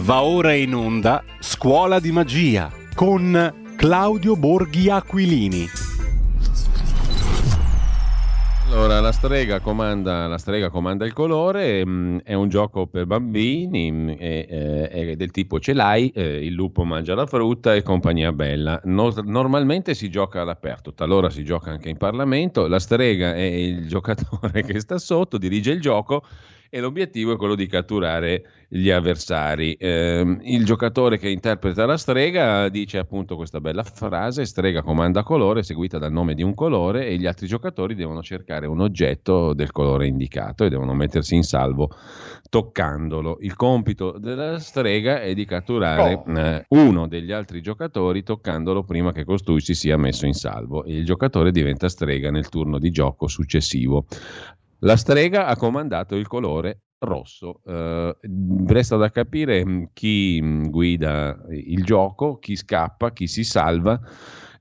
Va 0.00 0.22
ora 0.22 0.54
in 0.54 0.74
onda 0.74 1.24
Scuola 1.40 1.98
di 1.98 2.12
Magia 2.12 2.70
con 2.94 3.74
Claudio 3.76 4.36
Borghi 4.36 4.88
Aquilini. 4.88 5.66
Allora, 8.70 9.00
la 9.00 9.12
strega, 9.12 9.60
comanda, 9.60 10.26
la 10.26 10.38
strega 10.38 10.70
comanda 10.70 11.04
il 11.04 11.12
colore, 11.12 11.84
mh, 11.84 11.90
mm, 11.90 12.18
è 12.18 12.34
un 12.34 12.48
gioco 12.48 12.86
per 12.86 13.06
bambini, 13.06 13.90
mh, 13.90 13.96
mm, 13.96 14.08
è, 14.10 14.46
è, 14.46 14.88
è, 14.88 15.16
del 15.16 15.30
tipo 15.30 15.58
ce 15.58 15.72
l'hai, 15.72 16.10
eh, 16.14 16.44
il 16.44 16.52
lupo 16.52 16.84
mangia 16.84 17.14
la 17.14 17.26
frutta 17.26 17.74
e 17.74 17.82
compagnia 17.82 18.30
bella. 18.32 18.80
No, 18.84 19.12
normalmente 19.24 19.94
si 19.94 20.08
gioca 20.10 20.42
all'aperto, 20.42 20.94
talora 20.94 21.28
si 21.28 21.44
gioca 21.44 21.70
anche 21.70 21.88
in 21.88 21.96
Parlamento, 21.96 22.68
la 22.68 22.78
strega 22.78 23.34
è 23.34 23.40
il 23.40 23.88
giocatore 23.88 24.62
che 24.62 24.78
sta 24.80 24.98
sotto, 24.98 25.38
dirige 25.38 25.72
il 25.72 25.80
gioco 25.80 26.22
e 26.70 26.80
l'obiettivo 26.80 27.32
è 27.32 27.36
quello 27.36 27.54
di 27.54 27.66
catturare 27.66 28.44
gli 28.68 28.90
avversari. 28.90 29.72
Eh, 29.74 30.38
il 30.42 30.64
giocatore 30.64 31.18
che 31.18 31.30
interpreta 31.30 31.86
la 31.86 31.96
strega 31.96 32.68
dice 32.68 32.98
appunto 32.98 33.34
questa 33.34 33.60
bella 33.60 33.82
frase, 33.82 34.44
strega 34.44 34.82
comanda 34.82 35.22
colore, 35.22 35.62
seguita 35.62 35.96
dal 35.96 36.12
nome 36.12 36.34
di 36.34 36.42
un 36.42 36.54
colore 36.54 37.06
e 37.06 37.16
gli 37.16 37.26
altri 37.26 37.46
giocatori 37.46 37.94
devono 37.94 38.22
cercare 38.22 38.66
un 38.66 38.80
oggetto 38.80 39.54
del 39.54 39.72
colore 39.72 40.06
indicato 40.06 40.64
e 40.64 40.68
devono 40.68 40.92
mettersi 40.92 41.34
in 41.34 41.44
salvo 41.44 41.90
toccandolo. 42.50 43.38
Il 43.40 43.56
compito 43.56 44.18
della 44.18 44.58
strega 44.58 45.22
è 45.22 45.32
di 45.32 45.46
catturare 45.46 46.22
oh. 46.26 46.38
eh, 46.38 46.64
uno 46.68 47.08
degli 47.08 47.32
altri 47.32 47.62
giocatori 47.62 48.22
toccandolo 48.22 48.84
prima 48.84 49.12
che 49.12 49.24
costui 49.24 49.60
si 49.60 49.74
sia 49.74 49.96
messo 49.96 50.26
in 50.26 50.34
salvo 50.34 50.84
e 50.84 50.94
il 50.94 51.04
giocatore 51.06 51.52
diventa 51.52 51.88
strega 51.88 52.30
nel 52.30 52.50
turno 52.50 52.78
di 52.78 52.90
gioco 52.90 53.28
successivo. 53.28 54.04
La 54.80 54.96
strega 54.96 55.46
ha 55.46 55.56
comandato 55.56 56.14
il 56.14 56.26
colore 56.26 56.82
rosso. 57.00 57.60
Uh, 57.64 58.14
resta 58.66 58.96
da 58.96 59.10
capire 59.10 59.64
mm, 59.64 59.84
chi 59.92 60.40
mm, 60.42 60.64
guida 60.68 61.38
il 61.50 61.84
gioco, 61.84 62.38
chi 62.38 62.56
scappa, 62.56 63.12
chi 63.12 63.26
si 63.26 63.44
salva 63.44 64.00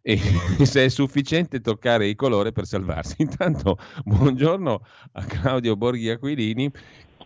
e 0.02 0.17
se 0.64 0.86
è 0.86 0.89
sufficiente 0.89 1.59
toccare 1.59 2.08
il 2.08 2.16
colore 2.16 2.52
per 2.52 2.66
salvarsi. 2.66 3.16
Intanto, 3.22 3.78
buongiorno 4.06 4.81
a 5.14 5.23
Claudio 5.25 5.75
Borghi 5.75 6.09
Aquilini 6.09 6.72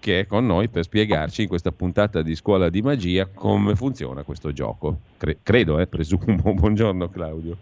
che 0.02 0.22
è 0.22 0.26
con 0.26 0.48
noi 0.48 0.68
per 0.68 0.84
spiegarci 0.84 1.44
in 1.44 1.48
questa 1.48 1.72
puntata 1.72 2.24
di 2.24 2.36
Scuola 2.36 2.70
di 2.70 2.82
Magia 2.82 3.28
come 3.28 3.76
funziona 3.76 4.24
questo 4.24 4.52
gioco. 4.52 5.02
Cre- 5.16 5.38
credo, 5.44 5.78
eh, 5.78 5.86
presumo. 5.86 6.42
Buongiorno 6.56 7.08
Claudio. 7.08 7.56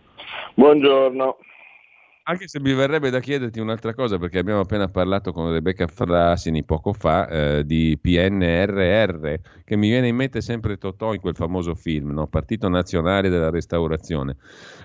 Buongiorno. 0.55 1.37
Anche 2.29 2.47
se 2.47 2.59
mi 2.59 2.75
verrebbe 2.75 3.09
da 3.09 3.19
chiederti 3.19 3.59
un'altra 3.59 3.95
cosa, 3.95 4.19
perché 4.19 4.37
abbiamo 4.37 4.59
appena 4.59 4.87
parlato 4.87 5.31
con 5.31 5.51
Rebecca 5.51 5.87
Frasini 5.87 6.63
poco 6.63 6.93
fa 6.93 7.27
eh, 7.27 7.65
di 7.65 7.97
PNRR, 7.99 9.33
che 9.65 9.75
mi 9.75 9.89
viene 9.89 10.09
in 10.09 10.15
mente 10.15 10.39
sempre 10.39 10.77
Totò 10.77 11.15
in 11.15 11.21
quel 11.21 11.33
famoso 11.33 11.73
film, 11.73 12.11
no? 12.11 12.27
Partito 12.27 12.69
Nazionale 12.69 13.29
della 13.29 13.49
Restaurazione. 13.49 14.37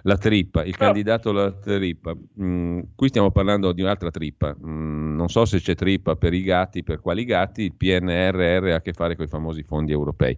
La 0.04 0.16
trippa, 0.16 0.64
il 0.64 0.74
no. 0.78 0.86
candidato 0.86 1.28
alla 1.28 1.52
trippa. 1.52 2.16
Mm, 2.40 2.80
qui 2.94 3.08
stiamo 3.08 3.30
parlando 3.30 3.72
di 3.72 3.82
un'altra 3.82 4.10
trippa. 4.10 4.56
Mm, 4.64 5.14
non 5.14 5.28
so 5.28 5.44
se 5.44 5.58
c'è 5.58 5.74
trippa 5.74 6.16
per 6.16 6.32
i 6.32 6.42
gatti, 6.42 6.82
per 6.82 7.00
quali 7.00 7.26
gatti. 7.26 7.64
Il 7.64 7.74
PNRR 7.74 8.70
ha 8.70 8.76
a 8.76 8.80
che 8.80 8.94
fare 8.94 9.16
con 9.16 9.26
i 9.26 9.28
famosi 9.28 9.62
fondi 9.62 9.92
europei. 9.92 10.34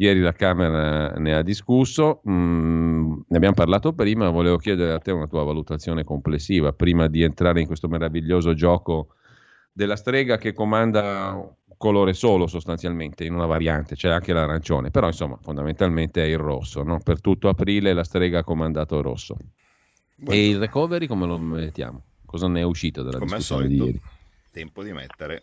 Ieri 0.00 0.20
la 0.20 0.32
Camera 0.32 1.10
ne 1.18 1.34
ha 1.34 1.42
discusso, 1.42 2.22
mm, 2.26 3.12
ne 3.28 3.36
abbiamo 3.36 3.54
parlato 3.54 3.92
prima, 3.92 4.30
volevo 4.30 4.56
chiedere 4.56 4.92
a 4.92 4.98
te 4.98 5.10
una 5.10 5.26
tua 5.26 5.44
valutazione 5.44 6.04
complessiva 6.04 6.72
prima 6.72 7.06
di 7.06 7.22
entrare 7.22 7.60
in 7.60 7.66
questo 7.66 7.86
meraviglioso 7.86 8.54
gioco 8.54 9.08
della 9.70 9.96
strega 9.96 10.38
che 10.38 10.54
comanda 10.54 11.32
un 11.34 11.74
colore 11.76 12.14
solo 12.14 12.46
sostanzialmente, 12.46 13.24
in 13.24 13.34
una 13.34 13.44
variante, 13.44 13.94
c'è 13.94 14.08
anche 14.08 14.32
l'arancione, 14.32 14.90
però 14.90 15.06
insomma 15.06 15.36
fondamentalmente 15.42 16.24
è 16.24 16.28
il 16.28 16.38
rosso, 16.38 16.82
no? 16.82 16.98
per 17.00 17.20
tutto 17.20 17.50
aprile 17.50 17.92
la 17.92 18.04
strega 18.04 18.38
ha 18.38 18.44
comandato 18.44 18.96
il 18.96 19.02
rosso. 19.02 19.36
Buon 20.16 20.34
e 20.34 20.48
il 20.48 20.58
recovery 20.58 21.06
come 21.06 21.26
lo 21.26 21.36
mettiamo? 21.36 22.04
Cosa 22.24 22.48
ne 22.48 22.60
è 22.60 22.64
uscito 22.64 23.02
dalla 23.02 23.18
come 23.18 23.36
discussione 23.36 23.68
di 23.68 23.76
ieri? 23.76 24.00
Tempo 24.50 24.82
di 24.82 24.92
mettere 24.92 25.42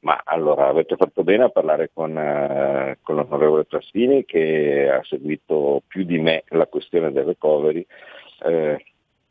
ma 0.00 0.20
allora 0.24 0.68
avete 0.68 0.96
fatto 0.96 1.24
bene 1.24 1.44
a 1.44 1.48
parlare 1.48 1.90
con, 1.92 2.16
eh, 2.16 2.98
con 3.02 3.16
l'onorevole 3.16 3.66
Trastini 3.66 4.24
che 4.24 4.88
ha 4.88 5.02
seguito 5.04 5.82
più 5.86 6.04
di 6.04 6.18
me 6.18 6.44
la 6.48 6.66
questione 6.66 7.10
del 7.10 7.24
recovery. 7.24 7.84
Eh, 8.44 8.84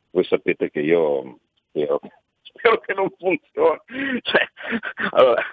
voi 0.09 0.23
sapete 0.25 0.69
che 0.69 0.81
io 0.81 1.39
spero 1.69 2.00
spero 2.53 2.79
che 2.79 2.93
non 2.93 3.09
funzioni. 3.17 3.79
Cioè, 4.21 4.47
allora, 5.11 5.43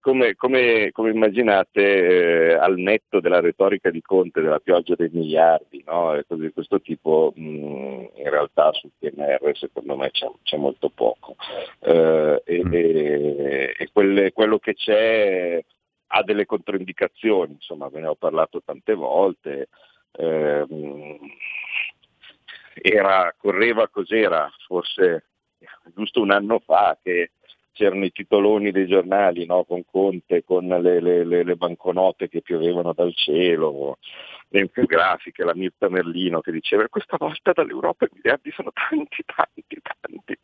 come, 0.00 0.34
come, 0.34 0.90
come, 0.92 1.10
immaginate, 1.10 2.50
eh, 2.50 2.54
al 2.54 2.78
netto 2.78 3.20
della 3.20 3.40
retorica 3.40 3.90
di 3.90 4.00
Conte 4.00 4.40
della 4.40 4.60
pioggia 4.60 4.94
dei 4.94 5.10
miliardi, 5.12 5.82
no? 5.86 6.14
e 6.14 6.24
cose 6.26 6.42
di 6.42 6.52
questo 6.52 6.80
tipo, 6.80 7.32
mh, 7.34 7.42
in 8.14 8.30
realtà 8.30 8.72
sul 8.72 8.90
PNR 8.98 9.56
secondo 9.56 9.96
me 9.96 10.10
c'è, 10.10 10.30
c'è 10.42 10.56
molto 10.56 10.90
poco. 10.90 11.36
Eh, 11.80 12.42
e, 12.44 12.64
mm. 12.64 12.72
e, 12.72 13.74
e 13.78 13.88
quelle, 13.92 14.32
quello 14.32 14.58
che 14.58 14.74
c'è 14.74 15.64
ha 16.08 16.22
delle 16.22 16.46
controindicazioni, 16.46 17.52
insomma 17.52 17.88
ve 17.88 18.00
ne 18.00 18.06
ho 18.06 18.14
parlato 18.14 18.62
tante 18.64 18.94
volte. 18.94 19.68
Eh, 20.12 20.66
era, 22.72 23.34
correva 23.36 23.88
cos'era, 23.88 24.50
forse 24.66 25.24
giusto 25.94 26.20
un 26.20 26.30
anno 26.30 26.60
fa 26.60 26.98
che 27.02 27.30
c'erano 27.74 28.04
i 28.04 28.12
titoloni 28.12 28.70
dei 28.70 28.86
giornali 28.86 29.44
no? 29.46 29.64
con 29.64 29.84
Conte, 29.84 30.44
con 30.44 30.66
le, 30.66 31.00
le, 31.00 31.24
le, 31.24 31.56
banconote 31.56 32.28
che 32.28 32.40
piovevano 32.40 32.92
dal 32.92 33.12
cielo, 33.14 33.98
le 34.48 34.60
infografiche, 34.60 35.44
la 35.44 35.54
Mirta 35.54 35.88
Merlino 35.88 36.40
che 36.40 36.52
diceva 36.52 36.88
questa 36.88 37.16
volta 37.18 37.52
dall'Europa 37.52 38.04
i 38.06 38.10
miliardi 38.12 38.52
sono 38.52 38.70
tanti, 38.72 39.24
tanti, 39.24 39.80
tanti, 39.82 40.38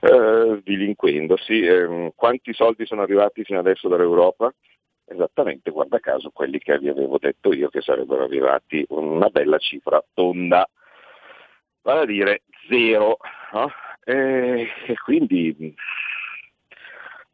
eh, 0.00 0.62
dilinquendosi. 0.64 1.60
Eh, 1.60 2.12
quanti 2.16 2.54
soldi 2.54 2.86
sono 2.86 3.02
arrivati 3.02 3.44
fino 3.44 3.58
adesso 3.58 3.88
dall'Europa? 3.88 4.52
Esattamente, 5.04 5.70
guarda 5.70 5.98
caso, 5.98 6.30
quelli 6.30 6.58
che 6.58 6.78
vi 6.78 6.88
avevo 6.88 7.18
detto 7.18 7.52
io 7.52 7.68
che 7.68 7.82
sarebbero 7.82 8.24
arrivati 8.24 8.82
una 8.88 9.28
bella 9.28 9.58
cifra 9.58 10.02
tonda, 10.14 10.66
vale 11.82 12.00
a 12.00 12.06
dire 12.06 12.42
zero. 12.68 13.18
No? 13.52 13.70
e, 14.04 14.68
e 14.86 14.94
quindi 15.04 15.74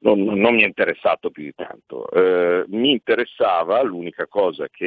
non, 0.01 0.23
non, 0.23 0.55
mi 0.55 0.63
è 0.63 0.67
interessato 0.67 1.31
più 1.31 1.45
di 1.45 1.55
tanto. 1.55 2.09
Eh, 2.11 2.65
mi 2.69 2.93
interessava 2.93 3.83
l'unica 3.83 4.27
cosa 4.27 4.69
che, 4.69 4.87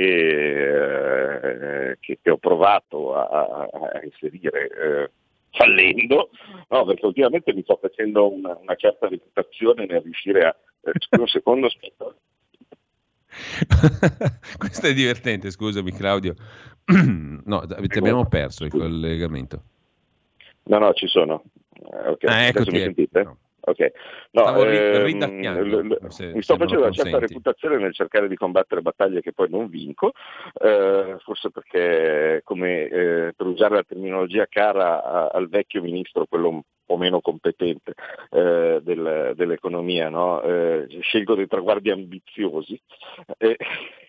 eh, 1.91 1.97
che, 1.99 2.19
che 2.21 2.29
ho 2.29 2.37
provato 2.37 3.15
a, 3.15 3.67
a 3.71 4.03
inserire 4.03 4.67
eh, 4.69 5.11
fallendo, 5.51 6.29
no, 6.69 6.85
perché 6.85 7.05
ultimamente 7.05 7.53
mi 7.53 7.63
sto 7.63 7.77
facendo 7.81 8.31
una, 8.31 8.57
una 8.61 8.75
certa 8.75 9.07
reputazione 9.07 9.85
nel 9.85 10.01
riuscire 10.01 10.45
a... 10.45 10.55
Eh, 10.83 10.91
un 11.19 11.27
secondo, 11.27 11.67
aspetta. 11.67 12.15
Questo 14.57 14.87
è 14.87 14.93
divertente, 14.93 15.51
scusami 15.51 15.91
Claudio. 15.91 16.35
no, 16.85 17.65
ti 17.65 17.97
abbiamo 17.97 18.27
perso 18.27 18.65
il 18.65 18.71
collegamento. 18.71 19.63
No, 20.63 20.77
no, 20.77 20.93
ci 20.93 21.07
sono. 21.07 21.43
Eh, 21.73 22.09
ok, 22.09 22.23
ah, 22.25 22.47
adesso 22.47 22.71
mi 22.71 22.79
sentite? 22.79 23.23
No. 23.23 23.37
Ok, 23.63 23.91
no, 24.31 24.65
ehm, 24.65 25.03
mi 26.33 26.41
sto 26.41 26.57
facendo 26.57 26.81
una 26.81 26.91
certa 26.91 27.19
reputazione 27.19 27.77
nel 27.77 27.93
cercare 27.93 28.27
di 28.27 28.35
combattere 28.35 28.81
battaglie 28.81 29.21
che 29.21 29.33
poi 29.33 29.49
non 29.49 29.69
vinco, 29.69 30.13
eh, 30.59 31.17
forse 31.19 31.51
perché, 31.51 32.41
come 32.43 32.87
eh, 32.87 33.33
per 33.35 33.45
usare 33.45 33.75
la 33.75 33.83
terminologia 33.83 34.47
cara 34.47 35.03
a, 35.03 35.27
al 35.27 35.47
vecchio 35.47 35.83
ministro, 35.83 36.25
quello 36.25 36.63
po' 36.91 36.97
meno 36.97 37.21
competente 37.21 37.93
eh, 38.31 38.81
del, 38.83 39.33
dell'economia, 39.35 40.09
no? 40.09 40.41
Eh, 40.41 40.87
scelgo 41.01 41.35
dei 41.35 41.47
traguardi 41.47 41.89
ambiziosi 41.89 42.79
e, 43.37 43.55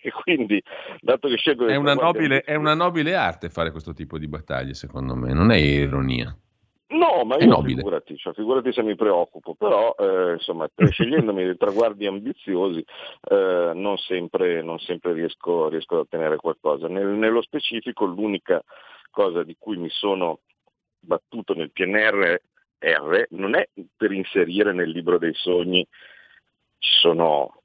e, 0.03 0.11
quindi, 0.11 0.61
dato 1.01 1.29
che 1.29 1.37
scelgo 1.37 1.67
dei 1.67 1.75
è 1.75 1.79
una, 1.79 1.95
nobile, 1.95 2.41
è 2.41 2.57
una 2.57 2.75
nobile 2.75 3.15
arte 3.15 3.51
fare 3.51 3.71
questo 3.71 3.93
tipo 3.93 4.19
di 4.19 4.27
battaglie, 4.27 4.75
secondo 4.75 5.15
me, 5.15 5.33
non 5.33 5.53
è 5.53 5.57
ironia. 5.57 6.37
No, 6.89 7.25
ma 7.25 7.37
io 7.39 7.63
figurati, 7.63 8.17
cioè, 8.19 8.35
figurati, 8.35 8.71
se 8.71 8.83
mi 8.83 8.95
preoccupo, 8.95 9.55
però 9.55 9.95
eh, 9.99 10.33
insomma, 10.33 10.69
scegliendomi 10.77 11.43
dei 11.43 11.57
traguardi 11.57 12.07
ambiziosi 12.07 12.85
eh, 13.31 13.73
non, 13.75 13.97
sempre, 13.97 14.63
non 14.63 14.79
sempre, 14.79 15.15
riesco, 15.15 15.69
riesco 15.69 15.95
ad 15.95 16.01
ottenere 16.01 16.37
qualcosa. 16.37 16.89
Nel, 16.89 17.07
nello 17.07 17.41
specifico 17.41 18.05
l'unica 18.05 18.63
cosa 19.11 19.43
di 19.43 19.57
cui 19.59 19.79
mi 19.79 19.89
sono 19.89 20.41
battuto 21.03 21.55
nel 21.55 21.71
PNRR 22.83 23.25
non 23.31 23.55
è 23.55 23.69
per 23.97 24.13
inserire 24.13 24.73
nel 24.73 24.91
libro 24.91 25.19
dei 25.19 25.35
sogni, 25.35 25.87
ci 26.79 26.99
sono 26.99 27.63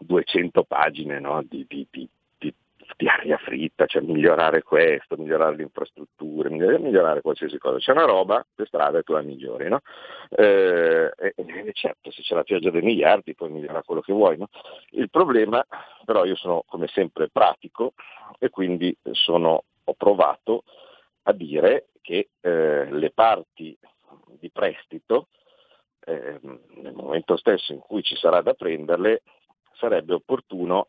200 0.00 0.64
pagine 0.64 1.20
no, 1.20 1.42
di, 1.42 1.64
di, 1.68 1.86
di 1.90 2.08
di 2.96 3.08
aria 3.08 3.36
fritta, 3.38 3.86
cioè 3.86 4.02
migliorare 4.02 4.62
questo, 4.62 5.16
migliorare 5.16 5.56
le 5.56 5.62
infrastrutture, 5.62 6.50
migliorare 6.50 7.20
qualsiasi 7.20 7.58
cosa. 7.58 7.78
C'è 7.78 7.92
una 7.92 8.04
roba, 8.04 8.44
le 8.54 8.66
strade 8.66 9.02
tu 9.02 9.12
la 9.12 9.22
migliori, 9.22 9.68
no? 9.68 9.80
Eh, 10.30 11.10
e, 11.16 11.34
certo, 11.72 12.10
se 12.10 12.22
c'è 12.22 12.34
la 12.34 12.42
pioggia 12.42 12.70
dei 12.70 12.82
miliardi 12.82 13.34
puoi 13.34 13.50
migliorare 13.50 13.84
quello 13.84 14.00
che 14.00 14.12
vuoi, 14.12 14.36
no? 14.36 14.48
Il 14.90 15.10
problema, 15.10 15.64
però 16.04 16.24
io 16.24 16.36
sono 16.36 16.64
come 16.66 16.86
sempre 16.88 17.28
pratico 17.28 17.94
e 18.38 18.50
quindi 18.50 18.96
sono, 19.12 19.64
ho 19.84 19.94
provato 19.94 20.64
a 21.24 21.32
dire 21.32 21.88
che 22.00 22.28
eh, 22.40 22.90
le 22.90 23.10
parti 23.10 23.76
prestito, 24.62 25.26
eh, 26.04 26.38
nel 26.76 26.94
momento 26.94 27.36
stesso 27.36 27.72
in 27.72 27.80
cui 27.80 28.02
ci 28.02 28.14
sarà 28.14 28.42
da 28.42 28.54
prenderle, 28.54 29.22
sarebbe 29.72 30.14
opportuno 30.14 30.88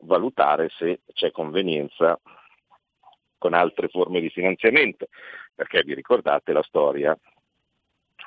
valutare 0.00 0.70
se 0.70 1.00
c'è 1.12 1.30
convenienza 1.30 2.18
con 3.36 3.52
altre 3.52 3.88
forme 3.88 4.20
di 4.20 4.30
finanziamento, 4.30 5.08
perché 5.54 5.82
vi 5.82 5.94
ricordate 5.94 6.54
la 6.54 6.62
storia 6.62 7.18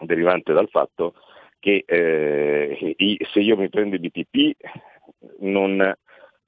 derivante 0.01 0.53
dal 0.53 0.69
fatto 0.69 1.15
che 1.59 1.83
eh, 1.87 2.95
se 3.31 3.39
io 3.39 3.57
mi 3.57 3.69
prendo 3.69 3.95
i 3.95 3.99
BTP 3.99 4.55
non, 5.39 5.95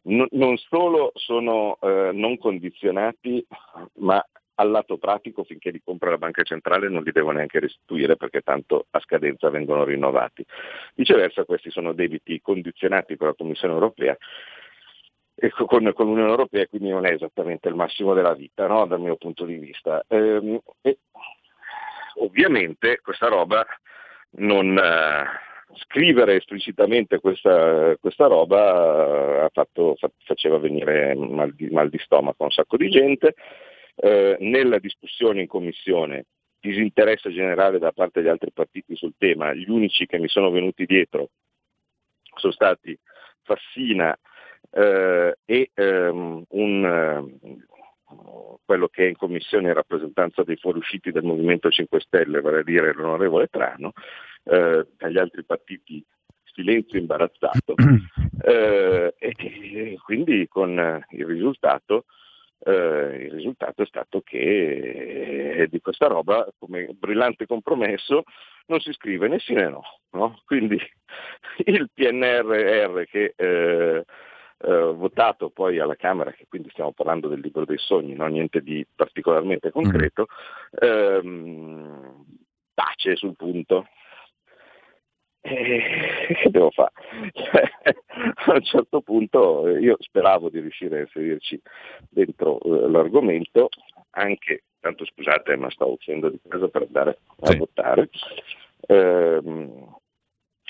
non, 0.02 0.58
solo 0.58 1.12
sono 1.16 1.78
eh, 1.82 2.12
non 2.14 2.38
condizionati, 2.38 3.46
ma 4.00 4.24
al 4.56 4.72
lato 4.72 4.98
pratico 4.98 5.44
finché 5.44 5.70
li 5.70 5.82
compra 5.84 6.10
la 6.10 6.18
banca 6.18 6.44
centrale 6.44 6.90
non 6.90 7.04
li 7.04 7.12
devo 7.12 7.32
neanche 7.32 7.60
restituire 7.60 8.16
perché 8.16 8.42
tanto 8.42 8.88
a 8.92 9.00
scadenza 9.00 9.50
vengono 9.50 9.84
rinnovati. 9.84 10.46
Viceversa 10.96 11.46
questi 11.46 11.70
sono 11.70 11.94
debiti 11.94 12.42
condizionati 12.42 13.16
con 13.18 13.28
la 13.28 13.34
Commissione 13.34 13.74
europea 13.74 14.18
e 15.38 15.50
con, 15.50 15.92
con, 15.94 16.06
l'Unione 16.06 16.30
Europea, 16.30 16.66
quindi 16.68 16.90
non 16.90 17.06
è 17.06 17.12
esattamente 17.12 17.68
il 17.68 17.76
massimo 17.76 18.14
della 18.14 18.34
vita 18.34 18.68
no? 18.68 18.86
dal 18.86 19.02
mio 19.02 19.18
punto 19.18 19.46
di 19.46 19.56
vista. 19.56 20.04
Ehm, 20.08 20.60
ovviamente 22.16 23.00
questa 23.02 23.28
roba 23.28 23.66
non... 24.38 24.78
Eh, 24.78 25.54
scrivere 25.76 26.36
esplicitamente 26.36 27.20
questa, 27.20 27.96
questa 28.00 28.28
roba 28.28 29.46
eh, 29.46 29.50
fatto, 29.52 29.96
faceva 30.24 30.58
venire 30.58 31.16
mal 31.16 31.54
di, 31.54 31.70
mal 31.70 31.90
di, 31.90 31.98
stomaco 32.00 32.44
a 32.44 32.46
un 32.46 32.52
sacco 32.52 32.78
di 32.78 32.90
gente. 32.90 33.36
Eh, 33.96 34.38
nella 34.40 34.80
discussione 34.80 35.42
in 35.42 35.48
commissione 35.48 36.26
disinteresse 36.60 37.32
generale 37.32 37.80
da 37.80 37.92
parte 37.92 38.22
degli 38.22 38.30
altri 38.30 38.52
partiti 38.52 38.96
sul 38.96 39.14
tema, 39.18 39.54
gli 39.54 39.70
unici 39.70 40.06
che 40.06 40.18
mi 40.18 40.28
sono 40.28 40.50
venuti 40.50 40.86
dietro 40.86 41.30
sono 42.36 42.52
stati 42.52 42.98
Fassina 43.44 44.18
eh, 44.72 45.38
e 45.46 45.72
ehm, 45.74 46.44
un, 46.50 46.86
eh, 46.86 47.58
quello 48.66 48.88
che 48.88 49.06
è 49.06 49.10
in 49.10 49.16
commissione 49.16 49.68
in 49.68 49.74
rappresentanza 49.74 50.44
dei 50.44 50.58
fuoriusciti 50.58 51.12
del 51.12 51.24
Movimento 51.24 51.70
5 51.70 52.00
Stelle, 52.02 52.42
vale 52.42 52.60
a 52.60 52.64
dire 52.64 52.94
l'onorevole 52.94 53.48
Trano, 53.48 53.94
eh, 54.44 54.88
dagli 54.98 55.18
altri 55.18 55.44
partiti 55.44 56.04
silenzio 56.44 57.00
imbarazzato 57.00 57.76
eh, 58.44 59.14
e, 59.18 59.36
e, 59.38 59.98
quindi 60.04 60.48
con 60.48 61.04
il 61.10 61.26
risultato, 61.26 62.06
eh, 62.66 63.26
il 63.26 63.32
risultato 63.32 63.84
è 63.84 63.86
stato 63.86 64.22
che 64.22 65.68
di 65.70 65.80
questa 65.80 66.08
roba 66.08 66.48
come 66.58 66.90
brillante 66.94 67.46
compromesso 67.46 68.24
non 68.68 68.80
si 68.80 68.92
scrive 68.94 69.28
né 69.28 69.40
sì 69.40 69.54
né 69.54 69.70
no, 69.70 69.84
no? 70.12 70.42
quindi 70.46 70.78
il 71.66 71.90
PNRR 71.94 73.04
che 73.06 73.34
eh, 73.36 74.04
eh, 74.58 74.94
votato 74.94 75.50
poi 75.50 75.80
alla 75.80 75.96
Camera, 75.96 76.32
che 76.32 76.46
quindi 76.48 76.70
stiamo 76.70 76.94
parlando 76.94 77.28
del 77.28 77.40
libro 77.42 77.66
dei 77.66 77.78
sogni, 77.78 78.14
no? 78.14 78.26
niente 78.28 78.62
di 78.62 78.86
particolarmente 78.96 79.70
concreto, 79.70 80.28
ehm, 80.80 82.26
tace 82.74 83.16
sul 83.16 83.36
punto. 83.36 83.88
E 85.48 86.34
che 86.42 86.50
devo 86.50 86.72
fare? 86.72 86.92
a 88.48 88.54
un 88.54 88.64
certo 88.64 89.02
punto 89.02 89.68
io 89.78 89.96
speravo 90.00 90.50
di 90.50 90.60
riuscire 90.60 90.98
a 90.98 91.02
inserirci 91.02 91.62
dentro 92.10 92.60
eh, 92.62 92.90
l'argomento, 92.90 93.70
anche, 94.12 94.64
tanto 94.80 95.06
scusate 95.06 95.56
ma 95.56 95.70
sto 95.70 95.92
uscendo 95.92 96.30
di 96.30 96.40
casa 96.48 96.68
per 96.68 96.82
andare 96.84 97.20
a 97.42 97.48
sì. 97.48 97.58
votare, 97.58 98.10
ehm, 98.88 99.94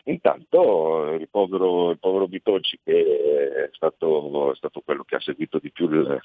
Intanto 0.07 1.13
il 1.19 1.27
povero, 1.29 1.89
il 1.89 1.97
povero 1.97 2.27
Bitocci, 2.27 2.79
che 2.83 3.63
è 3.65 3.69
stato, 3.71 4.51
è 4.51 4.55
stato, 4.55 4.81
quello 4.81 5.03
che 5.03 5.15
ha 5.15 5.19
seguito 5.19 5.57
di 5.57 5.71
più 5.71 5.89
il, 5.89 6.21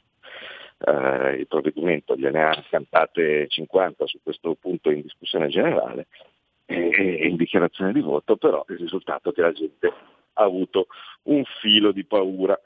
eh, 0.85 1.32
il 1.38 1.47
provvedimento, 1.47 2.14
gliene 2.14 2.44
ha 2.44 2.64
cantate 2.69 3.49
50 3.49 4.06
su 4.06 4.19
questo 4.23 4.55
punto 4.61 4.91
in 4.91 5.00
discussione 5.00 5.49
generale 5.49 6.08
e, 6.71 7.29
in 7.29 7.37
dichiarazione 7.37 7.93
di 7.93 8.01
voto, 8.01 8.37
però 8.37 8.65
il 8.69 8.79
risultato 8.79 9.31
è 9.31 9.33
che 9.33 9.43
la 9.43 9.53
gente 9.53 9.93
ha 10.35 10.45
avuto 10.45 10.87
un 11.25 11.43
filo 11.61 11.91
di 11.91 12.05
paura 12.05 12.59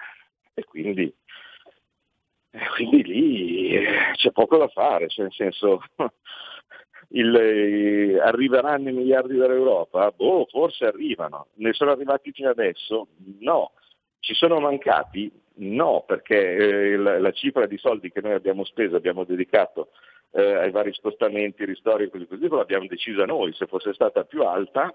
e 0.53 0.65
quindi, 0.65 1.13
quindi 2.77 3.03
lì 3.03 3.79
c'è 4.13 4.31
poco 4.31 4.59
da 4.59 4.69
fare, 4.69 5.09
cioè 5.09 5.25
nel 5.25 5.35
senso 5.35 5.83
il, 7.09 7.35
eh, 7.35 8.21
arriveranno 8.21 8.91
i 8.91 8.93
miliardi 8.93 9.37
dall'Europa? 9.37 10.11
Boh, 10.11 10.47
forse 10.51 10.85
arrivano. 10.85 11.49
Ne 11.55 11.73
sono 11.73 11.91
arrivati 11.91 12.31
fino 12.33 12.51
adesso? 12.51 13.09
No. 13.41 13.73
Ci 14.21 14.35
sono 14.35 14.61
mancati? 14.61 15.31
No, 15.57 16.05
perché 16.07 16.57
eh, 16.57 16.97
la, 16.97 17.19
la, 17.19 17.31
cifra 17.33 17.67
di 17.67 17.79
soldi 17.79 18.11
che 18.11 18.21
noi 18.21 18.33
abbiamo 18.33 18.65
speso, 18.65 18.97
abbiamo 18.97 19.25
dedicato 19.25 19.91
eh, 20.37 20.55
ai 20.55 20.71
vari 20.73 20.93
spostamenti, 20.93 21.65
ristori 21.65 22.05
e 22.05 22.11
così 22.11 22.27
così, 22.27 22.49
l'abbiamo 22.49 22.87
decisa 22.87 23.25
noi. 23.25 23.53
Se 23.53 23.67
fosse 23.67 23.95
stata 23.95 24.25
più 24.25 24.43
alta 24.43 24.93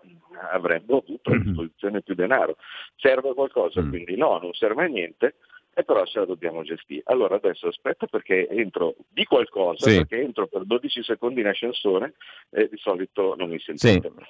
avremmo 0.51 0.97
avuto 0.97 1.31
a 1.31 1.35
mm-hmm. 1.35 1.43
disposizione 1.43 2.01
più 2.01 2.13
denaro. 2.13 2.57
Serve 2.97 3.33
qualcosa? 3.33 3.81
Mm. 3.81 3.89
Quindi 3.89 4.17
no, 4.17 4.37
non 4.39 4.53
serve 4.53 4.83
a 4.83 4.87
niente 4.87 5.35
e 5.73 5.83
però 5.85 6.05
ce 6.05 6.19
la 6.19 6.25
dobbiamo 6.25 6.63
gestire. 6.63 7.03
Allora 7.05 7.35
adesso 7.35 7.67
aspetta 7.67 8.05
perché 8.07 8.49
entro 8.49 8.95
di 9.07 9.23
qualcosa, 9.23 9.89
sì. 9.89 9.95
perché 9.97 10.21
entro 10.21 10.47
per 10.47 10.65
12 10.65 11.03
secondi 11.03 11.39
in 11.39 11.47
ascensore 11.47 12.15
e 12.49 12.67
di 12.69 12.77
solito 12.77 13.35
non 13.37 13.49
mi 13.49 13.59
sentite. 13.59 14.11
Sì. 14.13 14.23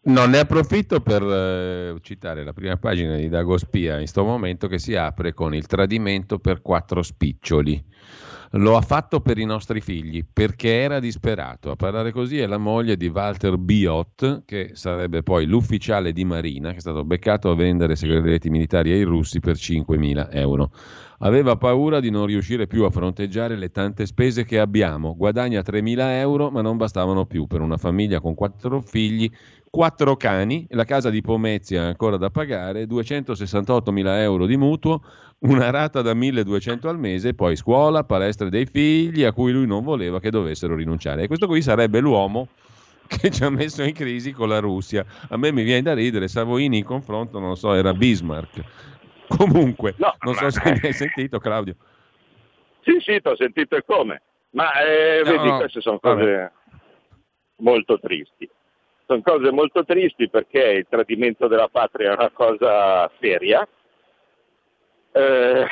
No, 0.00 0.24
ne 0.26 0.38
approfitto 0.38 1.00
per 1.00 1.22
eh, 1.22 1.96
citare 2.02 2.44
la 2.44 2.52
prima 2.52 2.76
pagina 2.76 3.16
di 3.16 3.28
Dago 3.28 3.58
Spia 3.58 3.94
in 3.94 3.98
questo 3.98 4.22
momento 4.22 4.68
che 4.68 4.78
si 4.78 4.94
apre 4.94 5.34
con 5.34 5.52
il 5.52 5.66
tradimento 5.66 6.38
per 6.38 6.62
quattro 6.62 7.02
spiccioli. 7.02 7.84
Lo 8.52 8.76
ha 8.76 8.80
fatto 8.80 9.20
per 9.20 9.36
i 9.36 9.44
nostri 9.44 9.82
figli 9.82 10.24
perché 10.30 10.80
era 10.80 11.00
disperato. 11.00 11.70
A 11.70 11.76
parlare 11.76 12.12
così 12.12 12.38
è 12.38 12.46
la 12.46 12.56
moglie 12.56 12.96
di 12.96 13.08
Walter 13.08 13.58
Biot, 13.58 14.44
che 14.46 14.70
sarebbe 14.72 15.22
poi 15.22 15.44
l'ufficiale 15.44 16.12
di 16.12 16.24
Marina, 16.24 16.70
che 16.70 16.76
è 16.76 16.80
stato 16.80 17.04
beccato 17.04 17.50
a 17.50 17.54
vendere 17.54 17.94
segreti 17.94 18.48
militari 18.48 18.90
ai 18.92 19.02
russi 19.02 19.40
per 19.40 19.56
5.000 19.56 20.28
euro. 20.30 20.70
Aveva 21.18 21.56
paura 21.56 22.00
di 22.00 22.10
non 22.10 22.26
riuscire 22.26 22.66
più 22.66 22.84
a 22.84 22.90
fronteggiare 22.90 23.56
le 23.56 23.70
tante 23.70 24.06
spese 24.06 24.44
che 24.44 24.58
abbiamo. 24.58 25.14
Guadagna 25.14 25.60
3.000 25.60 25.98
euro, 26.20 26.50
ma 26.50 26.62
non 26.62 26.76
bastavano 26.76 27.26
più 27.26 27.46
per 27.46 27.60
una 27.60 27.76
famiglia 27.76 28.20
con 28.20 28.34
quattro 28.34 28.80
figli 28.80 29.30
quattro 29.70 30.16
cani, 30.16 30.66
la 30.70 30.84
casa 30.84 31.10
di 31.10 31.20
Pomezia 31.20 31.82
ancora 31.82 32.16
da 32.16 32.30
pagare, 32.30 32.84
268.000 32.84 34.20
euro 34.20 34.46
di 34.46 34.56
mutuo, 34.56 35.02
una 35.40 35.70
rata 35.70 36.02
da 36.02 36.12
1.200 36.12 36.88
al 36.88 36.98
mese, 36.98 37.34
poi 37.34 37.54
scuola, 37.54 38.04
palestre 38.04 38.50
dei 38.50 38.66
figli 38.66 39.24
a 39.24 39.32
cui 39.32 39.52
lui 39.52 39.66
non 39.66 39.84
voleva 39.84 40.18
che 40.20 40.30
dovessero 40.30 40.74
rinunciare. 40.74 41.22
E 41.22 41.26
questo 41.26 41.46
qui 41.46 41.62
sarebbe 41.62 42.00
l'uomo 42.00 42.48
che 43.06 43.30
ci 43.30 43.44
ha 43.44 43.50
messo 43.50 43.82
in 43.82 43.92
crisi 43.92 44.32
con 44.32 44.48
la 44.48 44.58
Russia. 44.58 45.04
A 45.28 45.36
me 45.36 45.52
mi 45.52 45.62
viene 45.62 45.82
da 45.82 45.94
ridere, 45.94 46.28
Savoini 46.28 46.78
in 46.78 46.84
confronto, 46.84 47.38
non 47.38 47.56
so, 47.56 47.72
era 47.74 47.92
Bismarck. 47.92 48.62
Comunque, 49.28 49.94
no, 49.98 50.14
non 50.20 50.34
so 50.34 50.50
se 50.50 50.60
mi 50.64 50.80
hai 50.82 50.92
sentito 50.92 51.38
Claudio. 51.38 51.76
Sì, 52.82 52.96
sì, 53.00 53.20
ti 53.20 53.28
ho 53.28 53.36
sentito 53.36 53.76
e 53.76 53.84
come. 53.84 54.22
Ma 54.50 54.72
eh, 54.80 55.22
no, 55.22 55.30
vedi, 55.30 55.48
no, 55.48 55.56
queste 55.58 55.80
sono 55.80 55.98
cose 55.98 56.24
vabbè. 56.24 56.52
molto 57.56 58.00
tristi 58.00 58.48
sono 59.08 59.22
cose 59.22 59.50
molto 59.50 59.84
tristi 59.84 60.28
perché 60.28 60.60
il 60.60 60.86
tradimento 60.86 61.48
della 61.48 61.68
patria 61.68 62.10
è 62.10 62.14
una 62.14 62.30
cosa 62.30 63.10
seria, 63.18 63.66
eh, 65.12 65.66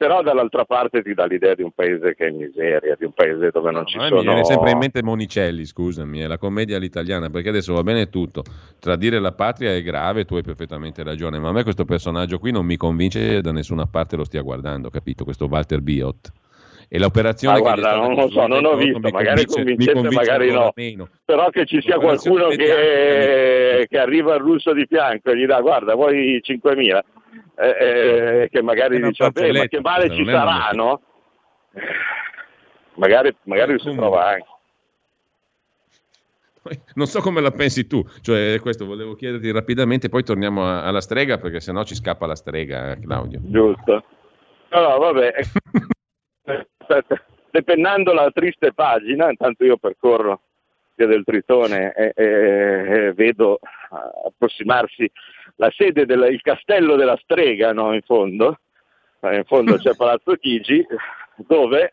però 0.00 0.22
dall'altra 0.22 0.64
parte 0.64 1.02
ti 1.02 1.12
dà 1.12 1.26
l'idea 1.26 1.54
di 1.54 1.62
un 1.62 1.72
paese 1.72 2.14
che 2.14 2.24
è 2.24 2.30
in 2.30 2.36
miseria, 2.36 2.96
di 2.98 3.04
un 3.04 3.12
paese 3.12 3.50
dove 3.50 3.70
non 3.70 3.82
no, 3.82 3.86
ci 3.86 3.98
sono... 3.98 4.16
Mi 4.16 4.22
viene 4.22 4.44
sempre 4.44 4.70
in 4.70 4.78
mente 4.78 5.02
Monicelli, 5.02 5.66
scusami, 5.66 6.20
è 6.20 6.26
la 6.26 6.38
commedia 6.38 6.78
all'italiana, 6.78 7.28
perché 7.28 7.50
adesso 7.50 7.74
va 7.74 7.82
bene 7.82 8.08
tutto, 8.08 8.42
tradire 8.78 9.18
la 9.18 9.32
patria 9.32 9.74
è 9.74 9.82
grave, 9.82 10.24
tu 10.24 10.36
hai 10.36 10.42
perfettamente 10.42 11.02
ragione, 11.02 11.38
ma 11.38 11.50
a 11.50 11.52
me 11.52 11.64
questo 11.64 11.84
personaggio 11.84 12.38
qui 12.38 12.50
non 12.50 12.64
mi 12.64 12.78
convince 12.78 13.42
da 13.42 13.52
nessuna 13.52 13.84
parte 13.84 14.16
lo 14.16 14.24
stia 14.24 14.40
guardando, 14.40 14.88
capito? 14.88 15.24
Questo 15.24 15.48
Walter 15.50 15.82
Biot 15.82 16.32
e 16.92 16.98
l'operazione 16.98 17.58
ah, 17.58 17.60
guarda, 17.60 17.94
non 17.94 18.14
lo 18.14 18.28
so, 18.30 18.46
non 18.46 18.64
ho 18.64 18.74
visto, 18.74 18.98
magari 19.10 19.44
convincente, 19.44 20.10
magari 20.10 20.50
no. 20.50 20.72
Meno. 20.74 21.08
Però 21.24 21.48
che 21.50 21.64
ci 21.64 21.80
sia 21.82 21.98
qualcuno 21.98 22.48
che, 22.48 23.86
che, 23.88 23.98
arriva 23.98 24.32
al 24.32 24.40
russo 24.40 24.72
di 24.72 24.86
fianco 24.88 25.30
e 25.30 25.36
gli 25.36 25.46
dà 25.46 25.60
guarda, 25.60 25.94
vuoi 25.94 26.40
5.000? 26.42 27.00
Eh, 27.56 28.42
eh 28.42 28.48
che 28.50 28.62
magari 28.62 29.00
dice, 29.00 29.24
vabbè, 29.24 29.52
ma 29.52 29.66
che 29.66 29.80
male 29.80 30.10
ci 30.10 30.24
sarà, 30.24 30.70
no? 30.72 31.00
Magari, 32.94 33.34
magari 33.44 33.78
si 33.78 33.94
trova 33.94 34.26
anche. 34.26 34.48
Non 36.94 37.06
so 37.06 37.20
come 37.20 37.40
la 37.40 37.50
pensi 37.50 37.86
tu, 37.86 38.04
cioè 38.20 38.58
questo 38.60 38.84
volevo 38.84 39.14
chiederti 39.14 39.50
rapidamente, 39.50 40.10
poi 40.10 40.22
torniamo 40.22 40.66
a, 40.66 40.84
alla 40.84 41.00
strega 41.00 41.38
perché 41.38 41.58
sennò 41.58 41.84
ci 41.84 41.94
scappa 41.94 42.26
la 42.26 42.34
strega, 42.34 42.98
Claudio. 42.98 43.40
Giusto. 43.42 44.04
No, 44.70 44.80
no, 44.80 44.98
vabbè. 44.98 45.34
Depennando 47.50 48.12
la 48.12 48.30
triste 48.30 48.72
pagina, 48.74 49.30
intanto 49.30 49.64
io 49.64 49.78
percorro 49.78 50.42
via 50.94 51.06
del 51.06 51.24
Tritone 51.24 51.92
e, 51.94 52.12
e, 52.14 52.24
e 52.24 53.12
vedo 53.14 53.58
approssimarsi 54.26 55.10
la 55.56 55.70
sede 55.76 56.06
del 56.06 56.40
castello 56.42 56.96
della 56.96 57.18
strega, 57.22 57.72
no, 57.72 57.94
in 57.94 58.02
fondo. 58.02 58.58
In 59.22 59.44
fondo 59.46 59.76
c'è 59.76 59.94
Palazzo 59.96 60.34
Chigi, 60.36 60.84
dove 61.36 61.92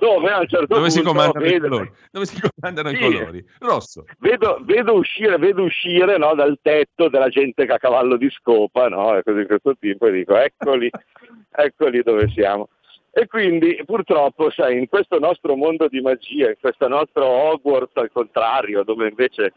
dove 0.00 0.30
a 0.30 0.40
un 0.40 0.48
certo 0.48 0.74
dove 0.74 0.88
punto 0.88 0.90
si 0.90 1.02
comandano 1.02 1.44
vedo, 1.44 1.66
i 1.66 1.68
colori? 1.68 1.92
Dove 2.10 2.26
si 2.26 2.40
comandano 2.40 2.88
sì, 2.88 2.94
i 2.94 2.98
colori? 2.98 3.44
Rosso. 3.58 4.04
Vedo, 4.18 4.58
vedo 4.62 4.94
uscire, 4.94 5.36
vedo 5.36 5.62
uscire 5.62 6.16
no, 6.16 6.34
dal 6.34 6.58
tetto 6.62 7.08
della 7.08 7.28
gente 7.28 7.66
che 7.66 7.72
a 7.72 7.78
cavallo 7.78 8.16
di 8.16 8.30
scopa, 8.30 8.88
no, 8.88 9.16
e 9.16 9.22
cose 9.22 9.40
di 9.40 9.46
questo 9.46 9.76
tipo, 9.78 10.06
e 10.06 10.12
dico 10.12 10.36
eccoli, 10.36 10.90
eccoli 11.52 12.02
dove 12.02 12.28
siamo. 12.30 12.70
E 13.12 13.26
quindi 13.26 13.82
purtroppo, 13.84 14.50
sai, 14.50 14.78
in 14.78 14.88
questo 14.88 15.18
nostro 15.18 15.54
mondo 15.54 15.86
di 15.88 16.00
magia, 16.00 16.48
in 16.48 16.56
questo 16.58 16.88
nostro 16.88 17.26
Hogwarts 17.26 17.96
al 17.96 18.10
contrario, 18.10 18.82
dove 18.84 19.08
invece, 19.08 19.52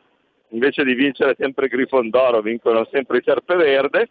invece 0.54 0.84
di 0.84 0.94
vincere 0.94 1.36
sempre 1.38 1.68
Grifondoro 1.68 2.42
vincono 2.42 2.88
sempre 2.92 3.18
i 3.18 3.24
Serpeverde, 3.24 4.10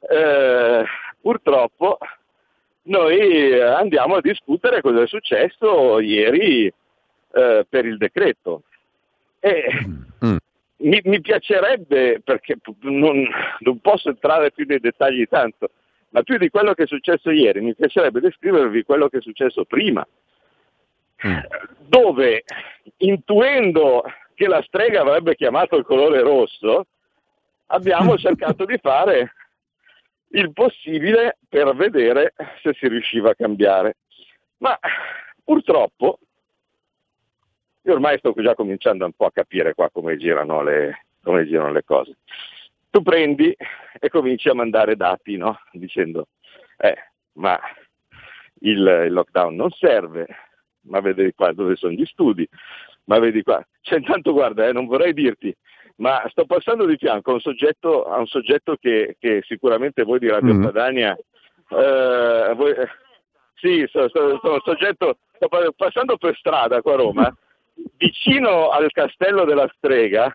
eh, 0.00 0.84
purtroppo 1.20 1.98
noi 2.82 3.60
andiamo 3.60 4.16
a 4.16 4.20
discutere 4.20 4.80
cosa 4.80 5.02
è 5.02 5.06
successo 5.06 6.00
ieri 6.00 6.66
eh, 6.66 7.66
per 7.68 7.86
il 7.86 7.96
decreto. 7.96 8.62
E 9.40 9.66
mm. 10.24 10.36
mi, 10.78 11.00
mi, 11.04 11.20
piacerebbe, 11.20 12.20
perché 12.22 12.56
non, 12.80 13.26
non, 13.60 13.78
posso 13.80 14.08
entrare 14.08 14.50
più 14.50 14.66
nei 14.66 14.80
dettagli 14.80 15.26
tanto, 15.28 15.70
ma 16.10 16.22
più 16.22 16.36
di 16.38 16.50
quello 16.50 16.74
che 16.74 16.84
è 16.84 16.86
successo 16.86 17.30
ieri, 17.30 17.60
mi 17.60 17.74
piacerebbe 17.74 18.20
descrivervi 18.20 18.84
quello 18.84 19.08
che 19.08 19.18
è 19.18 19.22
successo 19.22 19.64
prima, 19.64 20.06
mm. 21.26 21.38
dove 21.86 22.44
intuendo 22.98 24.02
che 24.34 24.46
la 24.46 24.62
strega 24.62 25.00
avrebbe 25.00 25.34
chiamato 25.34 25.76
il 25.76 25.84
colore 25.84 26.20
rosso, 26.20 26.86
abbiamo 27.66 28.16
cercato 28.18 28.64
di 28.64 28.78
fare 28.78 29.32
il 30.28 30.52
possibile 30.52 31.38
per 31.48 31.74
vedere 31.74 32.34
se 32.62 32.74
si 32.74 32.88
riusciva 32.88 33.30
a 33.30 33.34
cambiare. 33.34 33.96
Ma 34.58 34.78
purtroppo, 35.42 36.18
io 37.82 37.92
ormai 37.92 38.18
sto 38.18 38.32
già 38.36 38.54
cominciando 38.54 39.04
un 39.04 39.12
po' 39.12 39.26
a 39.26 39.32
capire 39.32 39.74
qua 39.74 39.90
come 39.90 40.16
girano 40.16 40.62
le, 40.62 41.06
come 41.22 41.46
girano 41.46 41.72
le 41.72 41.84
cose. 41.84 42.16
Tu 42.90 43.02
prendi 43.02 43.54
e 44.00 44.08
cominci 44.08 44.48
a 44.48 44.54
mandare 44.54 44.96
dati, 44.96 45.36
no? 45.36 45.58
Dicendo, 45.72 46.28
eh, 46.78 46.96
ma 47.34 47.58
il, 48.60 48.78
il 49.06 49.12
lockdown 49.12 49.54
non 49.54 49.70
serve, 49.70 50.26
ma 50.84 51.00
vedi 51.00 51.32
qua 51.34 51.52
dove 51.52 51.76
sono 51.76 51.92
gli 51.92 52.04
studi, 52.04 52.48
ma 53.04 53.18
vedi 53.18 53.42
qua. 53.42 53.64
Cioè, 53.80 53.98
intanto 53.98 54.32
guarda, 54.32 54.66
eh, 54.66 54.72
non 54.72 54.86
vorrei 54.86 55.12
dirti, 55.12 55.54
ma 55.96 56.24
sto 56.28 56.44
passando 56.44 56.86
di 56.86 56.96
fianco 56.96 57.30
a 57.30 57.34
un 57.34 57.40
soggetto, 57.40 58.04
a 58.04 58.18
un 58.18 58.26
soggetto 58.26 58.76
che, 58.80 59.16
che, 59.18 59.42
sicuramente 59.46 60.02
voi 60.02 60.18
di 60.18 60.28
Radio 60.28 60.54
mm. 60.54 60.62
Padania, 60.62 61.16
eh, 61.16 62.54
voi, 62.54 62.74
sì, 63.54 63.86
sono, 63.90 64.08
sono, 64.08 64.38
sono 64.42 64.60
soggetto, 64.64 65.18
sto 65.34 65.48
passando 65.76 66.16
per 66.16 66.36
strada 66.36 66.82
qua 66.82 66.94
a 66.94 66.96
Roma, 66.96 67.36
vicino 67.96 68.70
al 68.70 68.90
castello 68.92 69.44
della 69.44 69.70
strega, 69.76 70.34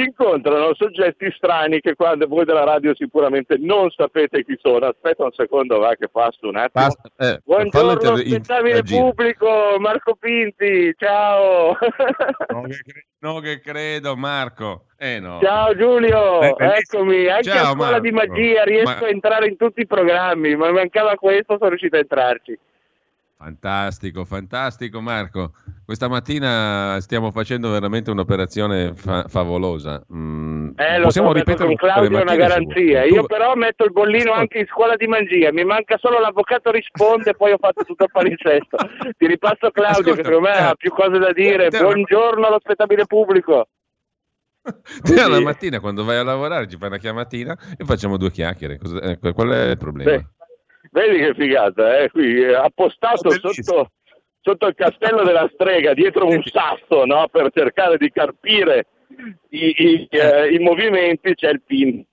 si 0.00 0.06
incontrano 0.06 0.74
soggetti 0.74 1.30
strani 1.36 1.80
che 1.80 1.94
quando 1.94 2.26
voi 2.26 2.46
della 2.46 2.64
radio 2.64 2.94
sicuramente 2.94 3.56
non 3.58 3.90
sapete 3.90 4.42
chi 4.44 4.56
sono. 4.60 4.86
Aspetta 4.86 5.24
un 5.24 5.32
secondo, 5.32 5.78
va 5.78 5.94
che 5.94 6.08
passo 6.08 6.48
un 6.48 6.56
attimo. 6.56 6.86
Basta, 6.86 7.10
eh, 7.18 7.40
Buongiorno, 7.44 8.16
spettabile 8.16 8.82
pubblico, 8.82 9.76
Marco 9.78 10.16
Pinti, 10.16 10.94
ciao. 10.96 11.76
non, 12.48 12.66
che 12.66 12.80
credo, 12.82 13.06
non 13.18 13.40
che 13.42 13.60
credo 13.60 14.16
Marco. 14.16 14.84
Eh 14.96 15.20
no. 15.20 15.38
Ciao 15.42 15.76
Giulio, 15.76 16.40
eh, 16.40 16.54
eccomi, 16.58 17.26
anche 17.26 17.50
ciao, 17.50 17.70
a 17.70 17.72
scuola 17.72 17.90
Marco. 17.90 18.00
di 18.00 18.10
magia 18.12 18.64
riesco 18.64 19.00
Ma... 19.00 19.06
a 19.06 19.08
entrare 19.08 19.48
in 19.48 19.56
tutti 19.56 19.82
i 19.82 19.86
programmi, 19.86 20.56
ma 20.56 20.70
mancava 20.72 21.14
questo, 21.16 21.56
sono 21.58 21.68
riuscito 21.68 21.96
a 21.96 22.00
entrarci. 22.00 22.58
Fantastico, 23.42 24.26
fantastico 24.26 25.00
Marco. 25.00 25.52
Questa 25.82 26.08
mattina 26.08 26.98
stiamo 27.00 27.30
facendo 27.30 27.70
veramente 27.70 28.10
un'operazione 28.10 28.92
fa- 28.94 29.24
favolosa. 29.28 30.04
Mm, 30.12 30.72
eh, 30.76 30.98
lo 30.98 31.04
possiamo 31.04 31.28
so, 31.28 31.32
ripetere 31.32 31.64
con 31.64 31.74
Claudio 31.76 32.18
è 32.18 32.20
una 32.20 32.36
garanzia. 32.36 33.04
Io 33.04 33.24
però 33.24 33.54
metto 33.54 33.84
il 33.84 33.92
bollino 33.92 34.32
anche 34.32 34.58
in 34.58 34.66
scuola 34.66 34.94
di 34.94 35.06
magia. 35.06 35.50
Mi 35.52 35.64
manca 35.64 35.96
solo 35.96 36.20
l'avvocato 36.20 36.70
risponde, 36.70 37.34
poi 37.34 37.52
ho 37.52 37.58
fatto 37.58 37.82
tutto 37.82 38.04
il 38.04 38.10
palinsesto. 38.12 38.76
Ti 39.16 39.26
ripasso 39.26 39.70
Claudio, 39.70 39.88
Ascolta, 39.88 40.16
che 40.16 40.22
secondo 40.22 40.40
me 40.40 40.54
eh, 40.54 40.60
ha 40.60 40.74
più 40.74 40.90
cose 40.90 41.18
da 41.18 41.32
dire. 41.32 41.70
Buongiorno 41.70 42.46
allo 42.46 42.58
spettabile 42.60 43.06
pubblico. 43.06 43.68
Te 45.02 45.28
la 45.28 45.40
mattina 45.40 45.80
quando 45.80 46.04
vai 46.04 46.18
a 46.18 46.22
lavorare 46.22 46.68
ci 46.68 46.76
fai 46.76 46.88
una 46.88 46.98
chiamatina 46.98 47.56
e 47.78 47.86
facciamo 47.86 48.18
due 48.18 48.30
chiacchiere. 48.30 48.76
Cosa, 48.76 49.00
eh, 49.00 49.18
qual 49.18 49.48
è 49.48 49.70
il 49.70 49.78
problema? 49.78 50.18
Sì. 50.18 50.38
Vedi 50.92 51.18
che 51.18 51.34
figata, 51.34 51.98
eh? 51.98 52.10
Qui 52.10 52.42
eh, 52.42 52.54
appostato 52.54 53.30
sotto, 53.30 53.90
sotto, 54.40 54.66
il 54.66 54.74
castello 54.74 55.22
della 55.22 55.48
strega, 55.52 55.94
dietro 55.94 56.26
un 56.26 56.42
sasso, 56.42 57.04
no? 57.04 57.28
Per 57.28 57.50
cercare 57.54 57.96
di 57.96 58.10
carpire 58.10 58.86
i, 59.50 59.74
i, 59.76 60.08
eh, 60.10 60.52
i 60.52 60.58
movimenti, 60.58 61.34
c'è 61.34 61.50
il 61.50 61.62
pin. 61.62 62.04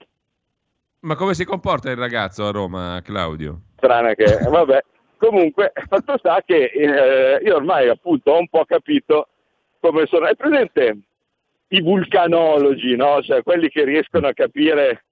Ma 1.00 1.16
come 1.16 1.34
si 1.34 1.44
comporta 1.44 1.90
il 1.90 1.98
ragazzo 1.98 2.46
a 2.46 2.52
Roma, 2.52 3.02
Claudio? 3.04 3.62
Strana 3.78 4.14
che, 4.14 4.38
vabbè. 4.48 4.84
Comunque, 5.18 5.72
fatto 5.88 6.16
sta 6.20 6.44
che 6.46 6.66
eh, 6.66 7.40
io 7.44 7.56
ormai 7.56 7.90
appunto 7.90 8.32
ho 8.32 8.40
un 8.40 8.48
po' 8.48 8.66
capito 8.66 9.30
come 9.80 10.06
sono. 10.06 10.28
È 10.28 10.36
presente 10.36 10.98
i 11.70 11.82
vulcanologi, 11.82 12.96
no? 12.96 13.24
Cioè 13.24 13.42
quelli 13.42 13.70
che 13.70 13.84
riescono 13.84 14.28
a 14.28 14.34
capire 14.34 15.06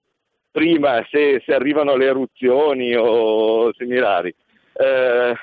prima 0.56 1.06
se, 1.10 1.42
se 1.44 1.52
arrivano 1.52 1.96
le 1.96 2.06
eruzioni 2.06 2.96
o 2.96 3.74
similari. 3.74 4.34
Eh, 4.72 5.34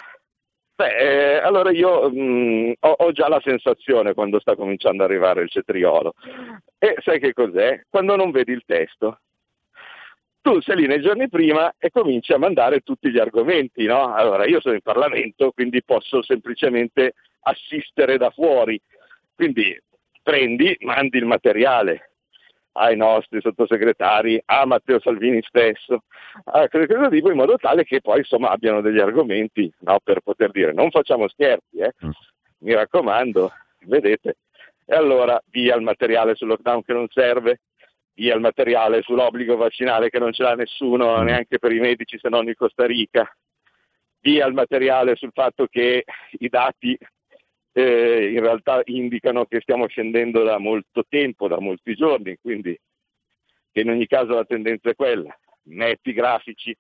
beh, 0.74 0.98
eh, 0.98 1.38
allora 1.38 1.70
io 1.70 2.10
mh, 2.10 2.20
mm, 2.20 2.72
ho, 2.80 2.90
ho, 2.90 3.12
già 3.12 3.28
la 3.28 3.40
sensazione 3.44 4.16
quando 4.16 4.40
sta 4.40 4.56
cominciando 4.56 5.04
ad 5.04 5.12
arrivare 5.12 5.44
il 5.44 5.52
cetriolo. 5.52 6.16
E 6.80 6.96
sai 7.04 7.20
che 7.20 7.32
cos'è? 7.32 7.84
Quando 7.92 8.16
non 8.16 8.32
vedi 8.32 8.54
il 8.54 8.64
testo. 8.66 9.20
Tu 10.42 10.60
sei 10.62 10.78
lì 10.78 10.88
nei 10.88 11.00
giorni 11.00 11.30
prima 11.30 11.76
e 11.78 11.92
cominci 11.92 12.34
a 12.34 12.40
mandare 12.40 12.80
tutti 12.80 13.12
gli 13.12 13.20
argomenti, 13.20 13.86
no? 13.86 14.16
Allora 14.16 14.48
io 14.48 14.60
sono 14.62 14.74
in 14.74 14.82
Parlamento, 14.82 15.52
quindi 15.52 15.84
posso 15.84 16.24
semplicemente 16.24 17.14
assistere 17.42 18.18
da 18.18 18.32
fuori. 18.32 18.82
Quindi 19.36 19.80
prendi, 20.24 20.76
mandi 20.80 21.18
il 21.20 21.26
materiale, 21.26 22.13
ai 22.74 22.96
nostri 22.96 23.40
sottosegretari, 23.42 24.42
a 24.46 24.66
Matteo 24.66 25.00
Salvini 25.00 25.42
stesso, 25.42 26.04
a 26.46 26.68
qualcosa 26.68 27.10
tipo 27.10 27.30
in 27.30 27.38
modo 27.38 27.58
tale 27.58 27.84
che 27.84 28.02
poi 28.02 28.20
insomma 28.20 28.50
abbiano 28.50 28.82
degli 28.82 29.00
argomenti 29.00 29.72
no, 29.80 30.00
per 30.04 30.22
poter 30.22 30.52
dire 30.52 30.74
non 30.74 30.90
facciamo 30.90 31.28
scherzi, 31.28 31.78
eh. 31.78 31.94
mm. 32.06 32.10
mi 32.60 32.74
raccomando, 32.74 33.52
vedete. 33.86 34.38
E 34.86 34.96
allora 34.96 35.42
via 35.50 35.76
il 35.76 35.82
materiale 35.82 36.36
sul 36.36 36.48
lockdown 36.48 36.84
che 36.84 36.94
non 36.94 37.08
serve, 37.10 37.62
via 38.16 38.36
il 38.36 38.42
materiale 38.42 39.02
sull'obbligo 39.02 39.56
vaccinale 39.56 40.10
che 40.10 40.20
non 40.20 40.34
ce 40.34 40.44
l'ha 40.44 40.56
nessuno, 40.56 41.22
mm. 41.22 41.26
neanche 41.26 41.60
per 41.60 41.72
i 41.72 41.80
medici 41.80 42.18
se 42.20 42.30
non 42.30 42.48
in 42.48 42.56
Costa 42.56 42.86
Rica, 42.86 43.32
via 44.22 44.46
il 44.48 44.54
materiale 44.54 45.16
sul 45.16 45.32
fatto 45.34 45.68
che 45.68 46.04
i 46.32 46.50
dati 46.50 46.98
eh, 47.74 48.32
in 48.32 48.40
realtà 48.40 48.82
indicano 48.86 49.46
che 49.46 49.62
stiamo 49.62 49.88
scendendo 49.88 50.44
da 50.44 50.58
molto 50.58 51.04
tempo, 51.08 51.48
da 51.48 51.60
molti 51.60 51.96
giorni, 51.96 52.38
quindi 52.42 52.80
che 53.72 53.82
in 53.82 53.90
ogni 53.90 54.08
caso 54.08 54.36
la 54.36 54.46
tendenza 54.46 54.90
è 54.90 54.96
quella. 54.96 55.36
Metti 55.64 56.14
grafici 56.14 56.76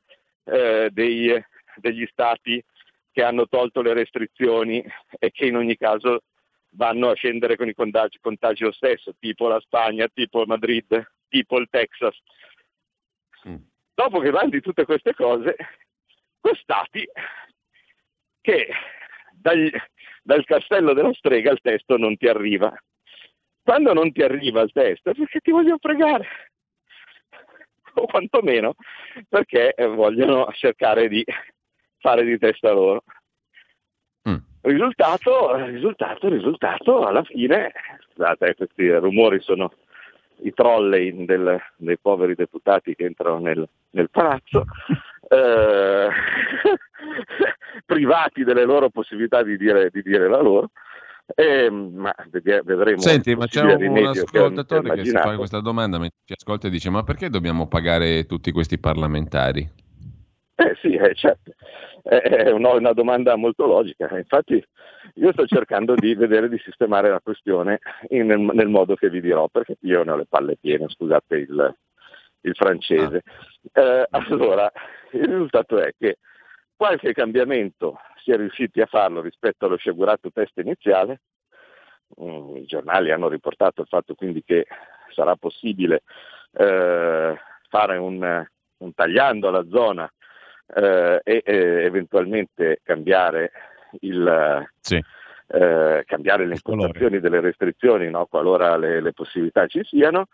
eh, 0.45 0.89
dei, 0.91 1.43
degli 1.75 2.05
stati 2.12 2.63
che 3.12 3.23
hanno 3.23 3.47
tolto 3.47 3.81
le 3.81 3.93
restrizioni 3.93 4.83
e 5.19 5.31
che 5.31 5.45
in 5.45 5.55
ogni 5.55 5.77
caso 5.77 6.23
vanno 6.71 7.09
a 7.09 7.15
scendere 7.15 7.55
con 7.55 7.67
i 7.67 7.73
contagi, 7.73 8.19
contagi 8.19 8.63
lo 8.63 8.71
stesso, 8.71 9.13
tipo 9.19 9.47
la 9.47 9.59
Spagna, 9.59 10.07
tipo 10.07 10.45
Madrid, 10.45 11.12
tipo 11.29 11.57
il 11.57 11.67
Texas. 11.69 12.17
Mm. 13.47 13.55
Dopo 13.93 14.19
che 14.19 14.31
vanno 14.31 14.59
tutte 14.59 14.85
queste 14.85 15.13
cose, 15.13 15.55
stati 16.63 17.07
che 18.41 18.67
dagli, 19.43 19.69
dal 20.23 20.45
castello 20.45 20.93
della 20.93 21.13
strega 21.13 21.51
il 21.51 21.59
testo 21.62 21.97
non 21.97 22.15
ti 22.17 22.27
arriva. 22.27 22.73
Quando 23.62 23.93
non 23.93 24.12
ti 24.12 24.21
arriva 24.23 24.62
il 24.62 24.71
testo 24.71 25.12
è 25.12 25.13
perché 25.13 25.39
ti 25.39 25.51
voglio 25.51 25.77
pregare. 25.77 26.27
o 27.95 28.07
quantomeno 28.07 28.75
perché 29.29 29.75
vogliono 29.77 30.47
cercare 30.53 31.07
di 31.07 31.23
fare 32.00 32.23
di 32.23 32.38
testa 32.38 32.71
loro. 32.71 33.03
Mm. 34.27 34.38
Risultato, 34.62 35.55
risultato, 35.65 36.29
risultato, 36.29 37.05
alla 37.05 37.23
fine, 37.23 37.71
scusate, 38.09 38.55
questi 38.55 38.89
rumori 38.89 39.41
sono 39.41 39.73
i 40.43 40.53
trolley 40.53 41.25
del, 41.25 41.62
dei 41.75 41.97
poveri 42.00 42.33
deputati 42.33 42.95
che 42.95 43.05
entrano 43.05 43.39
nel, 43.39 43.67
nel 43.91 44.09
palazzo, 44.09 44.65
eh, 45.33 46.09
privati 47.85 48.43
delle 48.43 48.65
loro 48.65 48.89
possibilità 48.89 49.43
di 49.43 49.57
dire, 49.57 49.89
di 49.91 50.01
dire 50.01 50.27
la 50.27 50.41
loro. 50.41 50.69
Eh, 51.35 51.69
ma 51.69 52.13
vedremo. 52.29 52.99
Senti, 52.99 53.33
ma 53.33 53.47
c'è 53.47 53.61
un, 53.61 53.97
ascoltatore 54.05 54.89
che, 54.89 54.95
che 54.95 55.05
si 55.05 55.11
fa 55.11 55.35
questa 55.37 55.61
domanda, 55.61 55.97
ci 55.99 56.33
ascolta 56.35 56.67
e 56.67 56.69
dice: 56.69 56.89
Ma 56.89 57.03
perché 57.03 57.29
dobbiamo 57.29 57.67
pagare 57.67 58.25
tutti 58.25 58.51
questi 58.51 58.77
parlamentari? 58.77 59.67
Eh 60.55 60.77
sì, 60.81 60.93
eh, 60.93 61.15
certo, 61.15 61.53
è 62.03 62.51
una, 62.51 62.91
domanda 62.91 63.35
molto 63.35 63.65
logica. 63.65 64.15
Infatti 64.17 64.63
io 65.15 65.31
sto 65.31 65.45
cercando 65.47 65.95
di 65.95 66.13
vedere 66.13 66.49
di 66.49 66.59
sistemare 66.63 67.09
la 67.09 67.21
questione 67.21 67.79
in, 68.09 68.27
nel, 68.27 68.67
modo 68.67 68.95
che 68.95 69.09
vi 69.09 69.21
dirò, 69.21 69.47
perché 69.47 69.77
io 69.81 70.03
ne 70.03 70.11
ho 70.11 70.15
le 70.17 70.25
palle 70.27 70.57
piene, 70.59 70.89
scusate 70.89 71.35
il, 71.37 71.75
il 72.43 72.55
francese. 72.55 73.23
Ah. 73.73 73.81
Eh, 73.81 74.07
allora, 74.12 74.71
il 75.12 75.25
risultato 75.25 75.79
è 75.79 75.91
che 75.97 76.17
qualche 76.75 77.13
cambiamento 77.13 78.00
si 78.23 78.31
è 78.31 78.38
riusciti 78.38 78.81
a 78.81 78.85
farlo 78.85 79.21
rispetto 79.21 79.65
allo 79.65 79.77
sciagurato 79.77 80.31
test 80.31 80.57
iniziale. 80.57 81.21
Mm, 82.21 82.57
I 82.57 82.65
giornali 82.65 83.12
hanno 83.12 83.27
riportato 83.27 83.81
il 83.81 83.88
fatto 83.88 84.15
quindi 84.15 84.43
che 84.43 84.65
sarà 85.13 85.35
possibile 85.35 86.03
eh, 86.53 87.38
fare 87.69 87.97
un, 87.97 88.45
un 88.77 88.93
tagliando 88.93 89.47
alla 89.47 89.65
zona 89.69 90.12
eh, 90.75 91.21
e 91.23 91.41
eh, 91.45 91.83
eventualmente 91.83 92.79
cambiare, 92.83 93.51
il, 94.01 94.67
sì. 94.79 95.01
eh, 95.47 96.03
cambiare 96.05 96.45
le 96.45 96.55
impostazioni 96.55 97.19
delle 97.19 97.41
restrizioni 97.41 98.09
no? 98.09 98.25
qualora 98.25 98.77
le, 98.77 99.01
le, 99.01 99.13
possibilità 99.13 99.67
ci 99.67 99.83
siano. 99.83 100.27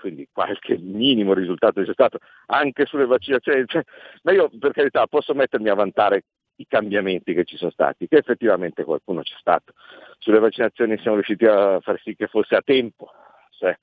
Quindi 0.00 0.28
qualche 0.32 0.78
minimo 0.78 1.34
risultato 1.34 1.82
c'è 1.82 1.92
stato 1.92 2.18
anche 2.46 2.86
sulle 2.86 3.06
vaccinazioni, 3.06 3.64
cioè, 3.66 3.82
ma 4.22 4.32
io 4.32 4.50
per 4.58 4.72
carità 4.72 5.06
posso 5.06 5.34
mettermi 5.34 5.68
a 5.68 5.74
vantare 5.74 6.24
i 6.56 6.66
cambiamenti 6.66 7.34
che 7.34 7.44
ci 7.44 7.56
sono 7.56 7.70
stati, 7.70 8.08
che 8.08 8.16
effettivamente 8.16 8.84
qualcuno 8.84 9.22
c'è 9.22 9.34
stato. 9.38 9.72
Sulle 10.18 10.38
vaccinazioni 10.38 10.98
siamo 10.98 11.16
riusciti 11.16 11.46
a 11.46 11.80
far 11.80 12.00
sì 12.00 12.14
che 12.14 12.26
fosse 12.26 12.54
a 12.54 12.62
tempo, 12.62 13.10
cioè, 13.58 13.76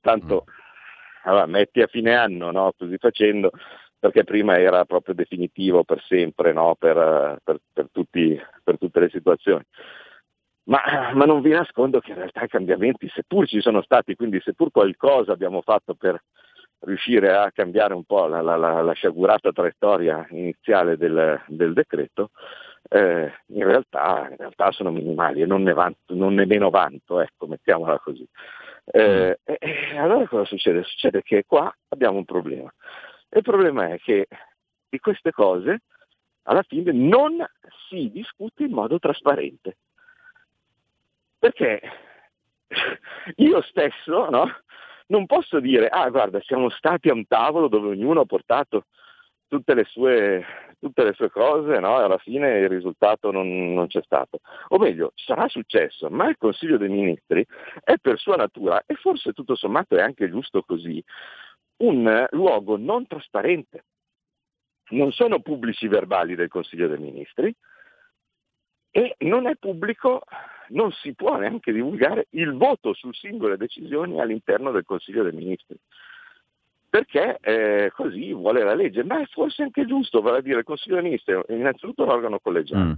tanto 0.00 0.44
mm. 0.46 1.24
allora, 1.24 1.46
metti 1.46 1.80
a 1.80 1.86
fine 1.86 2.14
anno, 2.14 2.50
no? 2.50 2.72
così 2.76 2.96
facendo 2.98 3.50
perché 3.98 4.24
prima 4.24 4.58
era 4.58 4.84
proprio 4.84 5.14
definitivo 5.14 5.82
per 5.82 6.00
sempre 6.04 6.52
no? 6.52 6.76
per, 6.78 7.40
per, 7.42 7.58
per, 7.72 7.88
tutti, 7.90 8.40
per, 8.62 8.78
tutte 8.78 9.00
le 9.00 9.08
situazioni. 9.10 9.64
Ma, 10.68 11.12
ma, 11.14 11.24
non 11.24 11.40
vi 11.40 11.50
nascondo 11.50 11.98
che 11.98 12.10
in 12.10 12.18
realtà 12.18 12.44
i 12.44 12.48
cambiamenti, 12.48 13.08
seppur 13.08 13.46
ci 13.46 13.60
sono 13.60 13.80
stati, 13.80 14.14
quindi 14.14 14.38
seppur 14.40 14.70
qualcosa 14.70 15.32
abbiamo 15.32 15.62
fatto 15.62 15.94
per 15.94 16.22
riuscire 16.80 17.34
a 17.34 17.50
cambiare 17.52 17.94
un 17.94 18.04
po' 18.04 18.26
la, 18.26 18.42
la, 18.42 18.56
la, 18.56 18.82
la 18.82 18.92
sciagurata 18.92 19.50
traiettoria 19.50 20.26
iniziale 20.30 20.98
del, 20.98 21.42
del 21.46 21.72
decreto, 21.72 22.30
eh, 22.90 23.32
in, 23.46 23.64
realtà, 23.64 24.28
in, 24.30 24.36
realtà, 24.36 24.70
sono 24.70 24.90
minimali 24.90 25.40
e 25.40 25.46
non 25.46 25.62
ne, 25.62 25.72
vanto, 25.72 26.14
non 26.14 26.34
ne 26.34 26.44
meno 26.44 26.68
vanto, 26.68 27.18
ecco, 27.20 27.46
mettiamola 27.46 27.98
così. 27.98 28.26
Eh, 28.84 29.38
mm. 29.50 29.54
e 29.58 29.98
allora 29.98 30.28
cosa 30.28 30.44
succede? 30.44 30.82
Succede 30.82 31.22
che 31.22 31.44
qua 31.46 31.74
abbiamo 31.88 32.18
un 32.18 32.24
problema. 32.26 32.72
Il 33.30 33.42
problema 33.42 33.88
è 33.88 33.98
che 33.98 34.26
di 34.88 34.98
queste 34.98 35.32
cose 35.32 35.80
alla 36.42 36.62
fine 36.62 36.92
non 36.92 37.44
si 37.88 38.10
discute 38.10 38.64
in 38.64 38.72
modo 38.72 38.98
trasparente. 38.98 39.76
Perché 41.48 41.80
io 43.36 43.62
stesso 43.62 44.28
no, 44.28 44.54
non 45.06 45.24
posso 45.24 45.60
dire, 45.60 45.88
ah 45.88 46.10
guarda, 46.10 46.40
siamo 46.42 46.68
stati 46.68 47.08
a 47.08 47.14
un 47.14 47.26
tavolo 47.26 47.68
dove 47.68 47.88
ognuno 47.88 48.20
ha 48.20 48.26
portato 48.26 48.84
tutte 49.46 49.72
le 49.72 49.84
sue, 49.84 50.44
tutte 50.78 51.04
le 51.04 51.14
sue 51.14 51.30
cose 51.30 51.78
no? 51.78 52.00
e 52.00 52.04
alla 52.04 52.18
fine 52.18 52.58
il 52.58 52.68
risultato 52.68 53.30
non, 53.30 53.72
non, 53.72 53.86
c'è 53.86 54.02
stato. 54.02 54.40
O 54.68 54.78
meglio, 54.78 55.12
sarà 55.14 55.48
successo, 55.48 56.10
ma 56.10 56.28
il 56.28 56.36
Consiglio 56.36 56.76
dei 56.76 56.90
Ministri 56.90 57.46
è 57.82 57.94
per 57.96 58.18
sua 58.18 58.36
natura, 58.36 58.82
e 58.84 58.94
forse 58.96 59.32
tutto 59.32 59.56
sommato 59.56 59.96
è 59.96 60.02
anche 60.02 60.28
giusto 60.28 60.62
così, 60.62 61.02
un 61.78 62.26
luogo 62.32 62.76
non 62.76 63.06
trasparente. 63.06 63.84
Non 64.90 65.12
sono 65.12 65.40
pubblici 65.40 65.86
i 65.86 65.88
verbali 65.88 66.34
del 66.34 66.48
Consiglio 66.48 66.88
dei 66.88 66.98
Ministri 66.98 67.54
e 68.90 69.14
non 69.20 69.46
è 69.46 69.54
pubblico, 69.56 70.22
non 70.70 70.90
si 70.92 71.14
può 71.14 71.36
neanche 71.36 71.72
divulgare 71.72 72.26
il 72.30 72.52
voto 72.54 72.94
su 72.94 73.12
singole 73.12 73.56
decisioni 73.56 74.20
all'interno 74.20 74.70
del 74.70 74.84
Consiglio 74.84 75.22
dei 75.22 75.32
Ministri. 75.32 75.76
Perché 76.90 77.38
eh, 77.40 77.90
così 77.94 78.32
vuole 78.32 78.64
la 78.64 78.74
legge, 78.74 79.04
ma 79.04 79.20
è 79.20 79.26
forse 79.26 79.62
anche 79.62 79.84
giusto, 79.84 80.22
vale 80.22 80.38
a 80.38 80.42
dire 80.42 80.58
il 80.58 80.64
Consiglio 80.64 80.94
dei 80.94 81.04
Ministri 81.04 81.34
è 81.34 81.52
innanzitutto 81.52 82.04
un 82.04 82.10
organo 82.10 82.38
collegiale. 82.38 82.84
Mm 82.84 82.92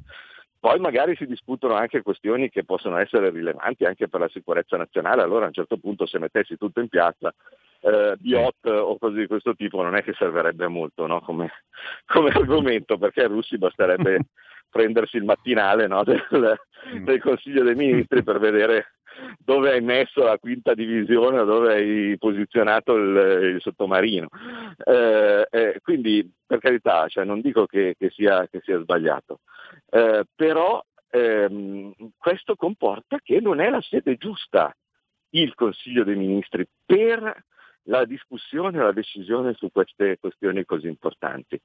poi 0.61 0.79
magari 0.79 1.17
si 1.17 1.27
discutono 1.27 1.73
anche 1.73 2.03
questioni 2.03 2.51
che 2.51 2.65
possono 2.65 2.99
essere 2.99 3.31
rilevanti 3.31 3.85
anche 3.85 4.09
per 4.09 4.21
la 4.21 4.29
sicurezza 4.29 4.77
nazionale, 4.77 5.23
allora 5.23 5.45
a 5.45 5.49
un 5.49 5.55
certo 5.55 5.79
punto 5.79 6.05
se 6.05 6.19
mettessi 6.19 6.59
tutto 6.59 6.81
in 6.81 6.89
piazza, 6.89 7.35
eh, 7.81 8.15
Biot 8.19 8.67
o 8.67 8.99
cose 8.99 9.21
di 9.21 9.27
questo 9.27 9.55
tipo 9.55 9.83
non 9.83 9.97
è 9.97 10.03
che 10.03 10.13
servirebbe 10.13 10.69
molto 10.69 11.07
no? 11.07 11.23
come, 11.23 11.51
come, 12.05 12.29
argomento, 12.29 12.99
perché 12.99 13.23
ai 13.23 13.29
russi 13.29 13.57
basterebbe 13.57 14.27
prendersi 14.71 15.17
il 15.17 15.25
mattinale 15.25 15.87
no? 15.87 16.03
del, 16.05 16.59
mm. 16.95 17.05
del 17.05 17.21
Consiglio 17.21 17.63
dei 17.63 17.75
Ministri 17.75 18.23
per 18.23 18.39
vedere 18.39 18.95
dove 19.39 19.73
hai 19.73 19.81
messo 19.81 20.23
la 20.23 20.39
quinta 20.39 20.75
divisione 20.75 21.41
o 21.41 21.45
dove 21.45 21.75
hai 21.75 22.19
posizionato 22.19 22.95
il, 22.97 23.55
il 23.55 23.61
sottomarino. 23.61 24.29
Eh, 24.85 25.47
eh, 25.51 25.81
quindi 25.83 26.31
per 26.47 26.59
carità, 26.59 27.07
cioè, 27.09 27.25
non 27.25 27.41
dico 27.41 27.67
che, 27.67 27.95
che, 27.99 28.11
sia, 28.11 28.47
che 28.49 28.61
sia, 28.63 28.81
sbagliato, 28.81 29.41
eh, 29.91 30.25
però 30.35 30.83
ehm, 31.11 31.93
questo 32.17 32.57
comporta 32.57 33.19
che 33.23 33.41
non 33.41 33.61
è 33.61 33.69
la 33.69 33.83
sede 33.83 34.17
giusta 34.17 34.75
il 35.31 35.55
Consiglio 35.55 36.05
dei 36.05 36.17
Ministri 36.17 36.67
per 36.85 37.45
la 37.85 38.05
discussione 38.05 38.79
e 38.79 38.83
la 38.83 38.93
decisione 38.93 39.55
su 39.55 39.71
queste 39.73 40.19
questioni 40.19 40.65
così 40.65 40.87
importanti. 40.87 41.61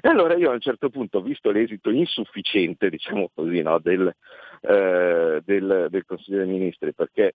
E 0.00 0.08
allora 0.08 0.34
io 0.34 0.50
a 0.50 0.54
un 0.54 0.60
certo 0.60 0.90
punto, 0.90 1.20
visto 1.20 1.50
l'esito 1.50 1.90
insufficiente, 1.90 2.88
diciamo 2.88 3.30
così, 3.34 3.62
no, 3.62 3.78
del, 3.78 4.14
eh, 4.60 5.40
del, 5.44 5.86
del 5.90 6.04
Consiglio 6.04 6.38
dei 6.38 6.46
Ministri, 6.46 6.94
perché 6.94 7.34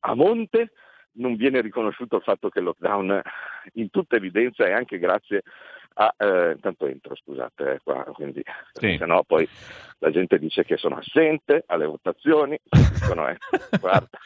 a 0.00 0.14
monte 0.14 0.72
non 1.12 1.36
viene 1.36 1.60
riconosciuto 1.60 2.16
il 2.16 2.22
fatto 2.22 2.48
che 2.48 2.58
il 2.60 2.64
lockdown 2.66 3.20
in 3.74 3.90
tutta 3.90 4.16
evidenza 4.16 4.66
e 4.66 4.72
anche 4.72 4.98
grazie 4.98 5.42
a... 5.94 6.14
Eh, 6.16 6.52
intanto 6.52 6.86
entro, 6.86 7.14
scusate, 7.16 7.72
eh, 7.72 7.80
qua, 7.82 8.04
quindi 8.12 8.42
sì. 8.72 8.96
se 8.96 9.04
no 9.04 9.24
poi 9.24 9.48
la 9.98 10.10
gente 10.10 10.38
dice 10.38 10.64
che 10.64 10.76
sono 10.76 10.96
assente 10.96 11.64
alle 11.66 11.86
votazioni, 11.86 12.58
dicono, 13.00 13.28
eh, 13.28 13.36
guarda, 13.80 14.18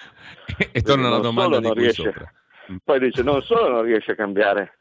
e 0.70 0.82
torna 0.82 1.08
la 1.08 1.18
domanda 1.18 1.58
di 1.60 1.72
riesce, 1.72 2.02
sopra. 2.02 2.32
Poi 2.84 2.98
dice 2.98 3.22
non 3.22 3.42
solo 3.42 3.68
non 3.68 3.82
riesce 3.82 4.12
a 4.12 4.16
cambiare, 4.16 4.78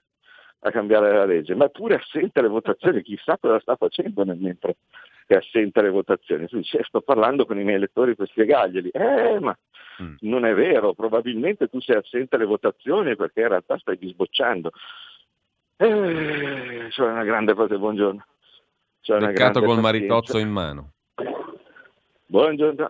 a 0.59 0.71
cambiare 0.71 1.13
la 1.13 1.25
legge, 1.25 1.55
ma 1.55 1.65
è 1.65 1.69
pure 1.69 1.95
assente 1.95 2.39
alle 2.39 2.47
votazioni, 2.47 3.01
chissà 3.01 3.37
cosa 3.37 3.59
sta 3.59 3.75
facendo 3.75 4.23
nel 4.23 4.37
mentre 4.37 4.75
è 5.33 5.37
assente 5.37 5.79
alle 5.79 5.89
votazioni. 5.89 6.47
Tu 6.47 6.57
dici, 6.57 6.77
eh, 6.77 6.83
sto 6.83 7.01
parlando 7.01 7.45
con 7.45 7.59
i 7.59 7.63
miei 7.63 7.77
elettori 7.77 8.15
per 8.15 8.27
spiegarglieli. 8.27 8.89
Eh, 8.89 9.39
ma 9.39 9.57
mm. 10.01 10.15
non 10.21 10.45
è 10.45 10.53
vero, 10.53 10.93
probabilmente 10.93 11.67
tu 11.67 11.79
sei 11.79 11.95
assente 11.95 12.35
alle 12.35 12.45
votazioni 12.45 13.15
perché 13.15 13.41
in 13.41 13.47
realtà 13.47 13.77
stai 13.77 13.97
disbocciando. 13.97 14.71
Eh, 15.77 16.87
c'è 16.89 17.03
una 17.03 17.23
grande 17.23 17.53
cosa, 17.53 17.77
buongiorno. 17.77 18.25
C'è 19.01 19.17
Peccato 19.17 19.61
col 19.61 19.79
maritozzo 19.79 20.37
in 20.37 20.49
mano. 20.49 20.91
Buongiorno. 22.25 22.89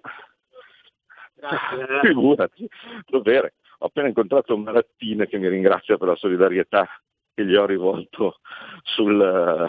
Grazie. 1.36 1.99
Figurati, 2.01 2.69
dovere 3.08 3.54
ho 3.82 3.88
appena 3.88 4.08
incontrato 4.08 4.56
Marattine 4.58 5.28
che 5.28 5.39
mi 5.39 5.48
ringrazia 5.48 5.98
per 5.98 6.10
la 6.10 6.15
solidarietà 6.15 6.88
che 7.34 7.46
gli 7.46 7.56
ho 7.56 7.65
rivolto 7.65 8.39
sul, 8.84 9.67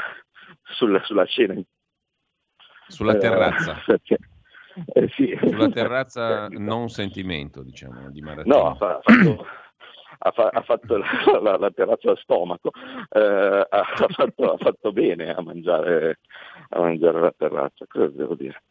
sul, 0.62 1.01
sulla 1.03 1.25
cena. 1.25 1.55
Sulla 2.88 3.16
terrazza. 3.16 3.83
Eh, 3.87 4.18
eh, 4.92 5.09
sì. 5.09 5.38
Sulla 5.40 5.70
terrazza 5.70 6.48
non 6.48 6.88
sentimento, 6.88 7.62
diciamo, 7.62 8.11
di 8.11 8.20
Marattine. 8.20 8.55
No, 8.55 8.68
ha 8.68 8.75
fatto, 8.75 9.46
ha, 10.18 10.31
fa, 10.31 10.48
ha 10.48 10.62
fatto 10.62 10.96
la, 10.98 11.07
la, 11.40 11.57
la, 11.57 11.70
terrazza 11.70 12.11
a 12.11 12.16
stomaco, 12.16 12.70
eh, 13.09 13.66
ha, 13.68 13.85
fatto, 14.09 14.53
ha, 14.53 14.57
fatto, 14.59 14.92
bene 14.92 15.33
a 15.33 15.40
mangiare, 15.40 16.20
a 16.68 16.81
mangiare 16.81 17.18
la 17.18 17.35
terrazza, 17.35 17.87
cosa 17.88 18.09
devo 18.09 18.35
dire? 18.35 18.62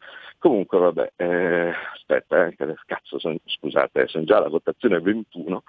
Comunque, 0.42 0.76
vabbè, 0.76 1.12
eh, 1.14 1.72
aspetta, 1.94 2.46
eh, 2.48 2.56
cazzo, 2.84 3.20
son, 3.20 3.38
scusate, 3.44 4.08
sono 4.08 4.24
già 4.24 4.38
alla 4.38 4.48
votazione 4.48 4.98
21 4.98 5.62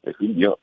e 0.00 0.14
quindi 0.14 0.38
io 0.38 0.58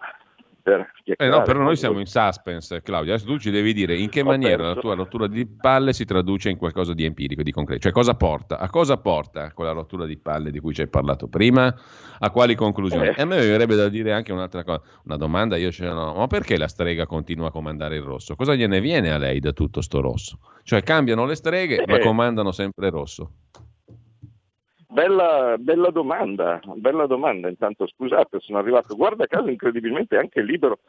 per 0.63 0.91
eh 1.05 1.27
no, 1.27 1.43
però 1.43 1.61
noi 1.61 1.75
siamo 1.75 1.99
in 1.99 2.07
suspense, 2.07 2.81
Claudio. 2.81 3.13
Adesso 3.13 3.27
tu 3.27 3.37
ci 3.37 3.51
devi 3.51 3.71
dire 3.73 3.95
in 3.95 4.09
che 4.09 4.23
maniera 4.23 4.63
la 4.63 4.75
tua 4.75 4.95
rottura 4.95 5.27
di 5.27 5.45
palle 5.45 5.93
si 5.93 6.05
traduce 6.05 6.49
in 6.49 6.57
qualcosa 6.57 6.95
di 6.95 7.05
empirico, 7.05 7.43
di 7.43 7.51
concreto. 7.51 7.81
Cioè, 7.81 7.91
cosa 7.91 8.15
porta? 8.15 8.57
A 8.57 8.67
cosa 8.67 8.97
porta 8.97 9.51
quella 9.53 9.73
rottura 9.73 10.07
di 10.07 10.17
palle 10.17 10.49
di 10.49 10.59
cui 10.59 10.73
ci 10.73 10.81
hai 10.81 10.87
parlato 10.87 11.27
prima? 11.27 11.71
A 12.17 12.31
quali 12.31 12.55
conclusioni? 12.55 13.09
Eh. 13.09 13.13
E 13.17 13.21
a 13.21 13.25
me 13.25 13.37
verrebbe 13.37 13.75
da 13.75 13.89
dire 13.89 14.11
anche 14.11 14.31
un'altra 14.31 14.63
cosa. 14.63 14.81
Una 15.05 15.17
domanda 15.17 15.55
io 15.55 15.71
ce 15.71 15.85
l'ho. 15.85 16.15
Ma 16.15 16.25
perché 16.25 16.57
la 16.57 16.67
strega 16.67 17.05
continua 17.05 17.49
a 17.49 17.51
comandare 17.51 17.97
il 17.97 18.03
rosso? 18.03 18.35
Cosa 18.35 18.55
gliene 18.55 18.81
viene 18.81 19.11
a 19.11 19.19
lei 19.19 19.39
da 19.39 19.51
tutto 19.51 19.81
sto 19.81 20.01
rosso? 20.01 20.39
Cioè, 20.63 20.81
cambiano 20.81 21.25
le 21.25 21.35
streghe, 21.35 21.83
eh. 21.83 21.85
ma 21.87 21.99
comandano 21.99 22.51
sempre 22.51 22.89
rosso. 22.89 23.31
Bella, 24.91 25.55
bella, 25.57 25.89
domanda, 25.89 26.59
bella 26.75 27.05
domanda. 27.05 27.47
Intanto 27.47 27.87
scusate, 27.87 28.41
sono 28.41 28.57
arrivato, 28.57 28.93
guarda 28.95 29.25
caso 29.25 29.47
incredibilmente 29.47 30.17
anche 30.17 30.41
libero 30.41 30.79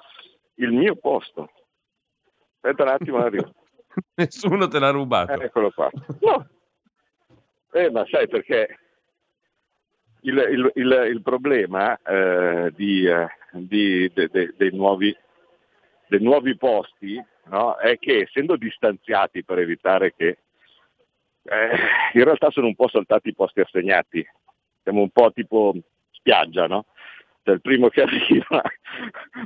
il 0.54 0.72
mio 0.72 0.96
posto. 0.96 1.50
Aspetta 2.60 2.82
un 2.82 2.88
attimo, 2.88 3.18
arrivo. 3.18 3.52
Nessuno 4.16 4.66
te 4.66 4.80
l'ha 4.80 4.90
rubato. 4.90 5.40
Eh, 5.40 5.44
eccolo 5.44 5.70
qua. 5.70 5.88
No. 6.20 6.48
Eh, 7.72 7.90
ma 7.90 8.04
sai 8.10 8.26
perché 8.26 8.78
il, 10.22 10.36
il, 10.50 10.72
il, 10.74 11.08
il 11.12 11.22
problema 11.22 11.96
eh, 12.02 12.72
di, 12.74 13.06
eh, 13.06 13.28
di, 13.52 14.10
de, 14.12 14.28
de, 14.28 14.54
dei, 14.56 14.70
nuovi, 14.72 15.16
dei, 16.08 16.20
nuovi, 16.20 16.56
posti 16.56 17.24
no, 17.44 17.76
è 17.76 17.98
che 17.98 18.22
essendo 18.22 18.56
distanziati 18.56 19.44
per 19.44 19.60
evitare 19.60 20.12
che 20.12 20.38
eh, 21.44 21.76
in 22.14 22.24
realtà 22.24 22.50
sono 22.50 22.66
un 22.66 22.74
po' 22.74 22.88
saltati 22.88 23.28
i 23.28 23.34
posti 23.34 23.60
assegnati, 23.60 24.26
siamo 24.82 25.00
un 25.00 25.10
po' 25.10 25.32
tipo 25.32 25.74
spiaggia, 26.10 26.66
no? 26.66 26.86
Cioè 27.42 27.54
il 27.54 27.60
primo 27.60 27.88
che 27.88 28.02
arriva, 28.02 28.62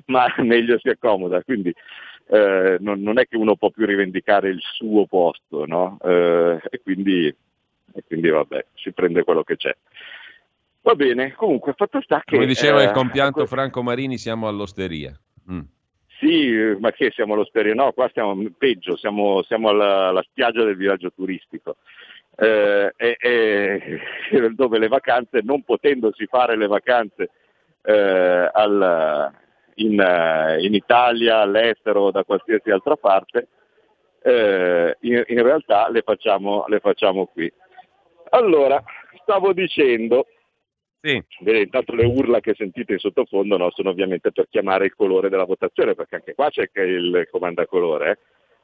ma 0.06 0.32
meglio 0.38 0.78
si 0.78 0.88
accomoda, 0.88 1.42
quindi 1.42 1.74
eh, 2.28 2.76
non, 2.80 3.00
non, 3.00 3.18
è 3.18 3.26
che 3.26 3.36
uno 3.36 3.56
può 3.56 3.70
più 3.70 3.86
rivendicare 3.86 4.50
il 4.50 4.60
suo 4.60 5.06
posto, 5.06 5.64
no? 5.64 5.98
Eh, 6.02 6.60
e, 6.70 6.80
quindi, 6.82 7.26
e, 7.26 8.04
quindi, 8.06 8.28
vabbè, 8.28 8.66
si 8.74 8.92
prende 8.92 9.24
quello 9.24 9.42
che 9.42 9.56
c'è. 9.56 9.74
Va 10.82 10.94
bene, 10.94 11.32
comunque 11.32 11.72
fatto 11.76 12.00
sta 12.00 12.22
che... 12.24 12.36
Come 12.36 12.46
diceva 12.46 12.82
il 12.82 12.90
eh, 12.90 12.92
compianto 12.92 13.46
Franco 13.46 13.82
Marini, 13.82 14.18
siamo 14.18 14.46
all'osteria. 14.46 15.18
Mm. 15.50 15.60
Sì, 16.18 16.76
ma 16.78 16.92
che 16.92 17.10
siamo 17.10 17.34
all'osteria? 17.34 17.74
No, 17.74 17.92
qua 17.92 18.08
stiamo 18.08 18.36
peggio, 18.56 18.96
siamo, 18.96 19.42
siamo 19.42 19.68
alla, 19.68 20.08
alla, 20.08 20.22
spiaggia 20.22 20.64
del 20.64 20.76
villaggio 20.76 21.12
turistico, 21.12 21.76
eh, 22.36 22.92
e, 22.96 24.00
dove 24.54 24.78
le 24.78 24.88
vacanze, 24.88 25.40
non 25.42 25.62
potendosi 25.62 26.24
fare 26.26 26.56
le 26.56 26.66
vacanze 26.68 27.30
eh, 27.82 28.50
al, 28.50 29.30
in, 29.74 30.56
in, 30.60 30.74
Italia, 30.74 31.40
all'estero, 31.40 32.10
da 32.10 32.24
qualsiasi 32.24 32.70
altra 32.70 32.96
parte, 32.96 33.48
eh, 34.22 34.96
in, 35.00 35.22
in, 35.26 35.42
realtà 35.42 35.90
le 35.90 36.00
facciamo, 36.00 36.64
le 36.68 36.80
facciamo 36.80 37.26
qui. 37.26 37.52
Allora, 38.30 38.82
stavo 39.22 39.52
dicendo, 39.52 40.26
sì. 41.00 41.22
Vedete, 41.40 41.64
intanto 41.64 41.94
le 41.94 42.04
urla 42.04 42.40
che 42.40 42.54
sentite 42.54 42.94
in 42.94 42.98
sottofondo 42.98 43.56
no, 43.56 43.70
sono 43.70 43.90
ovviamente 43.90 44.32
per 44.32 44.48
chiamare 44.48 44.86
il 44.86 44.94
colore 44.94 45.28
della 45.28 45.44
votazione, 45.44 45.94
perché 45.94 46.16
anche 46.16 46.34
qua 46.34 46.48
c'è 46.50 46.68
il 46.82 47.28
comandacolore. 47.30 48.10
Eh. 48.10 48.18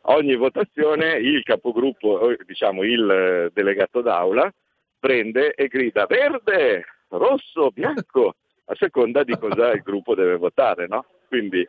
Ogni 0.07 0.35
votazione 0.35 1.12
il 1.18 1.42
capogruppo, 1.45 2.35
diciamo 2.45 2.83
il 2.83 3.09
eh, 3.09 3.51
delegato 3.53 4.01
d'aula, 4.01 4.53
prende 4.99 5.55
e 5.55 5.68
grida 5.68 6.07
verde, 6.07 6.85
rosso, 7.09 7.71
bianco, 7.71 8.35
a 8.66 8.75
seconda 8.75 9.23
di 9.23 9.37
cosa 9.38 9.73
il 9.73 9.83
gruppo 9.83 10.14
deve 10.14 10.37
votare. 10.37 10.87
No? 10.88 11.05
Quindi, 11.29 11.68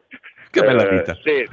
che 0.50 0.62
bella 0.62 0.88
eh, 0.88 0.98
vita. 0.98 1.16
Se, 1.22 1.48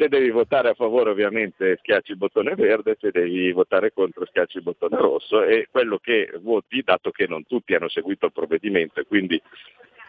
se 0.00 0.08
devi 0.08 0.30
votare 0.30 0.70
a 0.70 0.74
favore 0.74 1.10
ovviamente 1.10 1.76
schiacci 1.76 2.12
il 2.12 2.16
bottone 2.16 2.54
verde, 2.54 2.96
se 2.98 3.10
devi 3.10 3.52
votare 3.52 3.92
contro 3.92 4.24
schiacci 4.24 4.56
il 4.56 4.62
bottone 4.62 4.96
rosso 4.96 5.42
e 5.42 5.68
quello 5.70 5.98
che 5.98 6.32
voti, 6.40 6.80
dato 6.82 7.10
che 7.10 7.26
non 7.26 7.44
tutti 7.46 7.74
hanno 7.74 7.90
seguito 7.90 8.24
il 8.24 8.32
provvedimento 8.32 9.00
e 9.00 9.04
quindi 9.04 9.40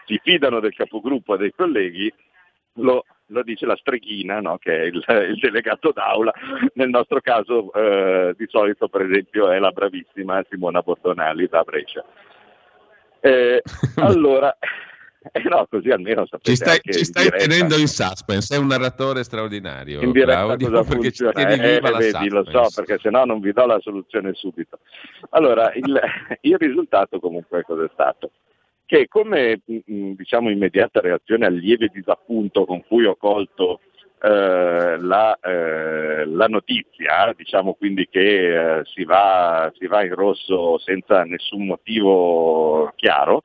si 0.06 0.18
fidano 0.24 0.62
del 0.62 0.74
capogruppo 0.74 1.36
e 1.36 1.40
dei 1.40 1.54
colleghi, 1.54 2.14
lo, 2.76 3.04
lo 3.26 3.44
dice 3.44 3.66
la 3.66 3.76
streghina, 3.76 4.40
no? 4.40 4.58
che 4.60 4.78
è 4.78 4.84
il, 4.84 5.04
il, 5.30 5.40
delegato 5.42 5.92
d'aula, 5.92 6.34
nel 6.76 6.88
nostro 6.88 7.20
caso 7.20 7.74
eh, 7.74 8.34
di 8.38 8.46
solito 8.48 8.88
per 8.88 9.02
esempio 9.02 9.52
è 9.52 9.60
la 9.60 9.72
bravissima 9.72 10.42
Simona 10.50 10.80
Bordonali 10.80 11.48
da 11.50 11.64
Brescia. 11.64 12.06
Eh, 13.20 13.62
allora, 14.00 14.58
eh 15.32 15.44
no, 15.44 15.68
così 15.70 15.90
almeno 15.90 16.26
sapete 16.26 16.50
Ci 16.50 16.56
stai, 16.56 16.80
ci 16.82 17.06
stai 17.06 17.26
in 17.26 17.32
tenendo 17.32 17.78
in 17.78 17.88
suspense, 17.88 18.56
è 18.56 18.58
un 18.58 18.68
narratore 18.68 19.24
straordinario. 19.24 20.02
In 20.02 20.12
diretta 20.12 20.46
Claudio, 20.46 20.70
cosa 20.70 20.82
perché 20.90 21.12
funziona? 21.12 21.32
Ci 21.34 21.60
eh, 21.60 21.76
eh, 21.76 21.80
vedi, 21.80 22.30
lo 22.30 22.44
so, 22.46 22.68
perché 22.76 22.98
se 23.00 23.10
no 23.12 23.26
non 23.26 23.40
vi 23.40 23.52
do 23.52 23.66
la 23.66 23.80
soluzione 23.80 24.34
subito. 24.34 24.80
Allora, 25.30 25.72
il, 25.76 26.00
il 26.42 26.58
risultato 26.58 27.20
comunque 27.20 27.64
cosa 27.64 27.84
è 27.84 27.90
stato? 27.94 28.32
Che 28.86 29.08
come 29.08 29.62
diciamo 29.66 30.50
immediata 30.50 31.00
reazione 31.00 31.46
al 31.46 31.54
lieve 31.54 31.90
disappunto 31.94 32.66
con 32.66 32.84
cui 32.86 33.06
ho 33.06 33.16
colto 33.16 33.80
eh, 34.24 34.98
la, 35.00 35.38
eh, 35.42 36.26
la, 36.26 36.48
notizia, 36.48 37.34
diciamo 37.36 37.74
quindi 37.74 38.08
che 38.10 38.80
eh, 38.80 38.82
si 38.86 39.04
va, 39.04 39.72
si, 39.78 39.88
va, 39.88 40.04
in 40.04 40.14
rosso 40.14 40.78
senza 40.78 41.24
nessun 41.24 41.66
motivo 41.66 42.92
chiaro, 42.96 43.42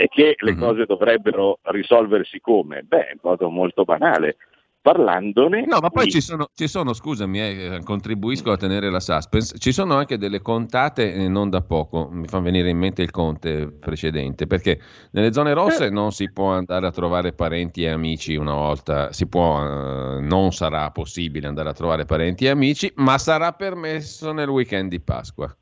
e 0.00 0.08
che 0.08 0.34
le 0.38 0.52
mm-hmm. 0.52 0.60
cose 0.60 0.86
dovrebbero 0.86 1.58
risolversi 1.64 2.40
come? 2.40 2.84
Beh, 2.84 3.10
in 3.12 3.18
modo 3.20 3.50
molto 3.50 3.84
banale, 3.84 4.38
parlandone. 4.80 5.66
No, 5.66 5.78
ma 5.78 5.90
poi 5.90 6.10
ci 6.10 6.22
sono, 6.22 6.48
ci 6.54 6.68
sono, 6.68 6.94
scusami, 6.94 7.38
eh, 7.38 7.80
contribuisco 7.84 8.50
a 8.50 8.56
tenere 8.56 8.90
la 8.90 8.98
suspense, 8.98 9.58
ci 9.58 9.72
sono 9.72 9.96
anche 9.96 10.16
delle 10.16 10.40
contate 10.40 11.12
eh, 11.12 11.28
non 11.28 11.50
da 11.50 11.60
poco, 11.60 12.08
mi 12.10 12.26
fa 12.26 12.38
venire 12.38 12.70
in 12.70 12.78
mente 12.78 13.02
il 13.02 13.10
conte 13.10 13.70
precedente, 13.70 14.46
perché 14.46 14.80
nelle 15.10 15.34
zone 15.34 15.52
rosse 15.52 15.84
eh. 15.84 15.90
non 15.90 16.12
si 16.12 16.32
può 16.32 16.50
andare 16.52 16.86
a 16.86 16.90
trovare 16.90 17.34
parenti 17.34 17.82
e 17.82 17.90
amici 17.90 18.36
una 18.36 18.54
volta, 18.54 19.12
si 19.12 19.28
può, 19.28 19.60
eh, 19.60 20.20
non 20.22 20.50
sarà 20.52 20.90
possibile 20.92 21.46
andare 21.46 21.68
a 21.68 21.74
trovare 21.74 22.06
parenti 22.06 22.46
e 22.46 22.48
amici, 22.48 22.90
ma 22.96 23.18
sarà 23.18 23.52
permesso 23.52 24.32
nel 24.32 24.48
weekend 24.48 24.88
di 24.88 25.00
Pasqua 25.00 25.54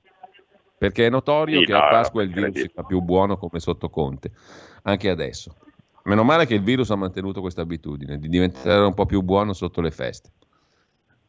perché 0.78 1.06
è 1.06 1.10
notorio 1.10 1.60
sì, 1.60 1.66
che 1.66 1.72
no, 1.72 1.78
a 1.78 1.88
Pasqua 1.88 2.22
il 2.22 2.32
virus 2.32 2.60
si 2.60 2.70
fa 2.72 2.84
più 2.84 3.00
buono 3.00 3.36
come 3.36 3.58
sotto 3.58 3.90
Conte, 3.90 4.30
anche 4.82 5.10
adesso. 5.10 5.56
Meno 6.04 6.22
male 6.22 6.46
che 6.46 6.54
il 6.54 6.62
virus 6.62 6.90
ha 6.90 6.96
mantenuto 6.96 7.40
questa 7.40 7.62
abitudine 7.62 8.18
di 8.18 8.28
diventare 8.28 8.84
un 8.84 8.94
po' 8.94 9.04
più 9.04 9.20
buono 9.22 9.52
sotto 9.52 9.80
le 9.80 9.90
feste. 9.90 10.30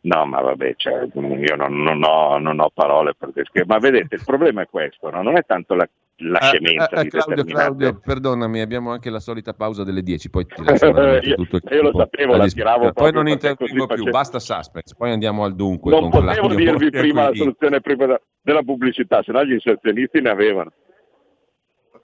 No, 0.01 0.25
ma 0.25 0.39
vabbè, 0.39 0.75
cioè, 0.77 1.09
io 1.13 1.55
non, 1.57 1.81
non, 1.81 2.01
ho, 2.03 2.37
non, 2.37 2.59
ho, 2.59 2.69
parole 2.73 3.15
per 3.15 3.31
descrivere. 3.33 3.65
Ma 3.73 3.79
vedete, 3.79 4.15
il 4.15 4.23
problema 4.23 4.61
è 4.61 4.67
questo, 4.69 5.09
no? 5.09 5.21
non 5.21 5.35
è 5.35 5.43
tanto 5.45 5.75
la, 5.75 5.89
la 6.21 6.39
ah, 6.39 6.45
scemenza 6.45 6.89
ah, 6.89 7.03
di 7.03 7.09
Claudio, 7.09 7.43
Claudio, 7.45 7.99
perdonami, 7.99 8.59
abbiamo 8.59 8.91
anche 8.91 9.09
la 9.09 9.19
solita 9.19 9.53
pausa 9.53 9.83
delle 9.83 10.01
10, 10.01 10.29
poi 10.29 10.45
ti 10.45 10.61
lascio 10.63 10.87
io, 10.87 11.35
tutto 11.35 11.55
il 11.57 11.63
Io 11.71 11.81
lo 11.83 11.97
sapevo, 11.97 12.35
la 12.35 12.47
tiravo 12.47 12.91
Poi 12.91 13.11
non 13.11 13.27
intervengo 13.27 13.87
più, 13.87 14.03
face... 14.03 14.09
basta 14.09 14.39
suspense, 14.39 14.95
poi 14.97 15.11
andiamo 15.11 15.43
al 15.43 15.55
dunque. 15.55 15.91
Non 15.91 16.09
potevo 16.09 16.53
dirvi 16.53 16.89
prima 16.89 17.29
la 17.29 17.35
soluzione 17.35 17.79
prima 17.81 18.19
della 18.41 18.63
pubblicità, 18.63 19.21
se 19.23 19.31
no 19.31 19.43
gli 19.45 19.53
inserzionisti 19.53 20.21
ne 20.21 20.29
avevano. 20.29 20.71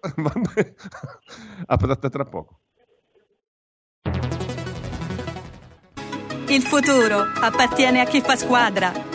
a 1.66 1.78
tra 1.78 2.26
poco. 2.26 2.60
Il 6.48 6.62
futuro 6.62 7.26
appartiene 7.42 8.02
a 8.02 8.06
chi 8.06 8.22
fa 8.22 8.36
squadra. 8.36 9.15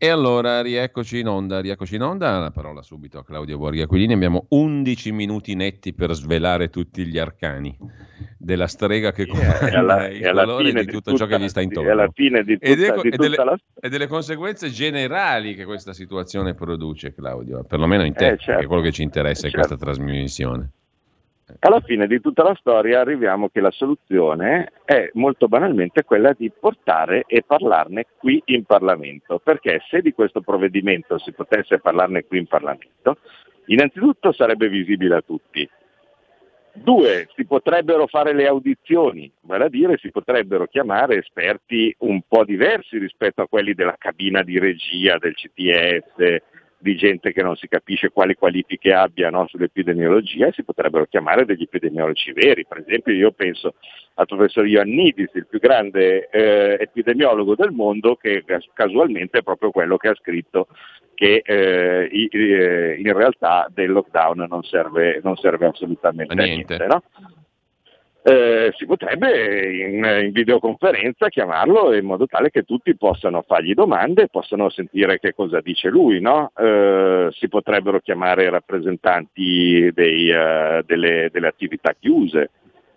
E 0.00 0.08
allora 0.10 0.62
rieccoci 0.62 1.18
in 1.18 1.26
onda, 1.26 1.60
rieccoci 1.60 1.96
in 1.96 2.02
onda, 2.02 2.38
la 2.38 2.52
parola 2.52 2.82
subito 2.82 3.18
a 3.18 3.24
Claudio 3.24 3.58
Borghi 3.58 3.80
Aquilini, 3.80 4.12
abbiamo 4.12 4.46
11 4.50 5.10
minuti 5.10 5.56
netti 5.56 5.92
per 5.92 6.12
svelare 6.14 6.70
tutti 6.70 7.04
gli 7.04 7.18
arcani 7.18 7.76
della 8.38 8.68
strega 8.68 9.10
che 9.10 9.26
comanda 9.26 9.76
alla, 9.76 10.06
il 10.06 10.20
colore 10.22 10.72
di 10.72 10.86
tutto 10.86 11.16
ciò 11.16 11.26
che 11.26 11.40
gli 11.40 11.48
sta 11.48 11.62
intorno. 11.62 11.90
alla 11.90 12.08
fine 12.14 12.44
di 12.44 12.54
tutta, 12.54 12.66
ed 12.66 12.80
è, 12.80 12.94
di 13.00 13.08
e, 13.08 13.16
delle, 13.16 13.36
la... 13.36 13.58
e, 13.74 13.88
delle, 13.88 14.06
conseguenze 14.06 14.70
generali 14.70 15.56
che 15.56 15.64
questa 15.64 15.92
situazione 15.92 16.54
produce, 16.54 17.12
Claudio, 17.12 17.64
perlomeno 17.64 18.04
in 18.04 18.12
te, 18.12 18.26
eh, 18.26 18.36
certo, 18.36 18.60
che 18.60 18.66
è 18.66 18.68
quello 18.68 18.82
che 18.82 18.92
ci 18.92 19.02
interessa 19.02 19.48
certo. 19.48 19.56
in 19.56 19.66
questa 19.66 19.84
trasmissione. 19.84 20.70
Alla 21.60 21.80
fine 21.80 22.06
di 22.06 22.20
tutta 22.20 22.42
la 22.42 22.54
storia 22.54 23.00
arriviamo 23.00 23.48
che 23.48 23.60
la 23.60 23.70
soluzione 23.70 24.72
è 24.84 25.08
molto 25.14 25.48
banalmente 25.48 26.04
quella 26.04 26.34
di 26.36 26.50
portare 26.50 27.24
e 27.26 27.42
parlarne 27.46 28.06
qui 28.18 28.42
in 28.46 28.64
Parlamento, 28.64 29.38
perché 29.38 29.80
se 29.88 30.02
di 30.02 30.12
questo 30.12 30.42
provvedimento 30.42 31.18
si 31.18 31.32
potesse 31.32 31.80
parlarne 31.80 32.24
qui 32.24 32.38
in 32.38 32.46
Parlamento, 32.46 33.18
innanzitutto 33.66 34.32
sarebbe 34.32 34.68
visibile 34.68 35.16
a 35.16 35.22
tutti. 35.22 35.68
Due, 36.74 37.28
si 37.34 37.44
potrebbero 37.44 38.06
fare 38.06 38.34
le 38.34 38.46
audizioni, 38.46 39.30
vale 39.40 39.64
a 39.64 39.68
dire 39.68 39.96
si 39.96 40.10
potrebbero 40.10 40.66
chiamare 40.66 41.16
esperti 41.16 41.94
un 42.00 42.20
po' 42.28 42.44
diversi 42.44 42.98
rispetto 42.98 43.42
a 43.42 43.48
quelli 43.48 43.72
della 43.72 43.96
cabina 43.98 44.42
di 44.42 44.58
regia 44.58 45.16
del 45.18 45.34
CTS, 45.34 46.42
di 46.78 46.96
gente 46.96 47.32
che 47.32 47.42
non 47.42 47.56
si 47.56 47.66
capisce 47.68 48.10
quali 48.10 48.34
qualifiche 48.34 48.92
abbia 48.92 49.30
no, 49.30 49.46
sull'epidemiologia 49.48 50.46
e 50.46 50.52
si 50.52 50.62
potrebbero 50.62 51.06
chiamare 51.06 51.44
degli 51.44 51.62
epidemiologi 51.62 52.32
veri. 52.32 52.66
Per 52.66 52.78
esempio 52.78 53.12
io 53.12 53.32
penso 53.32 53.74
al 54.14 54.26
professor 54.26 54.66
Ioannidis, 54.66 55.30
il 55.34 55.46
più 55.46 55.58
grande 55.58 56.28
eh, 56.28 56.76
epidemiologo 56.80 57.54
del 57.54 57.72
mondo, 57.72 58.16
che 58.16 58.44
casualmente 58.72 59.38
è 59.38 59.42
proprio 59.42 59.70
quello 59.70 59.96
che 59.96 60.08
ha 60.08 60.14
scritto 60.14 60.68
che 61.14 61.42
eh, 61.44 62.08
in 62.12 63.12
realtà 63.12 63.66
del 63.74 63.90
lockdown 63.90 64.46
non 64.48 64.62
serve, 64.62 65.20
non 65.20 65.36
serve 65.36 65.66
assolutamente 65.66 66.32
a 66.32 66.36
niente. 66.36 66.76
niente 66.76 66.86
no? 66.86 67.02
Eh, 68.28 68.72
si 68.76 68.84
potrebbe 68.84 69.86
in, 69.86 70.04
in, 70.24 70.32
videoconferenza 70.32 71.28
chiamarlo 71.28 71.94
in 71.94 72.04
modo 72.04 72.26
tale 72.26 72.50
che 72.50 72.62
tutti 72.62 72.94
possano 72.94 73.42
fargli 73.46 73.72
domande 73.72 74.28
possano 74.28 74.68
sentire 74.68 75.18
che 75.18 75.34
cosa 75.34 75.60
dice 75.60 75.88
lui. 75.88 76.20
No? 76.20 76.52
Eh, 76.56 77.28
si 77.32 77.48
potrebbero 77.48 78.00
chiamare 78.00 78.50
rappresentanti 78.50 79.90
dei, 79.94 80.30
uh, 80.30 80.82
delle, 80.84 81.30
delle, 81.32 81.46
attività 81.46 81.94
chiuse. 81.98 82.50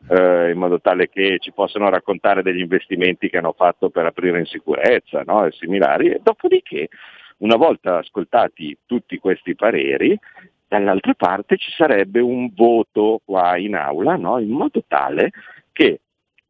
Uh, 0.08 0.50
in 0.50 0.58
modo 0.58 0.82
tale 0.82 1.10
che 1.10 1.38
ci 1.40 1.52
possano 1.52 1.88
raccontare 1.88 2.42
degli 2.42 2.60
investimenti 2.60 3.30
che 3.30 3.38
hanno 3.38 3.54
fatto 3.56 3.92
per 3.92 4.08
aprire 4.08 4.40
in 4.40 4.46
sicurezza 4.46 5.22
no? 5.26 5.46
e 5.46 5.52
similari. 5.52 6.18
Dopodiché, 6.24 6.90
una 7.38 7.56
volta 7.56 8.00
ascoltati 8.00 8.76
tutti 8.88 9.20
questi 9.20 9.56
pareri, 9.56 10.18
dall'altra 10.72 11.14
parte 11.16 11.58
ci 11.58 11.70
sarebbe 11.72 12.22
un 12.22 12.50
voto 12.54 13.20
qua 13.26 13.58
in 13.58 13.76
aula, 13.76 14.16
no? 14.16 14.40
in 14.40 14.52
modo 14.52 14.82
tale 14.88 15.32
che 15.74 16.00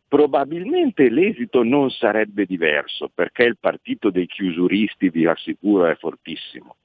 probabilmente 0.07 1.09
l'esito 1.09 1.63
non 1.63 1.89
sarebbe 1.89 2.45
diverso, 2.45 3.09
perché 3.11 3.45
il 3.45 3.57
partito 3.57 4.11
dei 4.11 4.27
chiusuristi, 4.27 5.09
vi 5.09 5.25
assicuro, 5.25 5.87
è 5.87 5.95
fortissimo. 5.95 6.75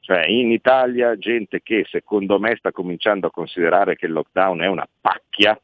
Cioè 0.00 0.26
in 0.26 0.50
Italia 0.50 1.16
gente 1.16 1.62
che 1.62 1.86
secondo 1.88 2.40
me 2.40 2.56
sta 2.56 2.72
cominciando 2.72 3.28
a 3.28 3.30
considerare 3.30 3.94
che 3.94 4.06
il 4.06 4.12
lockdown 4.12 4.60
è 4.62 4.66
una 4.66 4.88
pacchia, 5.00 5.56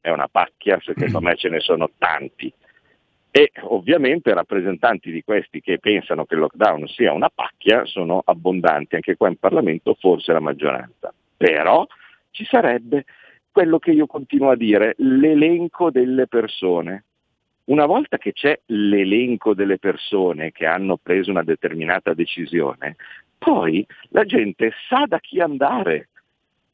è 0.00 0.10
una 0.10 0.26
pacchia, 0.26 0.80
secondo 0.82 1.20
me 1.20 1.36
ce 1.36 1.48
ne 1.48 1.60
sono 1.60 1.90
tanti 1.96 2.52
e 3.34 3.50
ovviamente 3.62 4.34
rappresentanti 4.34 5.10
di 5.10 5.22
questi 5.22 5.62
che 5.62 5.78
pensano 5.78 6.26
che 6.26 6.34
il 6.34 6.40
lockdown 6.40 6.86
sia 6.86 7.14
una 7.14 7.30
pacchia 7.34 7.86
sono 7.86 8.20
abbondanti, 8.22 8.96
anche 8.96 9.16
qua 9.16 9.28
in 9.28 9.36
Parlamento 9.36 9.96
forse 9.98 10.34
la 10.34 10.40
maggioranza. 10.40 11.14
Però 11.34 11.86
ci 12.30 12.44
sarebbe 12.44 13.06
quello 13.50 13.78
che 13.78 13.92
io 13.92 14.06
continuo 14.06 14.50
a 14.50 14.56
dire, 14.56 14.94
l'elenco 14.98 15.90
delle 15.90 16.26
persone. 16.26 17.04
Una 17.64 17.86
volta 17.86 18.18
che 18.18 18.34
c'è 18.34 18.60
l'elenco 18.66 19.54
delle 19.54 19.78
persone 19.78 20.52
che 20.52 20.66
hanno 20.66 20.98
preso 21.02 21.30
una 21.30 21.42
determinata 21.42 22.12
decisione, 22.12 22.96
poi 23.38 23.86
la 24.10 24.24
gente 24.24 24.72
sa 24.88 25.04
da 25.06 25.18
chi 25.20 25.40
andare, 25.40 26.10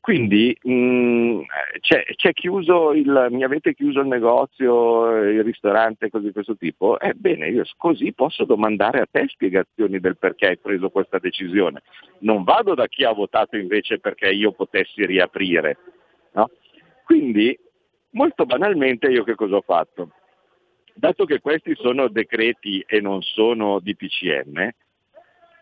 quindi 0.09 0.57
mh, 0.63 0.73
mm, 0.73 1.41
c'è, 1.81 2.03
c'è 2.17 2.33
il, 2.33 3.27
mi 3.29 3.45
avete 3.45 3.75
chiuso 3.75 4.01
il 4.01 4.07
negozio, 4.07 5.15
il 5.19 5.45
ristorante, 5.45 6.09
cose 6.09 6.25
di 6.25 6.33
questo 6.33 6.57
tipo, 6.57 6.99
ebbene 6.99 7.51
io 7.51 7.63
così 7.77 8.15
posso 8.15 8.47
domandare 8.47 9.01
a 9.01 9.07
te 9.11 9.27
spiegazioni 9.29 10.01
del 10.01 10.17
perché 10.17 10.47
hai 10.47 10.57
preso 10.57 10.89
questa 10.89 11.19
decisione. 11.19 11.83
Non 12.21 12.43
vado 12.43 12.75
da 12.75 12.87
chi 12.87 13.05
ha 13.05 13.13
votato 13.13 13.59
invece 13.59 13.99
perché 13.99 14.31
io 14.31 14.53
potessi 14.53 15.05
riaprire. 15.05 15.77
No? 16.33 16.49
Quindi 17.05 17.59
molto 18.13 18.47
banalmente 18.47 19.09
io 19.09 19.25
che 19.25 19.35
cosa 19.35 19.57
ho 19.57 19.63
fatto? 19.63 20.13
Dato 20.95 21.27
che 21.27 21.41
questi 21.41 21.75
sono 21.75 22.09
decreti 22.09 22.83
e 22.87 23.03
non 23.03 23.21
sono 23.21 23.79
DPCM, 23.79 24.71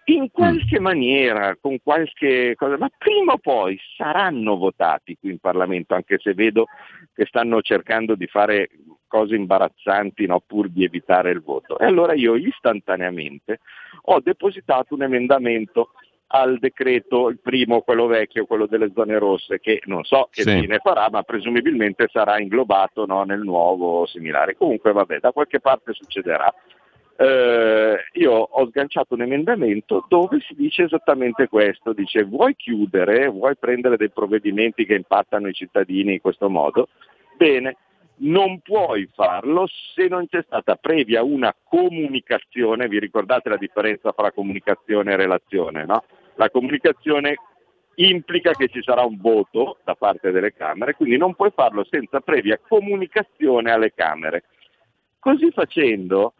in 0.08 0.22
mm. 0.22 0.26
qualche 0.32 0.78
maniera, 0.78 1.56
con 1.60 1.78
qualche 1.82 2.54
cosa, 2.56 2.76
ma 2.78 2.90
prima 2.96 3.32
o 3.32 3.38
poi 3.38 3.78
saranno 3.96 4.56
votati 4.56 5.16
qui 5.18 5.30
in 5.30 5.38
Parlamento, 5.38 5.94
anche 5.94 6.18
se 6.20 6.34
vedo 6.34 6.66
che 7.14 7.26
stanno 7.26 7.60
cercando 7.62 8.14
di 8.14 8.26
fare 8.26 8.70
cose 9.06 9.34
imbarazzanti 9.34 10.26
no, 10.26 10.42
pur 10.44 10.68
di 10.68 10.84
evitare 10.84 11.30
il 11.30 11.42
voto. 11.42 11.78
E 11.78 11.86
allora 11.86 12.14
io 12.14 12.36
istantaneamente 12.36 13.60
ho 14.02 14.20
depositato 14.20 14.94
un 14.94 15.02
emendamento 15.02 15.90
al 16.28 16.58
decreto, 16.58 17.28
il 17.28 17.38
primo, 17.40 17.82
quello 17.82 18.06
vecchio, 18.06 18.46
quello 18.46 18.66
delle 18.66 18.90
zone 18.94 19.18
rosse, 19.18 19.60
che 19.60 19.80
non 19.84 20.02
so 20.04 20.28
che 20.30 20.42
sì. 20.42 20.60
fine 20.60 20.78
farà, 20.78 21.08
ma 21.10 21.22
presumibilmente 21.22 22.08
sarà 22.10 22.40
inglobato 22.40 23.06
no, 23.06 23.22
nel 23.22 23.40
nuovo 23.40 24.06
similare. 24.06 24.56
Comunque 24.56 24.92
vabbè, 24.92 25.20
da 25.20 25.30
qualche 25.30 25.60
parte 25.60 25.92
succederà 25.92 26.52
eh, 27.18 27.96
io 28.12 28.33
ho 28.33 28.66
sganciato 28.66 29.14
un 29.14 29.22
emendamento 29.22 30.05
dove 30.09 30.40
si 30.40 30.55
dice 30.55 30.85
esattamente 30.85 31.48
questo, 31.48 31.92
dice 31.92 32.24
vuoi 32.24 32.55
chiudere, 32.55 33.29
vuoi 33.29 33.57
prendere 33.57 33.96
dei 33.96 34.11
provvedimenti 34.11 34.85
che 34.85 34.94
impattano 34.94 35.48
i 35.48 35.55
cittadini 35.55 36.14
in 36.14 36.20
questo 36.20 36.50
modo, 36.50 36.88
bene, 37.37 37.76
non 38.18 38.61
puoi 38.61 39.09
farlo 39.14 39.66
se 39.94 40.09
non 40.09 40.26
c'è 40.29 40.42
stata 40.44 40.76
previa 40.76 41.22
una 41.22 41.55
comunicazione, 41.64 42.88
vi 42.88 42.98
ricordate 42.98 43.48
la 43.48 43.57
differenza 43.57 44.12
tra 44.12 44.33
comunicazione 44.33 45.12
e 45.12 45.16
relazione, 45.16 45.85
no? 45.85 46.05
La 46.37 46.50
comunicazione 46.50 47.37
implica 47.96 48.52
che 48.52 48.68
ci 48.68 48.83
sarà 48.83 49.02
un 49.02 49.18
voto 49.18 49.79
da 49.85 49.94
parte 49.94 50.31
delle 50.31 50.52
Camere, 50.52 50.94
quindi 50.94 51.16
non 51.16 51.35
puoi 51.35 51.50
farlo 51.55 51.87
senza 51.88 52.20
previa 52.20 52.61
comunicazione 52.66 53.70
alle 53.70 53.92
Camere. 53.94 54.44
Così 55.18 55.50
facendo 55.50 56.35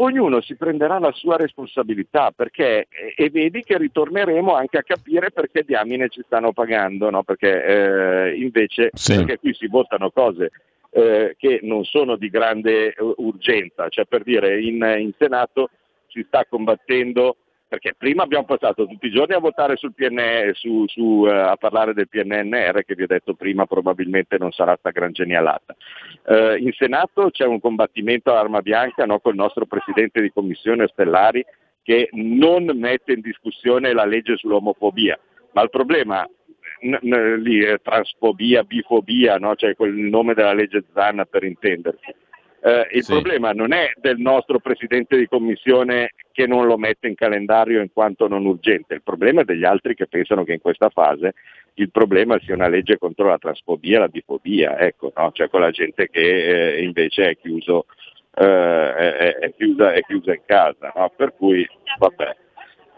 ognuno 0.00 0.40
si 0.40 0.54
prenderà 0.56 0.98
la 0.98 1.12
sua 1.12 1.36
responsabilità 1.36 2.30
perché, 2.30 2.86
e 3.16 3.30
vedi 3.30 3.62
che 3.62 3.78
ritorneremo 3.78 4.54
anche 4.54 4.78
a 4.78 4.82
capire 4.82 5.30
perché 5.30 5.64
diamine 5.64 6.08
ci 6.08 6.22
stanno 6.24 6.52
pagando, 6.52 7.10
no? 7.10 7.22
perché 7.22 7.64
eh, 7.64 8.36
invece 8.36 8.90
sì. 8.92 9.16
perché 9.16 9.38
qui 9.38 9.54
si 9.54 9.66
votano 9.66 10.10
cose 10.10 10.50
eh, 10.90 11.34
che 11.38 11.60
non 11.62 11.84
sono 11.84 12.16
di 12.16 12.30
grande 12.30 12.94
urgenza, 13.16 13.88
cioè 13.88 14.04
per 14.06 14.22
dire 14.22 14.60
in, 14.60 14.82
in 14.98 15.12
Senato 15.18 15.70
si 16.06 16.24
sta 16.26 16.44
combattendo 16.48 17.36
perché 17.68 17.94
prima 17.96 18.22
abbiamo 18.22 18.46
passato 18.46 18.86
tutti 18.86 19.06
i 19.06 19.10
giorni 19.10 19.34
a 19.34 19.38
votare 19.38 19.76
sul 19.76 19.92
PNR, 19.92 20.56
su, 20.56 20.84
su, 20.86 21.02
uh, 21.02 21.26
a 21.26 21.56
parlare 21.56 21.92
del 21.92 22.08
PNNR 22.08 22.82
che 22.84 22.94
vi 22.94 23.02
ho 23.02 23.06
detto 23.06 23.34
prima 23.34 23.66
probabilmente 23.66 24.38
non 24.38 24.50
sarà 24.52 24.74
sta 24.78 24.90
gran 24.90 25.12
genialata. 25.12 25.76
Uh, 26.24 26.56
in 26.56 26.72
Senato 26.72 27.28
c'è 27.30 27.44
un 27.44 27.60
combattimento 27.60 28.30
all'arma 28.30 28.62
bianca 28.62 29.04
no, 29.04 29.20
col 29.20 29.34
nostro 29.34 29.66
Presidente 29.66 30.22
di 30.22 30.32
Commissione 30.32 30.88
Stellari 30.88 31.44
che 31.82 32.08
non 32.12 32.70
mette 32.74 33.12
in 33.12 33.20
discussione 33.20 33.92
la 33.92 34.06
legge 34.06 34.36
sull'omofobia, 34.36 35.18
ma 35.52 35.62
il 35.62 35.70
problema 35.70 36.26
n- 36.80 36.98
n- 37.02 37.42
lì 37.42 37.60
è 37.60 37.80
transfobia, 37.82 38.62
bifobia, 38.62 39.36
no? 39.36 39.54
cioè 39.56 39.76
quel 39.76 39.92
nome 39.92 40.32
della 40.32 40.54
legge 40.54 40.84
Zanna 40.94 41.26
per 41.26 41.44
intendersi 41.44 42.14
eh, 42.60 42.88
il 42.92 43.04
sì. 43.04 43.12
problema 43.12 43.52
non 43.52 43.72
è 43.72 43.92
del 43.96 44.18
nostro 44.18 44.58
Presidente 44.58 45.16
di 45.16 45.28
Commissione 45.28 46.10
che 46.38 46.46
non 46.46 46.66
lo 46.66 46.78
mette 46.78 47.08
in 47.08 47.16
calendario 47.16 47.80
in 47.80 47.92
quanto 47.92 48.28
non 48.28 48.46
urgente, 48.46 48.94
il 48.94 49.02
problema 49.02 49.40
è 49.40 49.44
degli 49.44 49.64
altri 49.64 49.96
che 49.96 50.06
pensano 50.06 50.44
che 50.44 50.52
in 50.52 50.60
questa 50.60 50.88
fase 50.88 51.34
il 51.74 51.90
problema 51.90 52.38
sia 52.38 52.54
una 52.54 52.68
legge 52.68 52.96
contro 52.96 53.26
la 53.26 53.38
transfobia 53.38 53.96
e 53.96 53.98
la 53.98 54.06
bifobia, 54.06 54.78
ecco, 54.78 55.12
no? 55.16 55.32
cioè 55.32 55.48
la 55.50 55.72
gente 55.72 56.08
che 56.08 56.76
eh, 56.76 56.84
invece 56.84 57.30
è, 57.30 57.36
chiuso, 57.36 57.86
eh, 58.36 58.44
è, 58.94 59.34
è, 59.34 59.54
chiusa, 59.56 59.92
è, 59.92 60.00
chiusa, 60.02 60.32
in 60.32 60.42
casa. 60.46 60.92
No? 60.94 61.12
Per 61.16 61.34
cui, 61.36 61.66
vabbè. 61.98 62.36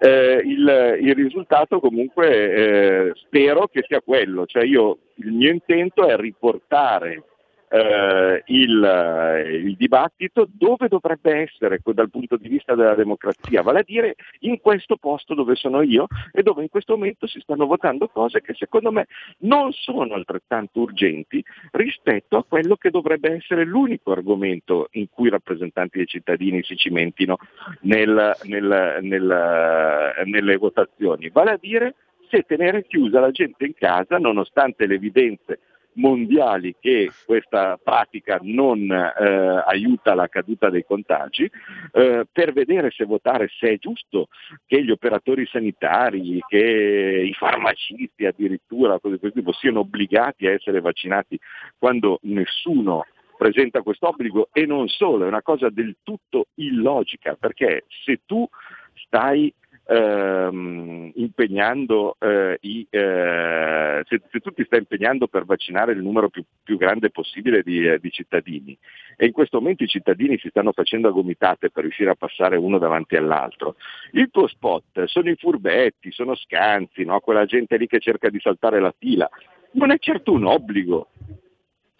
Eh, 0.02 0.42
il, 0.44 0.98
il, 1.00 1.14
risultato 1.14 1.80
comunque 1.80 2.28
eh, 2.28 3.12
spero 3.14 3.68
che 3.68 3.84
sia 3.86 4.02
quello, 4.02 4.44
cioè 4.44 4.64
io, 4.64 4.98
il 5.16 5.32
mio 5.32 5.50
intento 5.50 6.06
è 6.06 6.16
riportare 6.16 7.24
eh, 7.72 8.42
il, 8.46 8.84
eh, 8.84 9.54
il, 9.54 9.76
dibattito 9.76 10.48
dove 10.50 10.88
dovrebbe 10.88 11.42
essere 11.42 11.80
dal 11.84 12.10
punto 12.10 12.36
di 12.36 12.48
vista 12.48 12.74
della 12.74 12.96
democrazia, 12.96 13.62
vale 13.62 13.80
a 13.80 13.84
dire 13.84 14.16
in 14.40 14.60
questo 14.60 14.96
posto 14.96 15.34
dove 15.34 15.54
sono 15.54 15.80
io 15.82 16.06
e 16.32 16.42
dove 16.42 16.62
in 16.62 16.68
questo 16.68 16.94
momento 16.94 17.28
si 17.28 17.38
stanno 17.38 17.66
votando 17.66 18.08
cose 18.08 18.40
che 18.40 18.54
secondo 18.54 18.90
me 18.90 19.06
non 19.40 19.70
sono 19.72 20.14
altrettanto 20.14 20.80
urgenti 20.80 21.42
rispetto 21.70 22.36
a 22.36 22.44
quello 22.44 22.74
che 22.74 22.90
dovrebbe 22.90 23.36
essere 23.36 23.64
l'unico 23.64 24.10
argomento 24.10 24.88
in 24.92 25.08
cui 25.08 25.28
i 25.28 25.30
rappresentanti 25.30 25.98
dei 25.98 26.06
cittadini 26.06 26.64
si 26.64 26.76
cimentino 26.76 27.36
nel, 27.82 28.34
nel, 28.44 28.98
nel, 29.02 30.12
nelle 30.24 30.56
votazioni, 30.56 31.30
vale 31.30 31.52
a 31.52 31.58
dire 31.60 31.94
se 32.28 32.42
tenere 32.42 32.84
chiusa 32.84 33.20
la 33.20 33.30
gente 33.30 33.64
in 33.64 33.74
casa 33.74 34.18
nonostante 34.18 34.86
le 34.86 34.94
evidenze 34.94 35.60
mondiali 35.94 36.76
che 36.78 37.10
questa 37.24 37.78
pratica 37.82 38.38
non 38.42 38.90
eh, 38.90 39.62
aiuta 39.66 40.14
la 40.14 40.28
caduta 40.28 40.70
dei 40.70 40.84
contagi, 40.84 41.50
eh, 41.92 42.26
per 42.30 42.52
vedere 42.52 42.90
se 42.90 43.04
votare 43.04 43.48
se 43.58 43.70
è 43.70 43.78
giusto 43.78 44.28
che 44.66 44.82
gli 44.82 44.90
operatori 44.90 45.46
sanitari, 45.46 46.40
che 46.46 47.24
i 47.26 47.32
farmacisti 47.34 48.26
addirittura 48.26 48.98
cose 48.98 49.14
di 49.14 49.20
questo 49.20 49.38
tipo 49.38 49.52
siano 49.52 49.80
obbligati 49.80 50.46
a 50.46 50.52
essere 50.52 50.80
vaccinati 50.80 51.38
quando 51.78 52.18
nessuno 52.22 53.04
presenta 53.36 53.80
questo 53.82 54.08
obbligo. 54.08 54.50
E 54.52 54.66
non 54.66 54.88
solo, 54.88 55.24
è 55.24 55.28
una 55.28 55.42
cosa 55.42 55.70
del 55.70 55.96
tutto 56.02 56.48
illogica, 56.56 57.36
perché 57.40 57.84
se 58.04 58.20
tu 58.26 58.46
stai 58.92 59.52
ehm, 59.90 61.10
impegnando 61.16 62.16
eh, 62.20 62.58
i, 62.60 62.86
eh, 62.88 64.02
se, 64.06 64.22
se, 64.30 64.38
tu 64.38 64.50
ti 64.52 64.64
stai 64.64 64.78
impegnando 64.78 65.26
per 65.26 65.44
vaccinare 65.44 65.92
il 65.92 66.00
numero 66.00 66.28
più, 66.28 66.44
più 66.62 66.76
grande 66.76 67.10
possibile 67.10 67.62
di, 67.62 67.84
eh, 67.86 67.98
di, 67.98 68.10
cittadini. 68.10 68.78
E 69.16 69.26
in 69.26 69.32
questo 69.32 69.58
momento 69.58 69.82
i 69.82 69.88
cittadini 69.88 70.38
si 70.38 70.48
stanno 70.48 70.72
facendo 70.72 71.08
a 71.08 71.12
gomitate 71.12 71.70
per 71.70 71.82
riuscire 71.82 72.10
a 72.10 72.14
passare 72.14 72.56
uno 72.56 72.78
davanti 72.78 73.16
all'altro, 73.16 73.74
il 74.12 74.30
tuo 74.30 74.46
spot 74.46 75.04
sono 75.04 75.28
i 75.28 75.36
furbetti, 75.36 76.12
sono 76.12 76.36
scanzi, 76.36 77.04
no? 77.04 77.18
quella 77.20 77.44
gente 77.44 77.76
lì 77.76 77.88
che 77.88 77.98
cerca 77.98 78.30
di 78.30 78.38
saltare 78.38 78.80
la 78.80 78.94
fila, 78.96 79.28
non 79.72 79.90
è 79.90 79.98
certo 79.98 80.32
un 80.32 80.44
obbligo, 80.46 81.08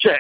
cioè, 0.01 0.17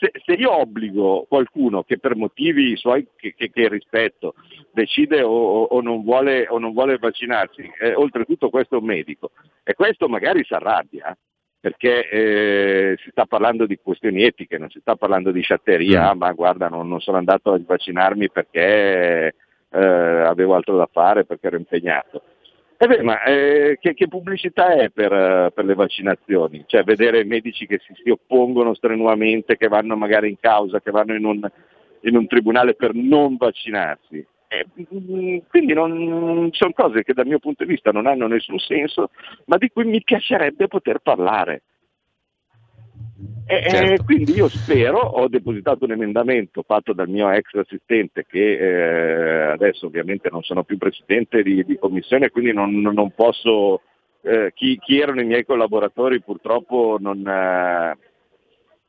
se, 0.00 0.12
se, 0.24 0.32
io 0.32 0.50
obbligo 0.50 1.26
qualcuno 1.28 1.82
che 1.82 1.98
per 1.98 2.16
motivi 2.16 2.74
suoi 2.78 3.06
che, 3.16 3.34
che, 3.36 3.50
che 3.50 3.68
rispetto 3.68 4.34
decide 4.72 5.20
o, 5.20 5.64
o, 5.64 5.80
non 5.82 6.02
vuole, 6.02 6.46
o, 6.48 6.58
non 6.58 6.72
vuole, 6.72 6.96
vaccinarsi, 6.96 7.70
eh, 7.80 7.92
oltretutto 7.92 8.48
questo 8.48 8.76
è 8.76 8.78
un 8.78 8.86
medico, 8.86 9.32
e 9.62 9.74
questo 9.74 10.08
magari 10.08 10.42
si 10.42 10.54
arrabbia, 10.54 11.14
perché 11.60 12.08
eh, 12.08 12.96
si 13.02 13.10
sta 13.10 13.26
parlando 13.26 13.66
di 13.66 13.76
questioni 13.76 14.22
etiche, 14.22 14.56
non 14.56 14.70
si 14.70 14.80
sta 14.80 14.96
parlando 14.96 15.32
di 15.32 15.42
sciatteria, 15.42 16.14
mm. 16.14 16.18
ma 16.18 16.32
guarda 16.32 16.68
non, 16.68 16.88
non, 16.88 17.02
sono 17.02 17.18
andato 17.18 17.52
a 17.52 17.60
vaccinarmi 17.62 18.30
perché 18.30 19.34
eh, 19.68 19.78
avevo 19.78 20.54
altro 20.54 20.78
da 20.78 20.88
fare, 20.90 21.26
perché 21.26 21.48
ero 21.48 21.56
impegnato. 21.56 22.22
Eh 22.80 22.86
beh, 22.86 23.02
ma 23.02 23.20
eh, 23.24 23.76
che, 23.80 23.92
che, 23.94 24.06
pubblicità 24.06 24.72
è 24.74 24.88
per, 24.90 25.10
uh, 25.10 25.52
per, 25.52 25.64
le 25.64 25.74
vaccinazioni? 25.74 26.62
Cioè 26.64 26.84
vedere 26.84 27.24
medici 27.24 27.66
che 27.66 27.80
si, 27.84 27.92
si, 28.00 28.08
oppongono 28.08 28.72
strenuamente, 28.72 29.56
che 29.56 29.66
vanno 29.66 29.96
magari 29.96 30.28
in 30.28 30.38
causa, 30.38 30.80
che 30.80 30.92
vanno 30.92 31.14
in 31.16 31.24
un, 31.24 31.50
in 32.02 32.16
un 32.16 32.26
tribunale 32.28 32.74
per 32.74 32.94
non 32.94 33.36
vaccinarsi. 33.36 34.24
Eh, 34.46 34.64
quindi 35.48 35.72
non, 35.74 36.50
sono 36.52 36.72
cose 36.72 37.02
che 37.02 37.14
dal 37.14 37.26
mio 37.26 37.40
punto 37.40 37.64
di 37.64 37.70
vista 37.72 37.90
non 37.90 38.06
hanno 38.06 38.28
nessun 38.28 38.60
senso, 38.60 39.10
ma 39.46 39.56
di 39.56 39.70
cui 39.70 39.84
mi 39.84 40.00
piacerebbe 40.00 40.68
poter 40.68 41.00
parlare. 41.00 41.62
E, 43.46 43.68
certo. 43.68 44.04
quindi 44.04 44.32
io 44.34 44.48
spero, 44.48 44.98
ho 44.98 45.26
depositato 45.26 45.84
un 45.84 45.90
emendamento 45.92 46.62
fatto 46.62 46.92
dal 46.92 47.08
mio 47.08 47.28
ex 47.30 47.52
assistente 47.54 48.24
che 48.24 48.58
eh, 48.58 49.42
adesso 49.50 49.86
ovviamente 49.86 50.28
non 50.30 50.42
sono 50.42 50.62
più 50.62 50.76
presidente 50.78 51.42
di, 51.42 51.64
di 51.64 51.78
commissione, 51.78 52.30
quindi 52.30 52.52
non, 52.52 52.78
non 52.78 53.10
posso, 53.10 53.80
eh, 54.20 54.52
chi, 54.54 54.78
chi, 54.78 55.00
erano 55.00 55.20
i 55.20 55.26
miei 55.26 55.44
collaboratori 55.44 56.20
purtroppo 56.20 56.98
non, 57.00 57.26
eh, 57.26 57.98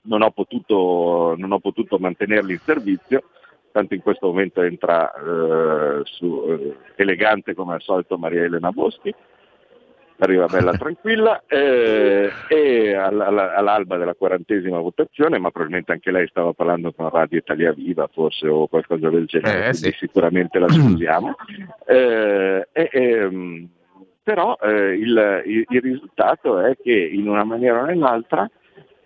non, 0.01 0.21
ho 0.21 0.31
potuto, 0.31 1.33
non, 1.35 1.51
ho 1.51 1.59
potuto, 1.59 1.97
mantenerli 1.97 2.53
in 2.53 2.59
servizio, 2.59 3.29
tanto 3.71 3.95
in 3.95 4.01
questo 4.01 4.27
momento 4.27 4.61
entra 4.61 5.11
eh, 5.11 6.01
su, 6.03 6.45
eh, 6.47 6.75
elegante 6.97 7.55
come 7.55 7.73
al 7.73 7.81
solito 7.81 8.17
Maria 8.19 8.43
Elena 8.43 8.71
Boschi 8.71 9.11
arriva 10.19 10.47
bella 10.47 10.73
tranquilla 10.73 11.43
eh, 11.47 12.29
e 12.47 12.93
all'alba 12.93 13.97
della 13.97 14.13
quarantesima 14.13 14.79
votazione, 14.79 15.39
ma 15.39 15.49
probabilmente 15.49 15.91
anche 15.91 16.11
lei 16.11 16.27
stava 16.27 16.53
parlando 16.53 16.91
con 16.91 17.09
Radio 17.09 17.37
Italia 17.37 17.71
Viva 17.73 18.07
forse 18.11 18.47
o 18.47 18.67
qualcosa 18.67 19.09
del 19.09 19.25
genere, 19.25 19.69
eh, 19.69 19.73
sì. 19.73 19.91
sicuramente 19.97 20.59
la 20.59 20.69
scusiamo. 20.69 21.35
Eh, 21.89 22.67
ehm, 22.71 23.67
però 24.21 24.55
eh, 24.61 24.93
il, 24.93 25.43
il, 25.45 25.65
il 25.67 25.81
risultato 25.81 26.59
è 26.59 26.77
che 26.81 26.93
in 26.93 27.27
una 27.27 27.43
maniera 27.43 27.81
o 27.81 27.85
nell'altra 27.85 28.47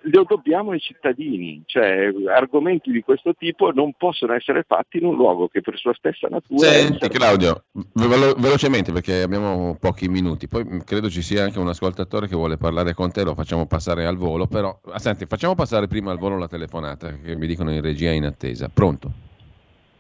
lo 0.04 0.26
dobbiamo 0.28 0.72
ai 0.72 0.80
cittadini, 0.80 1.62
cioè 1.66 2.12
argomenti 2.36 2.92
di 2.92 3.02
questo 3.02 3.34
tipo 3.36 3.72
non 3.72 3.94
possono 3.94 4.34
essere 4.34 4.64
fatti 4.68 4.98
in 4.98 5.06
un 5.06 5.16
luogo 5.16 5.48
che 5.48 5.62
per 5.62 5.78
sua 5.78 5.94
stessa 5.94 6.28
natura... 6.28 6.68
Senti 6.68 7.08
Claudio, 7.08 7.66
velo- 7.94 8.34
velocemente 8.38 8.92
perché 8.92 9.22
abbiamo 9.22 9.78
pochi 9.80 10.10
minuti, 10.10 10.48
poi 10.48 10.84
credo 10.84 11.10
ci 11.10 11.22
sia 11.22 11.44
anche 11.44 11.60
un 11.60 11.68
ascoltatore 11.68 12.28
che 12.28 12.36
vuole 12.36 12.58
parlare 12.58 12.94
con 12.94 13.12
te, 13.12 13.24
lo 13.24 13.36
facciamo 13.36 13.66
passare 13.66 14.06
al 14.06 14.18
volo, 14.18 14.48
però 14.48 14.78
ah, 14.92 15.00
senti, 15.00 15.26
facciamo 15.26 15.56
passare 15.56 15.88
prima 15.88 16.12
al 16.12 16.18
volo 16.18 16.38
la 16.38 16.48
telefonata 16.48 17.14
che 17.20 17.36
mi 17.36 17.48
dicono 17.48 17.72
in 17.72 17.82
regia 17.82 18.12
in 18.12 18.26
attesa. 18.26 18.70
Pronto? 18.74 19.32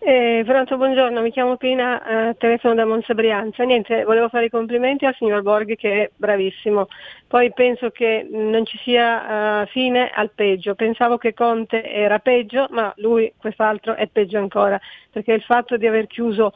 Eh, 0.05 0.43
pronto, 0.45 0.75
buongiorno, 0.75 1.21
mi 1.21 1.31
chiamo 1.31 1.55
Pina, 1.55 2.29
eh, 2.29 2.35
telefono 2.35 2.75
da 2.75 2.83
Monza 2.83 3.13
Brianza. 3.13 3.63
Niente, 3.63 4.03
volevo 4.03 4.27
fare 4.27 4.45
i 4.47 4.49
complimenti 4.49 5.05
al 5.05 5.15
signor 5.15 5.41
Borghi 5.41 5.77
che 5.77 6.03
è 6.03 6.11
bravissimo. 6.13 6.87
Poi 7.25 7.53
penso 7.53 7.89
che 7.89 8.27
non 8.29 8.65
ci 8.65 8.77
sia 8.79 9.61
uh, 9.61 9.65
fine 9.67 10.09
al 10.13 10.31
peggio. 10.35 10.75
Pensavo 10.75 11.17
che 11.17 11.33
Conte 11.33 11.89
era 11.89 12.19
peggio, 12.19 12.67
ma 12.71 12.93
lui, 12.97 13.33
quest'altro, 13.37 13.95
è 13.95 14.07
peggio 14.07 14.39
ancora, 14.39 14.77
perché 15.09 15.31
il 15.31 15.41
fatto 15.41 15.77
di 15.77 15.87
aver 15.87 16.07
chiuso 16.07 16.51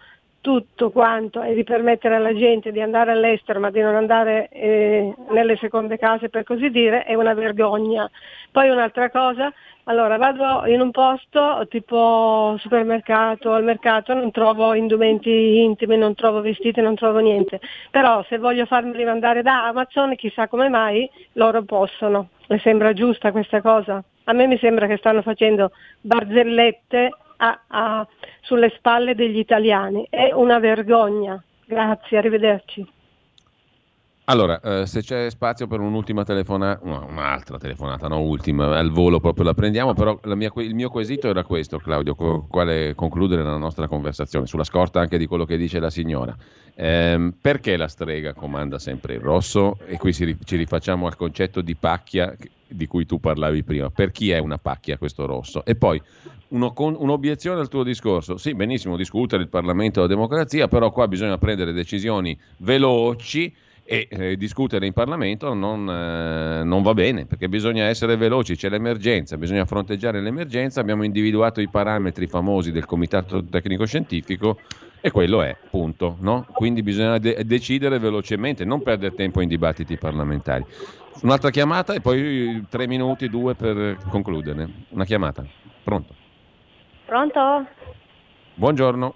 tutto 0.47 0.91
quanto 0.91 1.41
e 1.41 1.53
di 1.53 1.65
permettere 1.65 2.15
alla 2.15 2.33
gente 2.33 2.71
di 2.71 2.79
andare 2.79 3.11
all'estero 3.11 3.59
ma 3.59 3.69
di 3.69 3.81
non 3.81 3.95
andare 3.95 4.47
eh, 4.47 5.13
nelle 5.31 5.57
seconde 5.57 5.97
case 5.97 6.29
per 6.29 6.45
così 6.45 6.69
dire 6.69 7.03
è 7.03 7.15
una 7.15 7.33
vergogna. 7.33 8.09
Poi 8.49 8.69
un'altra 8.69 9.09
cosa, 9.09 9.51
allora 9.83 10.15
vado 10.15 10.65
in 10.67 10.79
un 10.79 10.91
posto 10.91 11.67
tipo 11.69 12.55
supermercato, 12.59 13.51
al 13.51 13.65
mercato, 13.65 14.13
non 14.13 14.31
trovo 14.31 14.73
indumenti 14.73 15.59
intimi, 15.59 15.97
non 15.97 16.15
trovo 16.15 16.39
vestiti, 16.39 16.79
non 16.79 16.95
trovo 16.95 17.19
niente, 17.19 17.59
però 17.91 18.23
se 18.29 18.37
voglio 18.37 18.65
farmi 18.65 19.03
mandare 19.03 19.41
da 19.41 19.65
Amazon 19.65 20.15
chissà 20.15 20.47
come 20.47 20.69
mai 20.69 21.09
loro 21.33 21.63
possono. 21.63 22.29
Le 22.45 22.59
sembra 22.59 22.93
giusta 22.93 23.33
questa 23.33 23.59
cosa? 23.59 24.01
A 24.23 24.31
me 24.31 24.47
mi 24.47 24.57
sembra 24.59 24.87
che 24.87 24.95
stanno 24.95 25.21
facendo 25.21 25.71
barzellette 25.99 27.11
a, 27.37 27.61
a, 27.67 28.07
sulle 28.41 28.71
spalle 28.77 29.15
degli 29.15 29.37
italiani. 29.39 30.07
È 30.09 30.31
una 30.31 30.59
vergogna. 30.59 31.41
Grazie, 31.65 32.17
arrivederci. 32.17 32.85
Allora, 34.29 34.59
eh, 34.59 34.85
se 34.85 35.01
c'è 35.01 35.29
spazio 35.29 35.67
per 35.67 35.79
un'ultima 35.79 36.25
telefonata, 36.25 36.81
un'altra 36.83 37.57
telefonata, 37.57 38.09
no 38.09 38.19
ultima, 38.19 38.77
al 38.77 38.91
volo 38.91 39.21
proprio 39.21 39.45
la 39.45 39.53
prendiamo, 39.53 39.93
però 39.93 40.19
la 40.23 40.35
mia, 40.35 40.51
il 40.57 40.75
mio 40.75 40.89
quesito 40.89 41.29
era 41.29 41.45
questo, 41.45 41.77
Claudio, 41.77 42.13
con 42.13 42.45
quale 42.49 42.93
concludere 42.93 43.41
la 43.41 43.55
nostra 43.55 43.87
conversazione, 43.87 44.45
sulla 44.45 44.65
scorta 44.65 44.99
anche 44.99 45.17
di 45.17 45.27
quello 45.27 45.45
che 45.45 45.55
dice 45.55 45.79
la 45.79 45.89
signora. 45.89 46.35
Eh, 46.75 47.31
perché 47.39 47.77
la 47.77 47.87
strega 47.87 48.33
comanda 48.33 48.79
sempre 48.79 49.13
il 49.13 49.21
rosso? 49.21 49.77
E 49.85 49.95
qui 49.95 50.11
ci 50.11 50.55
rifacciamo 50.57 51.07
al 51.07 51.15
concetto 51.15 51.61
di 51.61 51.75
pacchia 51.75 52.35
di 52.67 52.85
cui 52.85 53.05
tu 53.05 53.21
parlavi 53.21 53.63
prima. 53.63 53.89
Per 53.89 54.11
chi 54.11 54.31
è 54.31 54.39
una 54.39 54.57
pacchia 54.57 54.97
questo 54.97 55.25
rosso? 55.25 55.63
E 55.63 55.75
poi 55.75 56.01
uno, 56.49 56.73
un'obiezione 56.75 57.61
al 57.61 57.69
tuo 57.69 57.83
discorso. 57.83 58.35
Sì, 58.35 58.53
benissimo 58.55 58.97
discutere 58.97 59.41
il 59.41 59.47
Parlamento 59.47 59.99
e 59.99 60.01
la 60.01 60.09
democrazia, 60.09 60.67
però 60.67 60.91
qua 60.91 61.07
bisogna 61.07 61.37
prendere 61.37 61.71
decisioni 61.71 62.37
veloci 62.57 63.53
e 63.89 64.09
eh, 64.11 64.35
discutere 64.35 64.85
in 64.85 64.91
Parlamento 64.91 65.53
non, 65.53 65.89
eh, 65.89 66.63
non, 66.65 66.81
va 66.81 66.93
bene 66.93 67.25
perché 67.25 67.47
bisogna 67.47 67.85
essere 67.85 68.17
veloci, 68.17 68.57
c'è 68.57 68.67
l'emergenza, 68.67 69.37
bisogna 69.37 69.63
fronteggiare 69.63 70.19
l'emergenza, 70.19 70.81
abbiamo 70.81 71.05
individuato 71.05 71.61
i 71.61 71.69
parametri 71.69 72.27
famosi 72.27 72.73
del 72.73 72.85
Comitato 72.85 73.41
Tecnico 73.45 73.85
Scientifico 73.85 74.59
e 74.99 75.09
quello 75.09 75.41
è, 75.41 75.55
punto. 75.69 76.17
No? 76.19 76.45
Quindi 76.51 76.83
bisogna 76.83 77.17
de- 77.17 77.45
decidere 77.45 77.97
velocemente, 77.97 78.65
non 78.65 78.81
perdere 78.81 79.15
tempo 79.15 79.39
in 79.39 79.47
dibattiti 79.47 79.97
parlamentari. 79.97 80.65
Un'altra 81.21 81.49
chiamata 81.49 81.93
e 81.93 82.01
poi 82.01 82.65
tre 82.69 82.87
minuti, 82.87 83.29
due 83.29 83.55
per 83.55 83.97
concludere. 84.09 84.67
Una 84.89 85.05
chiamata. 85.05 85.45
Pronto? 85.81 86.13
Pronto? 87.05 87.65
Buongiorno. 88.55 89.15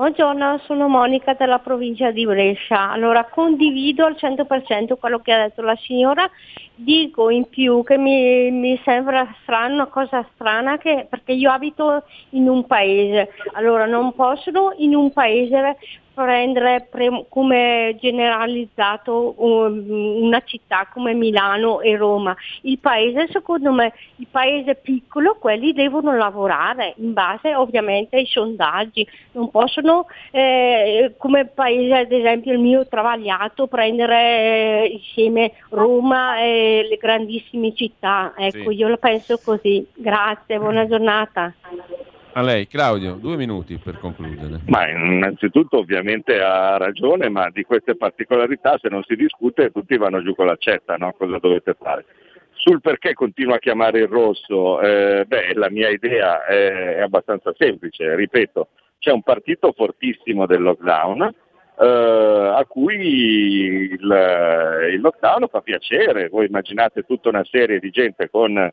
Buongiorno, 0.00 0.58
sono 0.64 0.88
Monica 0.88 1.34
della 1.34 1.58
provincia 1.58 2.10
di 2.10 2.24
Brescia. 2.24 2.90
Allora 2.90 3.26
condivido 3.26 4.06
al 4.06 4.16
100% 4.18 4.96
quello 4.98 5.18
che 5.18 5.30
ha 5.30 5.42
detto 5.42 5.60
la 5.60 5.76
signora, 5.76 6.26
dico 6.74 7.28
in 7.28 7.50
più 7.50 7.82
che 7.82 7.98
mi, 7.98 8.50
mi 8.50 8.80
sembra 8.82 9.28
strano, 9.42 9.74
una 9.74 9.88
cosa 9.88 10.26
strana, 10.32 10.78
che, 10.78 11.06
perché 11.06 11.32
io 11.32 11.50
abito 11.50 12.04
in 12.30 12.48
un 12.48 12.64
paese, 12.64 13.30
allora 13.52 13.84
non 13.84 14.14
possono 14.14 14.72
in 14.78 14.94
un 14.94 15.12
paese 15.12 15.76
prendere 16.22 16.86
pre- 16.90 17.24
come 17.28 17.96
generalizzato 17.98 19.34
um, 19.38 20.22
una 20.22 20.42
città 20.44 20.86
come 20.92 21.14
Milano 21.14 21.80
e 21.80 21.96
Roma. 21.96 22.36
Il 22.62 22.78
paese, 22.78 23.28
secondo 23.30 23.72
me, 23.72 23.92
il 24.16 24.26
paese 24.30 24.74
piccolo, 24.74 25.36
quelli 25.38 25.72
devono 25.72 26.14
lavorare 26.14 26.94
in 26.98 27.14
base 27.14 27.54
ovviamente 27.54 28.16
ai 28.16 28.26
sondaggi, 28.26 29.06
non 29.32 29.50
possono 29.50 30.06
eh, 30.30 31.14
come 31.16 31.46
paese, 31.46 31.94
ad 31.94 32.12
esempio 32.12 32.52
il 32.52 32.58
mio 32.58 32.86
travagliato, 32.86 33.66
prendere 33.66 34.16
eh, 34.16 34.86
insieme 34.92 35.52
Roma 35.70 36.38
e 36.40 36.86
le 36.88 36.96
grandissime 36.96 37.74
città. 37.74 38.34
Ecco, 38.36 38.70
sì. 38.70 38.76
io 38.76 38.88
la 38.88 38.98
penso 38.98 39.40
così. 39.42 39.86
Grazie, 39.94 40.58
buona 40.58 40.86
giornata. 40.86 41.54
A 42.32 42.42
lei, 42.42 42.68
Claudio, 42.68 43.14
due 43.14 43.36
minuti 43.36 43.76
per 43.82 43.98
concludere. 43.98 44.60
Ma 44.66 44.88
innanzitutto 44.88 45.78
ovviamente 45.78 46.40
ha 46.40 46.76
ragione, 46.76 47.28
ma 47.28 47.50
di 47.50 47.64
queste 47.64 47.96
particolarità 47.96 48.78
se 48.80 48.88
non 48.88 49.02
si 49.02 49.16
discute 49.16 49.72
tutti 49.72 49.96
vanno 49.96 50.22
giù 50.22 50.34
con 50.36 50.46
l'accetta, 50.46 50.96
no? 50.96 51.12
cosa 51.18 51.38
dovete 51.38 51.74
fare? 51.76 52.04
Sul 52.52 52.80
perché 52.80 53.14
continua 53.14 53.56
a 53.56 53.58
chiamare 53.58 54.00
il 54.00 54.06
rosso, 54.06 54.80
eh, 54.80 55.24
beh, 55.26 55.54
la 55.54 55.70
mia 55.70 55.88
idea 55.88 56.44
è, 56.44 56.96
è, 56.96 57.00
abbastanza 57.00 57.52
semplice, 57.58 58.14
ripeto, 58.14 58.68
c'è 58.98 59.10
un 59.10 59.22
partito 59.22 59.72
fortissimo 59.72 60.46
del 60.46 60.62
lockdown 60.62 61.22
eh, 61.22 62.52
a 62.54 62.64
cui 62.68 63.88
il, 63.90 64.88
il 64.92 65.00
lockdown 65.00 65.48
fa 65.48 65.62
piacere, 65.62 66.28
voi 66.28 66.46
immaginate 66.46 67.02
tutta 67.02 67.30
una 67.30 67.44
serie 67.50 67.80
di 67.80 67.90
gente 67.90 68.28
con 68.30 68.70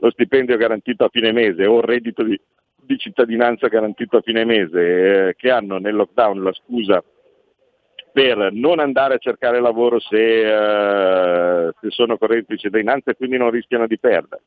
lo 0.00 0.10
stipendio 0.10 0.56
garantito 0.56 1.04
a 1.04 1.10
fine 1.10 1.32
mese 1.32 1.66
o 1.66 1.78
il 1.78 1.84
reddito 1.84 2.22
di 2.22 2.38
di 2.90 2.98
cittadinanza 2.98 3.68
garantito 3.68 4.16
a 4.16 4.20
fine 4.20 4.44
mese 4.44 5.28
eh, 5.28 5.34
che 5.36 5.50
hanno 5.50 5.78
nel 5.78 5.94
lockdown 5.94 6.42
la 6.42 6.52
scusa 6.52 7.02
per 8.12 8.50
non 8.52 8.80
andare 8.80 9.14
a 9.14 9.18
cercare 9.18 9.60
lavoro 9.60 10.00
se, 10.00 10.16
uh, 10.16 11.70
se 11.80 11.90
sono 11.90 12.18
correnti 12.18 12.54
di 12.54 12.58
cittadinanza 12.58 13.12
e 13.12 13.14
quindi 13.14 13.36
non 13.36 13.50
rischiano 13.50 13.86
di 13.86 14.00
perdere, 14.00 14.42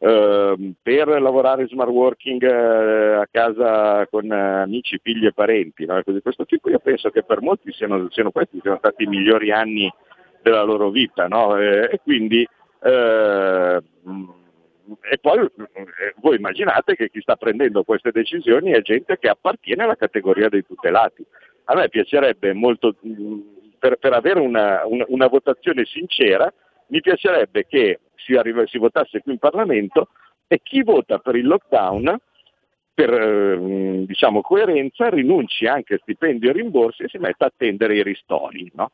uh, 0.00 0.74
per 0.82 1.08
lavorare 1.08 1.62
in 1.62 1.68
smart 1.68 1.88
working 1.88 2.42
uh, 2.42 3.20
a 3.22 3.26
casa 3.30 4.06
con 4.10 4.30
amici, 4.30 5.00
figli 5.02 5.24
e 5.24 5.32
parenti, 5.32 5.86
no? 5.86 5.98
di 6.04 6.20
questo 6.20 6.44
tipo 6.44 6.68
io 6.68 6.78
penso 6.78 7.08
che 7.08 7.22
per 7.22 7.40
molti 7.40 7.72
siano, 7.72 8.06
siano 8.10 8.30
questi 8.30 8.58
siano 8.60 8.76
stati 8.76 9.04
i 9.04 9.08
migliori 9.08 9.50
anni 9.50 9.90
della 10.42 10.62
loro 10.62 10.90
vita 10.90 11.26
no? 11.26 11.56
e 11.56 11.98
quindi 12.04 12.46
e 15.08 15.18
poi 15.18 15.38
eh, 15.44 16.14
voi 16.16 16.36
immaginate 16.36 16.96
che 16.96 17.10
chi 17.10 17.20
sta 17.20 17.36
prendendo 17.36 17.84
queste 17.84 18.10
decisioni 18.10 18.72
è 18.72 18.82
gente 18.82 19.18
che 19.18 19.28
appartiene 19.28 19.84
alla 19.84 19.96
categoria 19.96 20.48
dei 20.48 20.64
tutelati. 20.64 21.24
A 21.64 21.74
me 21.74 21.88
piacerebbe 21.88 22.52
molto, 22.52 22.96
mm, 23.06 23.40
per, 23.78 23.96
per 23.96 24.12
avere 24.12 24.40
una, 24.40 24.84
una, 24.84 25.04
una, 25.08 25.26
votazione 25.28 25.84
sincera, 25.84 26.52
mi 26.88 27.00
piacerebbe 27.00 27.66
che 27.66 28.00
si, 28.16 28.34
arriva, 28.34 28.66
si, 28.66 28.78
votasse 28.78 29.20
qui 29.20 29.32
in 29.32 29.38
Parlamento 29.38 30.08
e 30.46 30.60
chi 30.62 30.82
vota 30.82 31.18
per 31.18 31.36
il 31.36 31.46
lockdown, 31.46 32.16
per 32.94 33.12
eh, 33.12 34.04
diciamo, 34.06 34.40
coerenza, 34.40 35.08
rinunci 35.08 35.66
anche 35.66 35.94
a 35.94 35.98
stipendio 36.00 36.50
e 36.50 36.52
rimborsi 36.52 37.02
e 37.02 37.08
si 37.08 37.18
metta 37.18 37.44
a 37.44 37.48
attendere 37.48 37.96
i 37.96 38.02
ristori. 38.02 38.70
No? 38.74 38.90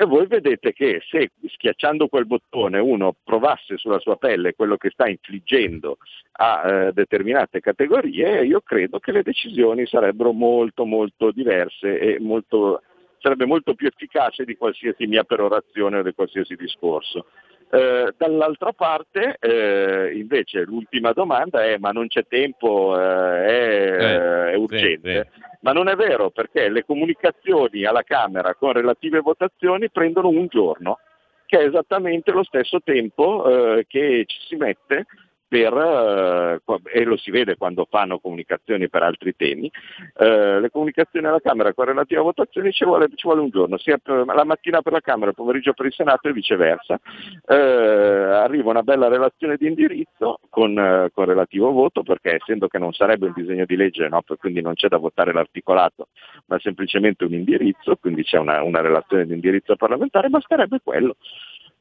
E 0.00 0.04
voi 0.04 0.28
vedete 0.28 0.72
che 0.72 1.02
se 1.10 1.32
schiacciando 1.54 2.06
quel 2.06 2.24
bottone 2.24 2.78
uno 2.78 3.16
provasse 3.24 3.76
sulla 3.78 3.98
sua 3.98 4.14
pelle 4.14 4.54
quello 4.54 4.76
che 4.76 4.90
sta 4.90 5.08
infliggendo 5.08 5.98
a 6.34 6.62
eh, 6.86 6.92
determinate 6.92 7.58
categorie, 7.58 8.44
io 8.44 8.60
credo 8.60 9.00
che 9.00 9.10
le 9.10 9.24
decisioni 9.24 9.86
sarebbero 9.86 10.30
molto 10.30 10.84
molto 10.84 11.32
diverse 11.32 11.98
e 11.98 12.20
molto, 12.20 12.82
sarebbe 13.18 13.44
molto 13.44 13.74
più 13.74 13.88
efficace 13.88 14.44
di 14.44 14.56
qualsiasi 14.56 15.08
mia 15.08 15.24
perorazione 15.24 15.98
o 15.98 16.02
di 16.04 16.14
qualsiasi 16.14 16.54
discorso. 16.54 17.26
Eh, 17.70 18.14
dall'altra 18.16 18.72
parte 18.72 19.36
eh, 19.38 20.12
invece 20.14 20.62
l'ultima 20.62 21.12
domanda 21.12 21.62
è 21.64 21.76
ma 21.76 21.90
non 21.90 22.06
c'è 22.06 22.26
tempo, 22.26 22.98
eh, 22.98 23.44
è, 23.44 24.02
eh, 24.02 24.52
è, 24.52 24.54
urgente. 24.54 25.28
Sì, 25.30 25.40
sì. 25.40 25.46
Ma 25.60 25.72
non 25.72 25.88
è 25.88 25.94
vero 25.94 26.30
perché 26.30 26.70
le 26.70 26.84
comunicazioni 26.86 27.84
alla 27.84 28.04
Camera 28.04 28.54
con 28.54 28.72
relative 28.72 29.20
votazioni 29.20 29.90
prendono 29.90 30.28
un 30.28 30.46
giorno, 30.46 30.98
che 31.44 31.58
è 31.58 31.66
esattamente 31.66 32.30
lo 32.30 32.42
stesso 32.42 32.80
tempo 32.82 33.76
eh, 33.76 33.84
che 33.86 34.24
ci 34.26 34.38
si 34.46 34.56
mette 34.56 35.04
per, 35.48 35.72
eh, 35.72 36.60
e 36.92 37.04
lo 37.04 37.16
si 37.16 37.30
vede 37.30 37.56
quando 37.56 37.86
fanno 37.88 38.18
comunicazioni 38.18 38.88
per 38.88 39.02
altri 39.02 39.34
temi, 39.34 39.70
eh, 40.18 40.60
le 40.60 40.70
comunicazioni 40.70 41.26
alla 41.26 41.40
Camera 41.40 41.72
con 41.72 41.86
relativa 41.86 42.20
votazione 42.20 42.70
ci 42.70 42.84
vuole, 42.84 43.08
ci 43.14 43.26
vuole 43.26 43.40
un 43.40 43.48
giorno, 43.48 43.78
sia 43.78 43.98
la 44.04 44.44
mattina 44.44 44.82
per 44.82 44.92
la 44.92 45.00
Camera, 45.00 45.30
il 45.30 45.36
pomeriggio 45.36 45.72
per 45.72 45.86
il 45.86 45.94
Senato 45.94 46.28
e 46.28 46.32
viceversa. 46.32 47.00
Eh, 47.46 47.54
arriva 47.54 48.70
una 48.70 48.82
bella 48.82 49.08
relazione 49.08 49.56
di 49.56 49.66
indirizzo 49.66 50.38
con, 50.50 51.08
con, 51.14 51.24
relativo 51.24 51.70
voto, 51.72 52.02
perché 52.02 52.36
essendo 52.36 52.68
che 52.68 52.78
non 52.78 52.92
sarebbe 52.92 53.26
un 53.26 53.32
disegno 53.34 53.64
di 53.64 53.76
legge, 53.76 54.08
no, 54.08 54.22
quindi 54.38 54.60
non 54.60 54.74
c'è 54.74 54.88
da 54.88 54.98
votare 54.98 55.32
l'articolato, 55.32 56.08
ma 56.46 56.58
semplicemente 56.58 57.24
un 57.24 57.32
indirizzo, 57.32 57.96
quindi 57.96 58.22
c'è 58.22 58.38
una, 58.38 58.62
una 58.62 58.80
relazione 58.80 59.24
di 59.24 59.32
indirizzo 59.32 59.76
parlamentare, 59.76 60.28
basterebbe 60.28 60.80
quello 60.82 61.16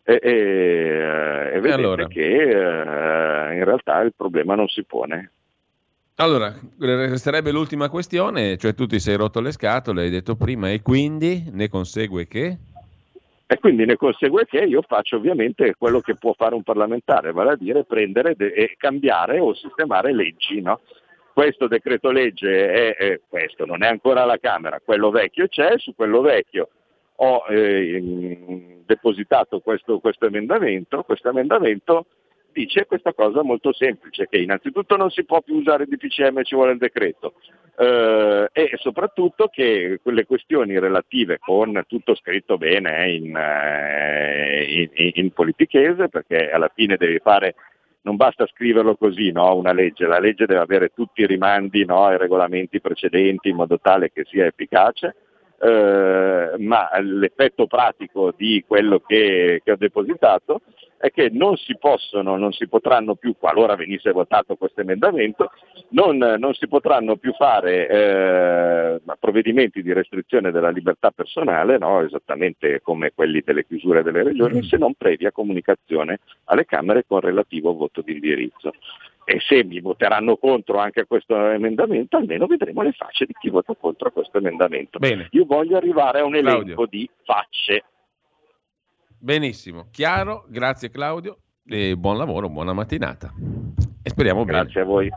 e, 0.10 0.20
e, 0.22 1.51
e 1.51 1.60
vedete 1.60 1.74
allora. 1.74 2.08
che 2.08 2.22
eh, 2.22 3.55
in 3.55 3.64
realtà 3.66 3.99
il 3.99 4.14
problema 4.16 4.55
non 4.55 4.70
si 4.70 4.86
pone. 4.86 5.32
Allora, 6.16 6.55
resterebbe 6.80 7.51
l'ultima 7.51 7.89
questione, 7.89 8.58
cioè 8.58 8.74
tu 8.74 8.88
ti 8.88 8.99
sei 8.99 9.18
rotto 9.18 9.41
le 9.41 9.51
scatole, 9.51 10.03
hai 10.03 10.10
detto 10.10 10.36
prima, 10.36 10.72
e 10.72 10.82
quindi 10.82 11.49
ne 11.51 11.68
consegue 11.68 12.26
che? 12.26 12.58
E 13.45 13.60
quindi 13.60 13.86
ne 13.86 13.97
consegue 13.97 14.45
che 14.45 14.60
io 14.60 14.82
faccio 14.82 15.18
ovviamente 15.18 15.76
quello 15.78 15.99
che 15.99 16.16
può 16.16 16.34
fare 16.34 16.55
un 16.55 16.64
parlamentare, 16.64 17.34
vale 17.34 17.51
a 17.51 17.55
dire 17.58 17.84
prendere 17.84 18.34
de- 18.36 18.53
e 18.53 18.76
cambiare 18.78 19.39
o 19.39 19.53
sistemare 19.53 20.14
leggi. 20.14 20.62
No? 20.62 20.80
Questo 21.34 21.68
decreto 21.68 22.12
legge 22.12 22.72
è, 22.72 22.95
è, 22.95 23.20
questo, 23.28 23.66
non 23.66 23.84
è 23.84 23.88
ancora 23.88 24.24
alla 24.24 24.39
Camera, 24.39 24.82
quello 24.84 25.12
vecchio 25.12 25.47
c'è, 25.47 25.78
su 25.78 25.93
quello 25.93 26.22
vecchio 26.22 26.70
ho 27.20 27.45
eh, 27.49 28.82
depositato 28.86 29.59
questo, 29.59 29.99
questo, 29.99 30.26
emendamento, 30.26 31.03
questo 31.03 31.30
emendamento 31.30 32.05
dice 32.51 32.86
questa 32.86 33.13
cosa 33.13 33.43
molto 33.43 33.72
semplice, 33.72 34.28
che 34.28 34.38
innanzitutto 34.39 34.95
non 34.97 35.11
si 35.11 35.24
può 35.26 35.41
più 35.41 35.55
usare 35.55 35.84
il 35.84 35.89
DPCM, 35.89 36.41
ci 36.43 36.55
vuole 36.55 36.72
il 36.72 36.80
decreto, 36.80 37.34
eh, 37.78 38.49
e 38.51 38.72
soprattutto 38.78 39.47
che 39.47 39.99
quelle 40.01 40.26
questioni 40.26 40.80
relative 40.80 41.38
con 41.38 41.84
tutto 41.88 42.15
scritto 42.15 42.57
bene 42.57 43.05
eh, 43.05 43.15
in, 43.15 43.26
in, 44.68 44.89
in, 44.93 45.11
in 45.13 45.32
politichese, 45.32 46.09
perché 46.09 46.49
alla 46.49 46.72
fine 46.74 46.97
devi 46.97 47.20
fare 47.20 47.53
non 48.01 48.15
basta 48.15 48.47
scriverlo 48.47 48.95
così, 48.95 49.32
no, 49.32 49.55
una 49.55 49.74
legge, 49.74 50.07
la 50.07 50.20
legge 50.20 50.45
deve 50.45 50.61
avere 50.61 50.91
tutti 50.95 51.22
i 51.22 51.28
rimandi 51.28 51.86
no, 51.86 52.05
ai 52.05 52.18
regolamenti 52.18 52.80
precedenti 52.80 53.49
in 53.49 53.57
modo 53.57 53.80
tale 53.80 54.11
che 54.11 54.24
sia 54.26 54.45
efficace 54.45 55.15
eh, 55.60 56.53
ma 56.60 56.89
l'effetto 56.99 57.66
pratico 57.66 58.32
di 58.36 58.64
quello 58.68 58.99
che, 58.99 59.62
che, 59.64 59.72
ho 59.72 59.76
depositato 59.76 60.62
è 60.97 61.10
che 61.10 61.30
non 61.32 61.58
si 61.58 61.76
possono, 61.78 62.38
non 62.38 62.51
si 62.51 62.68
potranno 62.68 63.16
più, 63.16 63.36
qualora 63.38 63.76
venisse 63.76 64.12
votato 64.12 64.55
questo 64.55 64.82
emendamento, 64.82 65.51
non, 65.89 66.18
non 66.18 66.53
si 66.53 66.68
potranno 66.68 67.18
più 67.18 67.34
fare 67.34 67.88
eh, 67.88 69.01
provvedimenti 69.20 69.82
di 69.82 69.93
restrizione 69.93 70.51
della 70.51 70.70
libertà 70.70 71.12
personale, 71.12 71.78
no? 71.78 72.01
esattamente 72.01 72.82
come 72.82 73.12
quelli 73.14 73.41
delle 73.43 73.66
chiusure 73.66 74.03
delle 74.03 74.24
regioni, 74.24 74.60
mm. 74.60 74.68
se 74.68 74.78
non 74.78 74.93
previa 74.93 75.32
comunicazione 75.32 76.20
alle 76.45 76.66
Camere 76.66 77.05
con 77.08 77.20
relativo 77.20 77.74
voto 77.74 78.01
di 78.01 78.14
indirizzo 78.14 78.74
e 79.30 79.41
se 79.41 79.61
mi 79.65 79.82
voteranno 79.82 80.38
contro 80.38 80.78
anche 80.78 81.05
questo 81.05 81.36
emendamento, 81.49 82.15
almeno 82.15 82.45
vedremo 82.45 82.82
le 82.82 82.93
facce 82.93 83.25
di 83.25 83.34
chi 83.38 83.49
vota 83.49 83.75
contro 83.75 84.09
questo 84.09 84.38
emendamento. 84.38 84.99
Bene. 84.99 85.28
Io 85.32 85.43
voglio 85.43 85.75
arrivare 85.75 86.21
a 86.21 86.23
un 86.23 86.36
elenco 86.36 86.63
Claudio. 86.63 86.86
di 86.86 87.09
facce. 87.25 87.84
Benissimo, 89.19 89.89
chiaro, 89.91 90.45
grazie 90.47 90.89
Claudio 90.89 91.39
e 91.65 91.97
buon 91.97 92.17
lavoro, 92.17 92.47
buona 92.47 92.71
mattinata. 92.71 93.34
E 94.01 94.09
speriamo 94.09 94.45
grazie 94.45 94.45
bene. 94.45 94.63
Grazie 94.63 94.82
a 94.82 94.86
voi, 94.86 95.09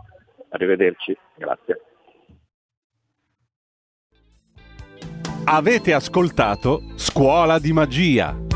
arrivederci, 0.49 1.17
grazie. 1.37 1.81
Avete 5.45 5.95
ascoltato 5.95 6.81
Scuola 6.97 7.61
di 7.61 7.73
Magia 7.73 8.49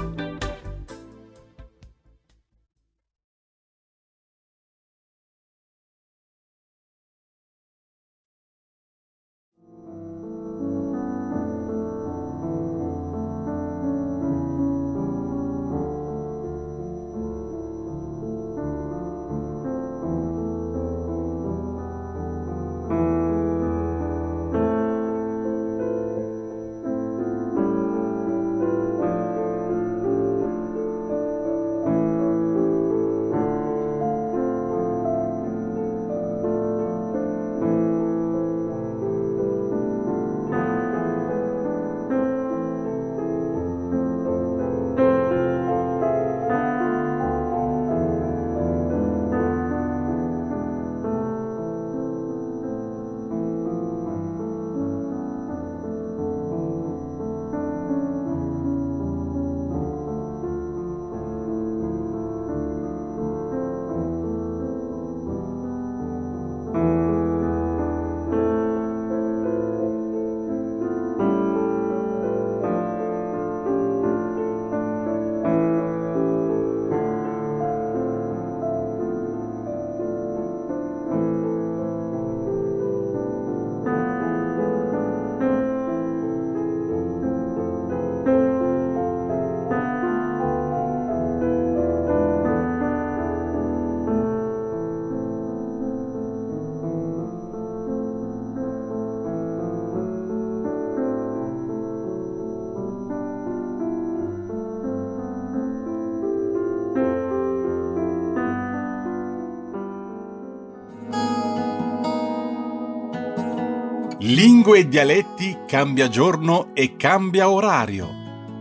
Lingue 114.27 114.79
e 114.79 114.89
dialetti 114.89 115.55
cambia 115.66 116.09
giorno 116.09 116.70
e 116.72 116.97
cambia 116.97 117.51
orario. 117.51 118.09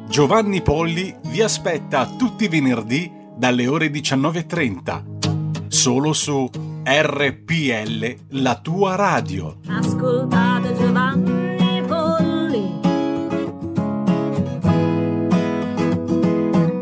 Giovanni 0.09 0.61
Polli 0.61 1.16
vi 1.28 1.41
aspetta 1.41 2.05
tutti 2.05 2.43
i 2.43 2.47
venerdì 2.49 3.09
dalle 3.34 3.68
ore 3.68 3.88
19.30. 3.88 5.70
Solo 5.70 6.11
su 6.11 6.49
RPL, 6.84 8.16
la 8.32 8.59
tua 8.59 8.95
radio. 8.95 9.59
Ascoltate 9.68 10.76
Giovanni 10.76 11.82
Polli. 11.88 12.80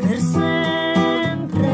Per 0.00 0.18
sempre. 0.18 1.70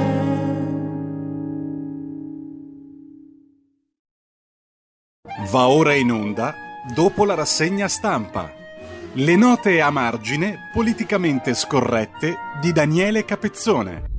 Va 5.51 5.69
ora 5.69 5.95
in 5.95 6.13
onda 6.13 6.67
dopo 6.95 7.25
la 7.25 7.35
rassegna 7.35 7.89
stampa. 7.89 8.53
Le 9.15 9.37
note 9.37 9.81
a 9.81 9.91
margine 9.91 10.71
politicamente 10.73 11.55
scorrette 11.55 12.37
di 12.61 12.73
Daniele 12.73 13.25
Capezzone. 13.25 14.17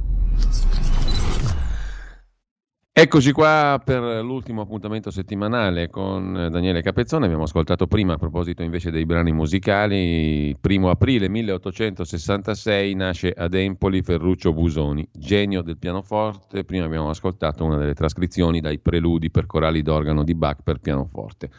Eccoci 2.91 3.31
qua 3.31 3.81
per 3.81 4.01
l'ultimo 4.21 4.59
appuntamento 4.59 5.09
settimanale 5.09 5.89
con 5.89 6.33
Daniele 6.51 6.81
Capezzone. 6.81 7.23
Abbiamo 7.23 7.43
ascoltato 7.43 7.87
prima, 7.87 8.15
a 8.15 8.17
proposito 8.17 8.61
invece 8.61 8.91
dei 8.91 9.05
brani 9.05 9.31
musicali, 9.31 10.53
primo 10.59 10.89
aprile 10.89 11.29
1866 11.29 12.93
nasce 12.95 13.31
ad 13.31 13.53
Empoli 13.53 14.01
Ferruccio 14.01 14.51
Busoni, 14.51 15.07
genio 15.13 15.61
del 15.61 15.77
pianoforte. 15.77 16.65
Prima 16.65 16.83
abbiamo 16.83 17.09
ascoltato 17.09 17.63
una 17.63 17.77
delle 17.77 17.93
trascrizioni 17.93 18.59
dai 18.59 18.79
preludi 18.79 19.31
per 19.31 19.45
corali 19.45 19.81
d'organo 19.81 20.25
di 20.25 20.35
Bach 20.35 20.57
per 20.61 20.79
pianoforte. 20.79 21.49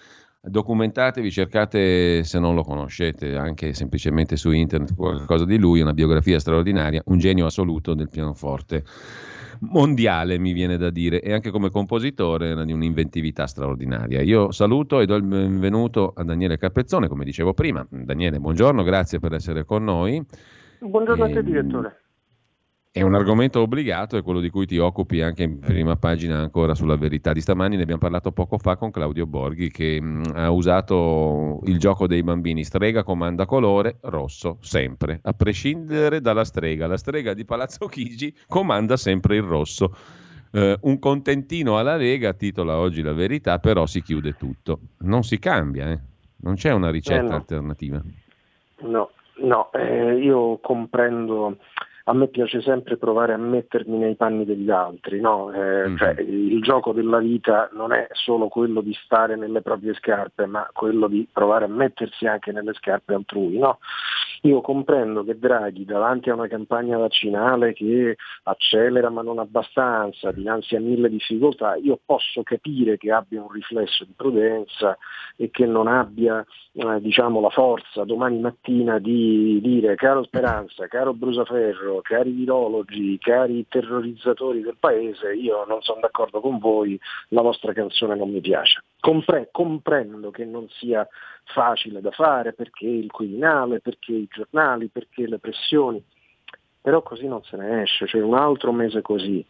Documentatevi, 0.43 1.31
cercate 1.31 2.25
se 2.25 2.39
non 2.39 2.55
lo 2.55 2.63
conoscete, 2.63 3.37
anche 3.37 3.75
semplicemente 3.75 4.37
su 4.37 4.51
internet 4.51 4.95
qualcosa 4.95 5.45
di 5.45 5.59
lui, 5.59 5.83
una 5.83 5.93
biografia 5.93 6.39
straordinaria, 6.39 7.03
un 7.07 7.19
genio 7.19 7.45
assoluto 7.45 7.93
del 7.93 8.09
pianoforte 8.09 8.83
mondiale, 9.61 10.39
mi 10.39 10.55
viene 10.55 10.79
da 10.79 10.89
dire, 10.89 11.21
e 11.21 11.35
anche 11.35 11.51
come 11.51 11.69
compositore 11.69 12.65
di 12.65 12.73
un'inventività 12.73 13.47
straordinaria. 13.47 14.23
Io 14.23 14.51
saluto 14.51 15.01
e 15.01 15.05
do 15.07 15.15
il 15.17 15.25
benvenuto 15.25 16.15
a 16.17 16.25
Daniele 16.25 16.57
Capezzone, 16.57 17.07
come 17.07 17.27
dicevo 17.27 17.53
prima. 17.53 17.87
Daniele, 17.91 18.39
buongiorno, 18.39 18.83
grazie 18.83 19.19
per 19.19 19.35
essere 19.35 19.67
con 19.67 19.85
noi. 19.85 20.25
Buongiorno 20.79 21.27
e... 21.27 21.31
a 21.31 21.35
te, 21.35 21.43
direttore. 21.43 22.00
È 22.93 23.03
un 23.03 23.15
argomento 23.15 23.61
obbligato, 23.61 24.17
è 24.17 24.23
quello 24.23 24.41
di 24.41 24.51
cui 24.51 24.67
ti 24.67 24.77
occupi 24.79 25.21
anche 25.21 25.45
in 25.45 25.61
prima 25.61 25.95
pagina 25.95 26.39
ancora 26.39 26.75
sulla 26.75 26.97
verità 26.97 27.33
di 27.33 27.41
stamani. 27.41 27.77
Ne 27.77 27.83
abbiamo 27.83 28.01
parlato 28.01 28.33
poco 28.33 28.59
fa 28.59 28.75
con 28.77 28.91
Claudio 28.91 29.27
Borghi 29.27 29.71
che 29.71 30.01
mh, 30.01 30.33
ha 30.35 30.51
usato 30.51 31.61
il 31.67 31.79
gioco 31.79 32.09
dei 32.09 32.25
bambini. 32.25 32.65
Strega 32.65 33.05
comanda 33.05 33.47
colore 33.47 33.99
rosso, 34.01 34.59
sempre, 34.61 35.21
a 35.23 35.33
prescindere 35.35 36.21
dalla 36.21 36.45
strega. 36.45 36.89
La 36.89 36.97
strega 36.97 37.33
di 37.33 37.45
Palazzo 37.45 37.87
Chigi 37.87 38.35
comanda 38.49 38.97
sempre 38.97 39.37
il 39.37 39.43
rosso. 39.43 39.95
Uh, 40.51 40.75
un 40.81 40.99
contentino 40.99 41.79
alla 41.79 41.95
Lega 41.95 42.33
titola 42.33 42.77
oggi 42.77 43.03
la 43.03 43.13
verità, 43.13 43.61
però 43.61 43.87
si 43.87 44.03
chiude 44.03 44.33
tutto. 44.33 44.81
Non 45.03 45.23
si 45.23 45.39
cambia, 45.39 45.93
eh? 45.93 46.01
non 46.39 46.57
c'è 46.57 46.73
una 46.73 46.91
ricetta 46.91 47.21
Eh, 47.25 47.29
no. 47.29 47.35
alternativa. 47.37 48.03
No, 48.81 49.11
no, 49.45 49.71
eh, 49.75 50.17
io 50.17 50.59
comprendo, 50.59 51.59
a 52.11 52.13
me 52.13 52.27
piace 52.27 52.61
sempre 52.61 52.97
provare 52.97 53.33
a 53.33 53.37
mettermi 53.37 53.97
nei 53.97 54.17
panni 54.17 54.45
degli 54.45 54.69
altri, 54.69 55.21
no? 55.21 55.53
Eh, 55.53 55.89
Mhm. 55.89 55.97
cioè, 55.97 56.15
il 56.19 56.61
gioco 56.61 56.93
della 56.93 57.19
vita 57.19 57.71
non 57.73 57.93
è 57.93 58.09
solo 58.11 58.49
quello 58.49 58.81
di 58.81 58.93
stare 59.05 59.37
nelle 59.37 59.63
proprie 59.63 59.95
scarpe, 59.95 60.47
ma 60.47 60.69
quello 60.73 61.07
di 61.07 61.27
provare 61.33 61.67
a 61.67 61.69
mettersi 61.69 62.27
anche 62.27 62.51
nelle 62.51 62.73
scarpe 62.75 63.15
altrui, 63.15 63.59
no? 63.59 63.79
Io 64.43 64.61
comprendo 64.63 65.23
che 65.23 65.39
Draghi 65.39 65.85
davanti 65.85 66.31
a 66.31 66.35
una 66.35 66.49
campagna 66.49 66.97
vaccinale 66.97 67.75
che 67.75 68.17
accelera 68.45 69.11
ma 69.11 69.23
non 69.23 69.39
abbastanza, 69.39 70.33
dinanzi 70.33 70.77
a 70.77 70.81
mille 70.81 71.11
difficoltà, 71.11 71.77
io 71.77 72.01
posso 72.05 72.43
capire 72.43 72.97
che 72.97 73.13
abbia 73.13 73.43
un 73.43 73.51
riflesso 73.53 74.05
di 74.05 74.15
prudenza 74.17 74.97
e 75.37 75.51
che 75.51 75.67
non 75.67 75.87
abbia 75.87 76.45
eh, 76.73 77.01
diciamo, 77.01 77.41
la 77.41 77.51
forza 77.51 78.05
domani 78.05 78.41
mattina 78.41 78.99
di 78.99 79.61
dire 79.61 79.95
caro 79.95 80.23
Speranza, 80.25 80.87
caro 80.87 81.13
Brusaferro, 81.13 82.00
cari 82.01 82.31
virologi, 82.31 83.19
cari 83.19 83.67
terrorizzatori 83.69 84.61
del 84.61 84.77
paese, 84.79 85.35
io 85.35 85.65
non 85.67 85.83
sono 85.83 86.01
d'accordo 86.01 86.41
con 86.41 86.59
voi, 86.59 86.99
la 87.29 87.43
vostra 87.43 87.73
canzone 87.73 88.17
non 88.17 88.31
mi 88.31 88.41
piace. 88.41 88.83
Compre- 89.01 89.49
comprendo 89.51 90.31
che 90.31 90.45
non 90.45 90.69
sia 90.69 91.07
facile 91.45 92.01
da 92.01 92.11
fare 92.11 92.53
perché 92.53 92.87
il 92.87 93.11
Quirinale, 93.11 93.81
perché 93.81 94.13
i 94.13 94.29
giornali, 94.31 94.89
perché 94.89 95.27
le 95.27 95.39
pressioni, 95.39 96.03
però 96.81 97.03
così 97.03 97.27
non 97.27 97.43
se 97.43 97.57
ne 97.57 97.83
esce, 97.83 98.07
cioè 98.07 98.23
un 98.23 98.35
altro 98.35 98.73
mese 98.73 99.03
così, 99.03 99.45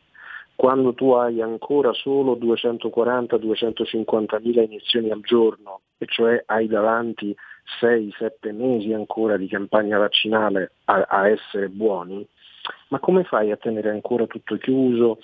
quando 0.61 0.93
tu 0.93 1.13
hai 1.13 1.41
ancora 1.41 1.91
solo 1.95 2.37
240-250 2.37 4.43
mila 4.43 4.63
iniezioni 4.63 5.11
al 5.11 5.23
giorno, 5.23 5.81
e 5.97 6.05
cioè 6.07 6.43
hai 6.47 6.67
davanti 6.67 7.35
6-7 7.81 8.53
mesi 8.53 8.93
ancora 8.93 9.37
di 9.37 9.49
campagna 9.49 9.97
vaccinale 9.97 10.73
a, 10.85 11.07
a 11.09 11.29
essere 11.29 11.69
buoni, 11.69 12.27
ma 12.89 12.99
come 12.99 13.25
fai 13.25 13.51
a 13.51 13.57
tenere 13.57 13.91
ancora 13.91 14.27
tutto 14.27 14.57
chiuso 14.57 15.19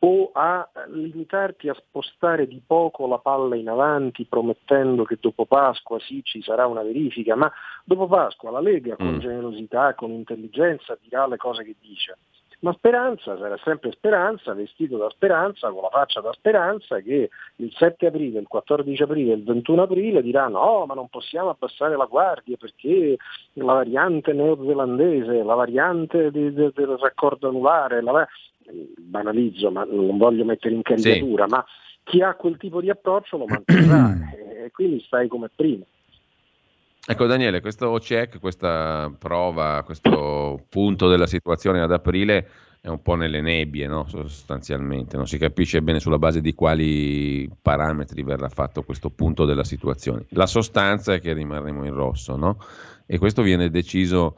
o 0.00 0.30
a 0.32 0.68
limitarti 0.88 1.68
a 1.68 1.74
spostare 1.74 2.46
di 2.46 2.60
poco 2.66 3.06
la 3.06 3.18
palla 3.18 3.56
in 3.56 3.68
avanti 3.68 4.24
promettendo 4.24 5.04
che 5.04 5.18
dopo 5.20 5.44
Pasqua 5.44 5.98
sì 6.00 6.22
ci 6.24 6.42
sarà 6.42 6.66
una 6.66 6.82
verifica, 6.82 7.34
ma 7.34 7.50
dopo 7.84 8.06
Pasqua 8.06 8.50
la 8.50 8.60
Lega 8.60 8.96
con 8.96 9.14
Mm. 9.14 9.18
generosità, 9.18 9.94
con 9.94 10.10
intelligenza 10.10 10.96
dirà 11.00 11.26
le 11.26 11.36
cose 11.36 11.64
che 11.64 11.74
dice. 11.80 12.16
Ma 12.62 12.74
Speranza 12.74 13.38
sarà 13.38 13.58
sempre 13.64 13.90
Speranza, 13.92 14.52
vestito 14.52 14.98
da 14.98 15.08
Speranza, 15.08 15.70
con 15.70 15.82
la 15.82 15.88
faccia 15.88 16.20
da 16.20 16.32
Speranza, 16.32 17.00
che 17.00 17.30
il 17.56 17.72
7 17.74 18.06
aprile, 18.06 18.40
il 18.40 18.46
14 18.46 19.02
aprile, 19.02 19.32
il 19.32 19.44
21 19.44 19.82
aprile 19.82 20.22
dirà 20.22 20.46
no, 20.48 20.84
ma 20.86 20.92
non 20.92 21.08
possiamo 21.08 21.48
abbassare 21.48 21.96
la 21.96 22.04
guardia 22.04 22.56
perché 22.58 23.16
la 23.54 23.72
variante 23.72 24.34
neozelandese, 24.34 25.42
la 25.42 25.54
variante 25.54 26.30
di- 26.30 26.52
de- 26.52 26.72
del 26.74 26.98
raccordo 26.98 27.48
anulare, 27.48 28.02
la 28.02 28.28
banalizzo, 28.98 29.70
ma 29.70 29.84
non 29.84 30.18
voglio 30.18 30.44
mettere 30.44 30.74
in 30.74 30.82
caricatura, 30.82 31.46
ma 31.48 31.64
chi 32.04 32.22
ha 32.22 32.34
quel 32.34 32.56
tipo 32.56 32.80
di 32.80 32.90
approccio 32.90 33.36
lo 33.36 33.46
manterrà 33.46 34.14
e 34.64 34.70
quindi 34.70 35.02
stai 35.06 35.28
come 35.28 35.48
prima. 35.54 35.84
Ecco 37.10 37.26
Daniele, 37.26 37.60
questo 37.60 37.98
check, 38.00 38.38
questa 38.38 39.12
prova, 39.18 39.82
questo 39.84 40.64
punto 40.68 41.08
della 41.08 41.26
situazione 41.26 41.80
ad 41.80 41.90
aprile 41.90 42.48
è 42.80 42.86
un 42.86 43.02
po' 43.02 43.16
nelle 43.16 43.40
nebbie, 43.40 43.88
no? 43.88 44.06
sostanzialmente, 44.06 45.16
non 45.16 45.26
si 45.26 45.36
capisce 45.36 45.82
bene 45.82 45.98
sulla 45.98 46.20
base 46.20 46.40
di 46.40 46.54
quali 46.54 47.50
parametri 47.60 48.22
verrà 48.22 48.48
fatto 48.48 48.84
questo 48.84 49.10
punto 49.10 49.44
della 49.44 49.64
situazione. 49.64 50.26
La 50.28 50.46
sostanza 50.46 51.12
è 51.12 51.20
che 51.20 51.32
rimarremo 51.32 51.84
in 51.84 51.94
rosso, 51.94 52.36
no? 52.36 52.58
E 53.06 53.18
questo 53.18 53.42
viene 53.42 53.70
deciso 53.70 54.36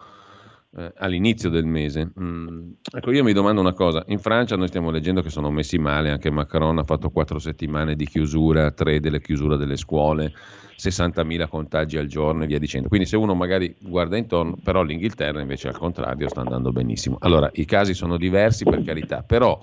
eh, 0.76 0.92
all'inizio 0.96 1.50
del 1.50 1.66
mese. 1.66 2.12
Mm, 2.18 2.70
Ecco, 2.94 3.10
io 3.10 3.22
mi 3.22 3.32
domando 3.32 3.60
una 3.60 3.72
cosa, 3.72 4.02
in 4.08 4.18
Francia 4.18 4.56
noi 4.56 4.68
stiamo 4.68 4.90
leggendo 4.90 5.22
che 5.22 5.30
sono 5.30 5.50
messi 5.50 5.78
male, 5.78 6.10
anche 6.10 6.30
Macron 6.30 6.78
ha 6.78 6.84
fatto 6.84 7.10
quattro 7.10 7.38
settimane 7.38 7.94
di 7.94 8.06
chiusura, 8.06 8.70
tre 8.70 9.00
delle 9.00 9.20
chiusure 9.20 9.56
delle 9.56 9.76
scuole, 9.76 10.32
60.000 10.76 11.46
contagi 11.48 11.96
al 11.98 12.06
giorno 12.06 12.44
e 12.44 12.46
via 12.46 12.58
dicendo. 12.58 12.88
Quindi 12.88 13.06
se 13.06 13.16
uno 13.16 13.34
magari 13.34 13.74
guarda 13.78 14.16
intorno, 14.16 14.56
però 14.62 14.82
l'Inghilterra 14.82 15.40
invece 15.40 15.68
al 15.68 15.76
contrario 15.76 16.28
sta 16.28 16.40
andando 16.40 16.72
benissimo. 16.72 17.16
Allora, 17.20 17.50
i 17.54 17.64
casi 17.64 17.94
sono 17.94 18.16
diversi 18.16 18.64
per 18.64 18.82
carità, 18.82 19.22
però 19.22 19.58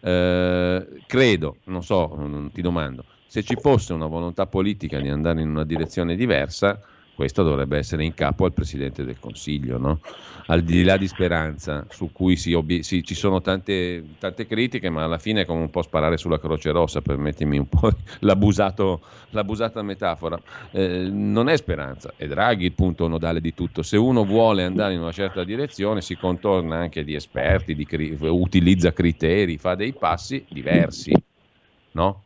eh, 0.00 0.88
credo, 1.06 1.56
non 1.64 1.82
so, 1.82 2.50
ti 2.52 2.60
domando, 2.60 3.04
se 3.26 3.42
ci 3.42 3.56
fosse 3.56 3.92
una 3.92 4.06
volontà 4.06 4.46
politica 4.46 5.00
di 5.00 5.08
andare 5.08 5.40
in 5.40 5.48
una 5.48 5.64
direzione 5.64 6.16
diversa, 6.16 6.80
questo 7.22 7.44
dovrebbe 7.44 7.78
essere 7.78 8.04
in 8.04 8.14
capo 8.14 8.46
al 8.46 8.52
Presidente 8.52 9.04
del 9.04 9.20
Consiglio, 9.20 9.78
no? 9.78 10.00
al 10.46 10.62
di 10.62 10.82
là 10.82 10.96
di 10.96 11.06
Speranza, 11.06 11.86
su 11.88 12.10
cui 12.10 12.34
si 12.36 12.52
obie- 12.52 12.82
si- 12.82 13.04
ci 13.04 13.14
sono 13.14 13.40
tante, 13.40 14.16
tante 14.18 14.44
critiche, 14.44 14.90
ma 14.90 15.04
alla 15.04 15.18
fine 15.18 15.42
è 15.42 15.44
come 15.44 15.60
un 15.60 15.70
po' 15.70 15.82
sparare 15.82 16.16
sulla 16.16 16.40
Croce 16.40 16.72
Rossa, 16.72 17.00
permettimi 17.00 17.58
un 17.58 17.68
po' 17.68 17.90
l'abusata 18.22 19.82
metafora. 19.82 20.40
Eh, 20.72 21.08
non 21.12 21.48
è 21.48 21.56
Speranza, 21.56 22.12
è 22.16 22.26
Draghi 22.26 22.64
il 22.64 22.74
punto 22.74 23.06
nodale 23.06 23.40
di 23.40 23.54
tutto. 23.54 23.82
Se 23.82 23.96
uno 23.96 24.24
vuole 24.24 24.64
andare 24.64 24.94
in 24.94 25.00
una 25.00 25.12
certa 25.12 25.44
direzione 25.44 26.00
si 26.02 26.16
contorna 26.16 26.76
anche 26.76 27.04
di 27.04 27.14
esperti, 27.14 27.76
di 27.76 27.84
cri- 27.84 28.16
utilizza 28.18 28.92
criteri, 28.92 29.58
fa 29.58 29.76
dei 29.76 29.94
passi 29.94 30.44
diversi, 30.48 31.12
no? 31.92 32.24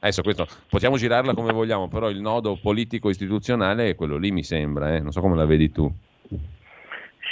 Adesso 0.00 0.22
questo 0.22 0.46
possiamo 0.68 0.96
girarla 0.96 1.34
come 1.34 1.52
vogliamo, 1.52 1.88
però 1.88 2.08
il 2.08 2.20
nodo 2.20 2.58
politico 2.60 3.10
istituzionale 3.10 3.90
è 3.90 3.94
quello 3.94 4.16
lì, 4.16 4.30
mi 4.30 4.42
sembra, 4.42 4.96
eh? 4.96 5.00
non 5.00 5.12
so 5.12 5.20
come 5.20 5.36
la 5.36 5.44
vedi 5.44 5.70
tu. 5.70 5.92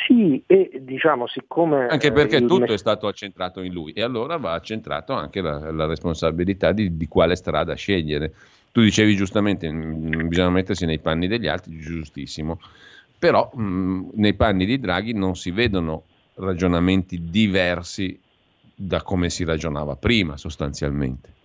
Sì, 0.07 0.43
e 0.47 0.81
diciamo, 0.83 1.27
siccome... 1.27 1.87
Anche 1.87 2.13
perché 2.13 2.37
eh, 2.37 2.41
tutto 2.41 2.61
me- 2.61 2.67
è 2.67 2.77
stato 2.79 3.07
accentrato 3.07 3.63
in 3.63 3.73
lui 3.73 3.93
e 3.93 4.03
allora 4.03 4.37
va 4.37 4.53
accentrato 4.53 5.15
anche 5.15 5.41
la, 5.41 5.71
la 5.71 5.87
responsabilità 5.87 6.73
di, 6.73 6.97
di 6.97 7.09
quale 7.09 7.37
strada 7.37 7.75
scegliere. 7.75 8.35
Tu 8.71 8.83
dicevi 8.83 9.17
giustamente, 9.17 9.71
mh, 9.71 10.29
bisogna 10.29 10.51
mettersi 10.51 10.85
nei 10.85 10.99
panni 10.99 11.27
degli 11.27 11.47
altri, 11.47 11.79
giustissimo, 11.79 12.61
però 13.19 13.51
mh, 13.53 14.11
nei 14.15 14.35
panni 14.35 14.67
di 14.67 14.79
Draghi 14.79 15.15
non 15.15 15.37
si 15.37 15.51
vedono 15.51 16.05
ragionamenti 16.35 17.31
diversi 17.31 18.19
da 18.75 19.03
come 19.03 19.31
si 19.31 19.45
ragionava 19.45 19.97
prima 19.97 20.37
sostanzialmente. 20.37 21.37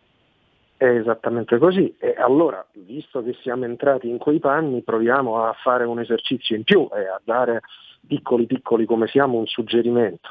È 0.83 0.97
esattamente 0.97 1.59
così. 1.59 1.95
E 1.97 2.13
allora, 2.17 2.67
visto 2.73 3.23
che 3.23 3.37
siamo 3.41 3.63
entrati 3.63 4.09
in 4.09 4.17
quei 4.17 4.39
panni, 4.39 4.83
proviamo 4.83 5.41
a 5.41 5.53
fare 5.53 5.85
un 5.85 6.01
esercizio 6.01 6.57
in 6.57 6.65
più 6.65 6.89
e 6.93 7.07
a 7.07 7.21
dare 7.23 7.61
piccoli 8.05 8.45
piccoli 8.45 8.85
come 8.85 9.07
siamo 9.07 9.37
un 9.37 9.47
suggerimento. 9.47 10.27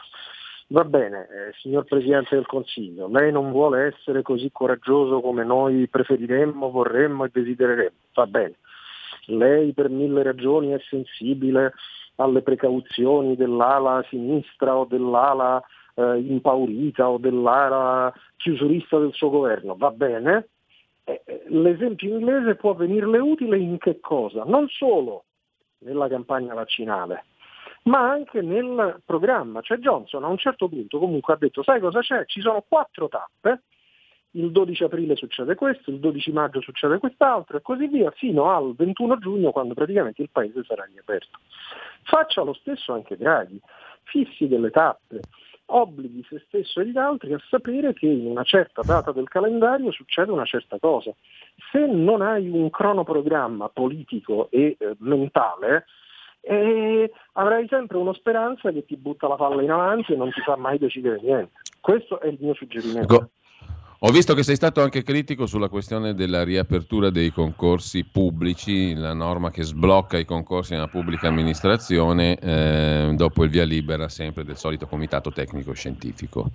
Va 0.66 0.84
bene, 0.84 1.22
eh, 1.22 1.52
signor 1.62 1.84
Presidente 1.84 2.34
del 2.34 2.44
Consiglio, 2.44 3.08
lei 3.08 3.32
non 3.32 3.50
vuole 3.50 3.94
essere 3.94 4.20
così 4.20 4.50
coraggioso 4.52 5.22
come 5.22 5.42
noi 5.42 5.88
preferiremmo, 5.88 6.70
vorremmo 6.70 7.24
e 7.24 7.30
desidereremmo. 7.32 7.96
Va 8.12 8.26
bene. 8.26 8.56
Lei 9.28 9.72
per 9.72 9.88
mille 9.88 10.22
ragioni 10.22 10.72
è 10.72 10.80
sensibile 10.86 11.72
alle 12.16 12.42
precauzioni 12.42 13.36
dell'ala 13.36 14.04
sinistra 14.10 14.76
o 14.76 14.84
dell'ala 14.84 15.64
eh, 15.94 16.18
impaurita 16.18 17.08
o 17.08 17.18
dell'ala 17.18 18.12
chiusurista 18.36 18.98
del 18.98 19.12
suo 19.12 19.30
governo. 19.30 19.76
Va 19.76 19.90
bene. 19.90 20.48
Eh, 21.04 21.22
eh, 21.24 21.44
l'esempio 21.48 22.16
inglese 22.16 22.54
può 22.54 22.74
venirle 22.74 23.18
utile 23.18 23.58
in 23.58 23.78
che 23.78 24.00
cosa? 24.00 24.44
Non 24.44 24.68
solo 24.68 25.24
nella 25.78 26.08
campagna 26.08 26.54
vaccinale, 26.54 27.24
ma 27.84 28.08
anche 28.08 28.40
nel 28.40 29.00
programma. 29.04 29.60
Cioè 29.60 29.78
Johnson 29.78 30.24
a 30.24 30.28
un 30.28 30.38
certo 30.38 30.68
punto 30.68 30.98
comunque 30.98 31.34
ha 31.34 31.36
detto, 31.36 31.62
sai 31.62 31.80
cosa 31.80 32.00
c'è? 32.00 32.24
Ci 32.26 32.40
sono 32.40 32.64
quattro 32.68 33.08
tappe, 33.08 33.62
il 34.32 34.50
12 34.50 34.84
aprile 34.84 35.16
succede 35.16 35.54
questo, 35.54 35.90
il 35.90 35.98
12 35.98 36.32
maggio 36.32 36.60
succede 36.60 36.98
quest'altro 36.98 37.56
e 37.56 37.62
così 37.62 37.86
via, 37.88 38.10
fino 38.12 38.50
al 38.50 38.74
21 38.74 39.18
giugno 39.18 39.50
quando 39.50 39.74
praticamente 39.74 40.22
il 40.22 40.30
paese 40.30 40.62
sarà 40.64 40.84
riaperto. 40.84 41.38
Faccia 42.04 42.42
lo 42.42 42.54
stesso 42.54 42.92
anche 42.92 43.16
Draghi, 43.16 43.60
fissi 44.04 44.48
delle 44.48 44.70
tappe, 44.70 45.20
obblighi 45.74 46.24
se 46.28 46.42
stesso 46.46 46.80
e 46.80 46.86
gli 46.86 46.98
altri 46.98 47.32
a 47.32 47.42
sapere 47.48 47.92
che 47.94 48.06
in 48.06 48.26
una 48.26 48.42
certa 48.42 48.82
data 48.82 49.12
del 49.12 49.28
calendario 49.28 49.90
succede 49.90 50.30
una 50.30 50.44
certa 50.44 50.78
cosa. 50.78 51.12
Se 51.70 51.86
non 51.86 52.22
hai 52.22 52.48
un 52.48 52.70
cronoprogramma 52.70 53.68
politico 53.68 54.48
e 54.50 54.76
eh, 54.78 54.96
mentale, 54.98 55.86
e 56.40 57.12
avrai 57.32 57.66
sempre 57.68 57.98
una 57.98 58.12
speranza 58.14 58.72
che 58.72 58.84
ti 58.84 58.96
butta 58.96 59.28
la 59.28 59.36
palla 59.36 59.62
in 59.62 59.70
avanti 59.70 60.12
e 60.12 60.16
non 60.16 60.30
ti 60.30 60.40
fa 60.40 60.56
mai 60.56 60.76
decidere 60.76 61.20
niente. 61.22 61.52
Questo 61.80 62.20
è 62.20 62.26
il 62.26 62.38
mio 62.40 62.54
suggerimento. 62.54 63.30
Ho 64.04 64.10
visto 64.10 64.34
che 64.34 64.42
sei 64.42 64.56
stato 64.56 64.82
anche 64.82 65.04
critico 65.04 65.46
sulla 65.46 65.68
questione 65.68 66.12
della 66.12 66.42
riapertura 66.42 67.08
dei 67.10 67.30
concorsi 67.30 68.04
pubblici, 68.04 68.94
la 68.96 69.14
norma 69.14 69.52
che 69.52 69.62
sblocca 69.62 70.18
i 70.18 70.24
concorsi 70.24 70.72
nella 70.72 70.88
pubblica 70.88 71.28
amministrazione 71.28 72.36
eh, 72.36 73.12
dopo 73.14 73.44
il 73.44 73.50
via 73.50 73.62
libera 73.62 74.08
sempre 74.08 74.42
del 74.42 74.56
solito 74.56 74.88
comitato 74.88 75.30
tecnico 75.30 75.72
scientifico. 75.72 76.50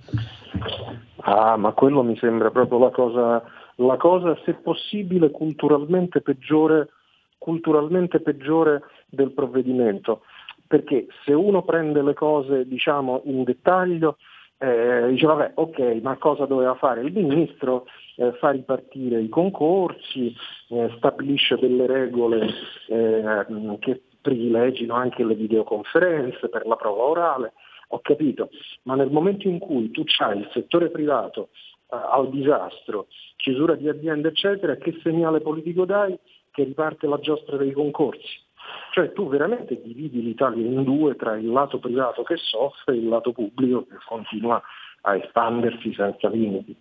Ah, 1.22 1.56
ma 1.56 1.72
quello 1.72 2.02
mi 2.02 2.18
sembra 2.18 2.50
proprio 2.50 2.80
la 2.80 2.90
cosa, 2.90 3.42
la 3.76 3.96
cosa 3.96 4.36
se 4.44 4.52
possibile 4.52 5.30
culturalmente 5.30 6.20
peggiore, 6.20 6.90
culturalmente 7.38 8.20
peggiore 8.20 8.82
del 9.08 9.30
provvedimento. 9.30 10.20
Perché 10.66 11.06
se 11.24 11.32
uno 11.32 11.62
prende 11.62 12.02
le 12.02 12.12
cose 12.12 12.68
diciamo 12.68 13.22
in 13.24 13.42
dettaglio 13.44 14.18
eh, 14.58 15.06
dice 15.08 15.26
vabbè 15.26 15.52
ok 15.54 16.00
ma 16.02 16.16
cosa 16.16 16.44
doveva 16.44 16.74
fare 16.74 17.02
il 17.02 17.12
ministro? 17.12 17.86
Eh, 18.16 18.32
fa 18.40 18.50
ripartire 18.50 19.20
i 19.20 19.28
concorsi, 19.28 20.34
eh, 20.70 20.92
stabilisce 20.96 21.56
delle 21.56 21.86
regole 21.86 22.48
eh, 22.88 23.46
che 23.78 24.02
privilegino 24.20 24.94
anche 24.94 25.24
le 25.24 25.34
videoconferenze 25.34 26.48
per 26.48 26.66
la 26.66 26.74
prova 26.74 27.04
orale, 27.04 27.52
ho 27.88 28.00
capito, 28.00 28.50
ma 28.82 28.96
nel 28.96 29.10
momento 29.10 29.48
in 29.48 29.58
cui 29.58 29.90
tu 29.90 30.02
hai 30.18 30.38
il 30.38 30.50
settore 30.52 30.90
privato 30.90 31.50
eh, 31.90 31.96
al 31.96 32.28
disastro, 32.30 33.06
chiusura 33.36 33.74
di 33.76 33.88
aziende 33.88 34.28
eccetera, 34.28 34.76
che 34.76 34.98
segnale 35.02 35.40
politico 35.40 35.84
dai? 35.84 36.18
Che 36.50 36.64
riparte 36.64 37.06
la 37.06 37.20
giostra 37.20 37.56
dei 37.56 37.72
concorsi. 37.72 38.46
Cioè 38.92 39.12
tu 39.12 39.28
veramente 39.28 39.80
dividi 39.82 40.22
l'Italia 40.22 40.64
in 40.64 40.82
due 40.82 41.14
tra 41.16 41.36
il 41.36 41.50
lato 41.50 41.78
privato 41.78 42.22
che 42.22 42.36
soffre 42.36 42.94
e 42.94 42.98
il 42.98 43.08
lato 43.08 43.32
pubblico 43.32 43.86
che 43.86 43.96
continua 44.06 44.60
a 45.02 45.16
espandersi 45.16 45.92
senza 45.94 46.28
limiti. 46.28 46.76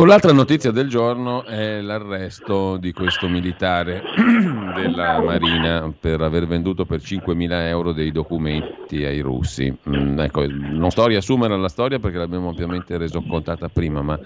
Con 0.00 0.08
l'altra 0.08 0.32
notizia 0.32 0.70
del 0.70 0.88
giorno 0.88 1.44
è 1.44 1.82
l'arresto 1.82 2.78
di 2.78 2.90
questo 2.90 3.28
militare 3.28 4.00
della 4.74 5.20
Marina 5.20 5.92
per 5.92 6.22
aver 6.22 6.46
venduto 6.46 6.86
per 6.86 7.00
5.000 7.00 7.50
euro 7.66 7.92
dei 7.92 8.10
documenti 8.10 9.04
ai 9.04 9.20
russi. 9.20 9.70
Mm, 9.90 10.18
ecco, 10.20 10.46
non 10.48 10.90
sto 10.90 11.02
a 11.02 11.08
riassumere 11.08 11.54
la 11.58 11.68
storia 11.68 11.98
perché 11.98 12.16
l'abbiamo 12.16 12.48
ampiamente 12.48 12.96
reso 12.96 13.20
contata 13.20 13.68
prima, 13.68 14.00
ma 14.00 14.18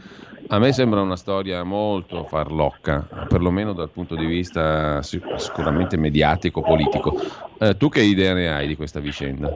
a 0.46 0.58
me 0.60 0.72
sembra 0.72 1.00
una 1.00 1.16
storia 1.16 1.64
molto 1.64 2.22
farlocca, 2.22 3.26
perlomeno 3.28 3.72
dal 3.72 3.90
punto 3.90 4.14
di 4.14 4.26
vista 4.26 5.02
sicuramente 5.02 5.96
mediatico-politico. 5.96 7.20
Eh, 7.58 7.76
tu 7.76 7.88
che 7.88 8.00
idea 8.00 8.32
ne 8.32 8.48
hai 8.48 8.68
di 8.68 8.76
questa 8.76 9.00
vicenda? 9.00 9.52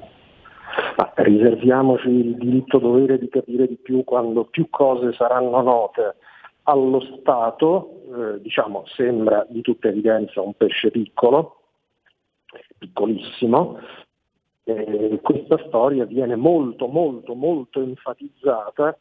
Ma 0.96 1.12
riserviamoci 1.16 2.08
il 2.08 2.36
diritto 2.36 2.78
dovere 2.78 3.18
di 3.18 3.28
capire 3.28 3.66
di 3.66 3.76
più 3.76 4.04
quando 4.04 4.44
più 4.44 4.68
cose 4.70 5.12
saranno 5.12 5.60
note. 5.60 6.16
Allo 6.64 7.00
Stato, 7.00 8.02
eh, 8.14 8.40
diciamo, 8.40 8.84
sembra 8.86 9.44
di 9.48 9.60
tutta 9.60 9.88
evidenza 9.88 10.40
un 10.40 10.54
pesce 10.54 10.90
piccolo, 10.90 11.62
piccolissimo. 12.78 13.78
Eh, 14.64 15.18
questa 15.22 15.58
storia 15.66 16.04
viene 16.04 16.36
molto, 16.36 16.86
molto, 16.86 17.34
molto 17.34 17.80
enfatizzata 17.80 18.96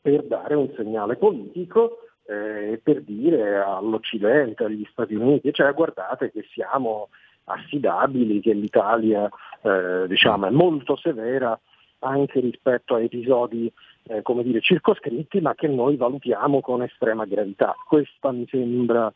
per 0.00 0.24
dare 0.24 0.54
un 0.54 0.70
segnale 0.76 1.16
politico 1.16 1.98
eh, 2.26 2.80
per 2.82 3.02
dire 3.02 3.56
all'Occidente, 3.56 4.64
agli 4.64 4.86
Stati 4.90 5.14
Uniti, 5.14 5.52
cioè 5.52 5.72
guardate 5.72 6.30
che 6.30 6.44
siamo 6.52 7.08
affidabili, 7.46 8.40
che 8.40 8.52
l'Italia 8.52 9.28
eh, 9.62 10.06
diciamo, 10.06 10.46
è 10.46 10.50
molto 10.50 10.96
severa 10.96 11.58
anche 12.00 12.40
rispetto 12.40 12.94
a 12.94 13.00
episodi 13.00 13.72
eh, 14.04 14.22
come 14.22 14.42
dire, 14.42 14.60
circoscritti, 14.60 15.40
ma 15.40 15.54
che 15.54 15.68
noi 15.68 15.96
valutiamo 15.96 16.60
con 16.60 16.82
estrema 16.82 17.24
gravità. 17.24 17.74
Questa 17.86 18.30
mi 18.32 18.46
sembra 18.48 19.12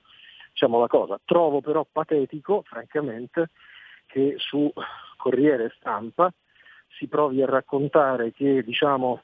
diciamo, 0.53 0.81
la 0.81 0.89
cosa. 0.89 1.21
Trovo 1.25 1.61
però 1.61 1.87
patetico, 1.91 2.63
francamente, 2.67 3.51
che 4.07 4.35
su 4.39 4.71
Corriere 5.17 5.73
Stampa 5.77 6.33
si 6.99 7.07
provi 7.07 7.43
a 7.43 7.47
raccontare 7.47 8.33
che 8.33 8.63
diciamo, 8.63 9.23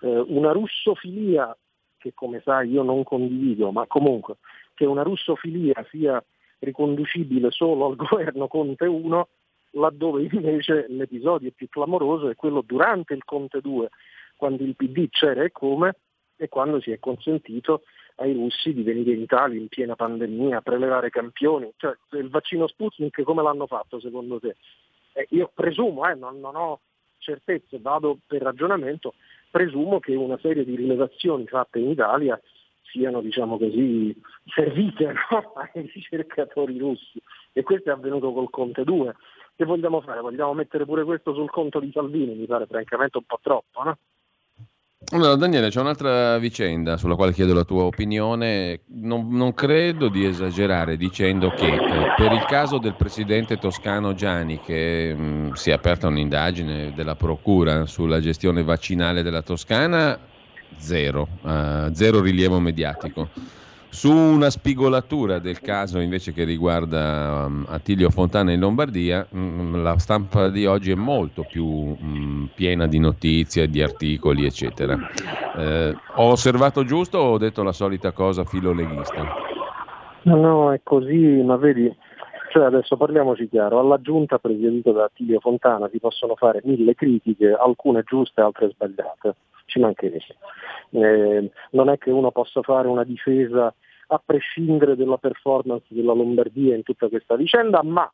eh, 0.00 0.18
una 0.28 0.52
russofilia, 0.52 1.54
che 1.98 2.12
come 2.14 2.40
sai 2.42 2.70
io 2.70 2.82
non 2.82 3.02
condivido, 3.02 3.70
ma 3.72 3.86
comunque 3.86 4.36
che 4.74 4.84
una 4.84 5.02
russofilia 5.02 5.84
sia 5.90 6.22
riconducibile 6.58 7.50
solo 7.50 7.86
al 7.86 7.96
governo 7.96 8.48
Conte 8.48 8.86
1, 8.86 9.28
laddove 9.72 10.28
invece 10.30 10.86
l'episodio 10.88 11.50
più 11.54 11.68
clamoroso 11.68 12.28
è 12.28 12.34
quello 12.34 12.62
durante 12.62 13.14
il 13.14 13.24
Conte 13.24 13.60
2, 13.60 13.88
quando 14.36 14.62
il 14.62 14.76
PD 14.76 15.08
c'era 15.10 15.44
e 15.44 15.52
come, 15.52 15.96
e 16.36 16.48
quando 16.48 16.80
si 16.80 16.90
è 16.90 16.98
consentito 16.98 17.82
ai 18.16 18.32
russi 18.32 18.72
di 18.72 18.82
venire 18.82 19.12
in 19.12 19.22
Italia 19.22 19.58
in 19.58 19.68
piena 19.68 19.94
pandemia, 19.94 20.60
prelevare 20.60 21.10
campioni. 21.10 21.70
Cioè, 21.76 21.96
il 22.12 22.30
vaccino 22.30 22.66
Sputnik 22.66 23.22
come 23.22 23.42
l'hanno 23.42 23.66
fatto 23.66 24.00
secondo 24.00 24.38
te? 24.38 24.56
Eh, 25.12 25.26
io 25.30 25.50
presumo, 25.54 26.08
eh, 26.08 26.14
non, 26.14 26.40
non 26.40 26.56
ho 26.56 26.80
certezze, 27.18 27.78
vado 27.80 28.18
per 28.26 28.42
ragionamento, 28.42 29.14
presumo 29.50 29.98
che 29.98 30.14
una 30.14 30.38
serie 30.38 30.64
di 30.64 30.76
rilevazioni 30.76 31.46
fatte 31.46 31.78
in 31.78 31.90
Italia 31.90 32.40
siano 32.96 33.20
diciamo 33.20 33.58
così, 33.58 34.14
servite 34.46 35.12
no? 35.30 35.52
ai 35.54 35.90
ricercatori 35.92 36.78
russi 36.78 37.20
e 37.52 37.62
questo 37.62 37.90
è 37.90 37.92
avvenuto 37.92 38.32
col 38.32 38.50
Conte 38.50 38.84
2. 38.84 39.14
Che 39.54 39.64
vogliamo 39.64 40.00
fare? 40.00 40.20
Vogliamo 40.20 40.52
mettere 40.52 40.84
pure 40.84 41.04
questo 41.04 41.32
sul 41.34 41.50
conto 41.50 41.80
di 41.80 41.90
Salvini? 41.92 42.34
Mi 42.34 42.46
pare 42.46 42.66
francamente 42.66 43.16
un 43.16 43.24
po' 43.24 43.38
troppo, 43.40 43.82
no? 43.82 43.98
Allora, 45.12 45.36
Daniele, 45.36 45.68
c'è 45.68 45.80
un'altra 45.80 46.36
vicenda 46.38 46.96
sulla 46.96 47.14
quale 47.14 47.32
chiedo 47.32 47.54
la 47.54 47.64
tua 47.64 47.84
opinione. 47.84 48.80
Non, 48.86 49.28
non 49.30 49.54
credo 49.54 50.08
di 50.08 50.24
esagerare 50.24 50.96
dicendo 50.96 51.50
che 51.50 51.74
eh, 51.74 52.14
per 52.16 52.32
il 52.32 52.44
caso 52.46 52.78
del 52.78 52.96
presidente 52.96 53.56
toscano 53.56 54.14
Gianni, 54.14 54.58
che 54.60 55.14
mh, 55.14 55.52
si 55.52 55.70
è 55.70 55.74
aperta 55.74 56.08
un'indagine 56.08 56.92
della 56.94 57.14
Procura 57.14 57.86
sulla 57.86 58.20
gestione 58.20 58.64
vaccinale 58.64 59.22
della 59.22 59.42
Toscana, 59.42 60.18
zero, 60.78 61.28
uh, 61.42 61.92
zero 61.92 62.20
rilievo 62.20 62.60
mediatico. 62.60 63.28
Su 63.88 64.12
una 64.12 64.50
spigolatura 64.50 65.38
del 65.38 65.60
caso 65.60 66.00
invece 66.00 66.34
che 66.34 66.44
riguarda 66.44 67.46
um, 67.46 67.64
Attilio 67.66 68.10
Fontana 68.10 68.52
in 68.52 68.60
Lombardia, 68.60 69.26
um, 69.30 69.82
la 69.82 69.96
stampa 69.96 70.50
di 70.50 70.66
oggi 70.66 70.90
è 70.90 70.94
molto 70.94 71.46
più 71.48 71.64
um, 71.64 72.48
piena 72.54 72.86
di 72.86 72.98
notizie, 72.98 73.70
di 73.70 73.80
articoli, 73.80 74.44
eccetera. 74.44 74.98
Eh, 75.56 75.96
ho 76.16 76.30
osservato 76.30 76.84
giusto 76.84 77.16
o 77.16 77.32
ho 77.32 77.38
detto 77.38 77.62
la 77.62 77.72
solita 77.72 78.12
cosa 78.12 78.44
filoleghista? 78.44 79.24
No, 80.24 80.36
no, 80.36 80.72
è 80.72 80.80
così, 80.82 81.40
ma 81.42 81.56
vedi, 81.56 81.90
cioè 82.52 82.64
adesso 82.64 82.96
parliamoci 82.96 83.48
chiaro, 83.48 83.78
alla 83.78 84.00
giunta 84.00 84.38
presieduta 84.38 84.90
da 84.90 85.04
Attilio 85.04 85.40
Fontana 85.40 85.88
si 85.90 86.00
possono 86.00 86.34
fare 86.34 86.60
mille 86.64 86.94
critiche, 86.94 87.56
alcune 87.58 88.02
giuste, 88.04 88.42
altre 88.42 88.68
sbagliate, 88.70 89.36
ci 89.66 89.78
mancherebbe. 89.78 90.36
Eh, 90.90 91.50
non 91.72 91.88
è 91.90 91.98
che 91.98 92.10
uno 92.10 92.30
possa 92.30 92.62
fare 92.62 92.88
una 92.88 93.04
difesa 93.04 93.72
a 94.08 94.22
prescindere 94.24 94.96
dalla 94.96 95.18
performance 95.18 95.86
della 95.88 96.14
Lombardia 96.14 96.74
in 96.74 96.82
tutta 96.82 97.08
questa 97.08 97.36
vicenda, 97.36 97.82
ma 97.82 98.10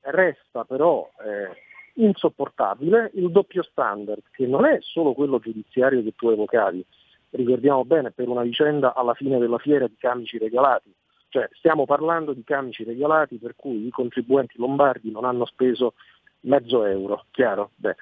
resta 0.00 0.64
però 0.64 1.08
eh, 1.24 2.02
insopportabile 2.02 3.10
il 3.14 3.30
doppio 3.30 3.62
standard, 3.62 4.22
che 4.32 4.46
non 4.46 4.64
è 4.64 4.78
solo 4.80 5.12
quello 5.12 5.38
giudiziario 5.38 6.02
che 6.02 6.14
tu 6.16 6.28
evocavi. 6.30 6.84
Ricordiamo 7.30 7.84
bene, 7.84 8.10
per 8.10 8.28
una 8.28 8.42
vicenda 8.42 8.94
alla 8.94 9.14
fine 9.14 9.38
della 9.38 9.58
fiera 9.58 9.86
di 9.86 9.96
camici 9.98 10.38
regalati, 10.38 10.92
cioè 11.28 11.48
stiamo 11.52 11.84
parlando 11.84 12.32
di 12.32 12.44
camici 12.44 12.84
regalati 12.84 13.36
per 13.36 13.54
cui 13.56 13.86
i 13.86 13.90
contribuenti 13.90 14.54
lombardi 14.58 15.10
non 15.10 15.24
hanno 15.24 15.44
speso 15.44 15.94
mezzo 16.40 16.84
euro, 16.84 17.24
chiaro? 17.30 17.72
Beh, 17.74 17.96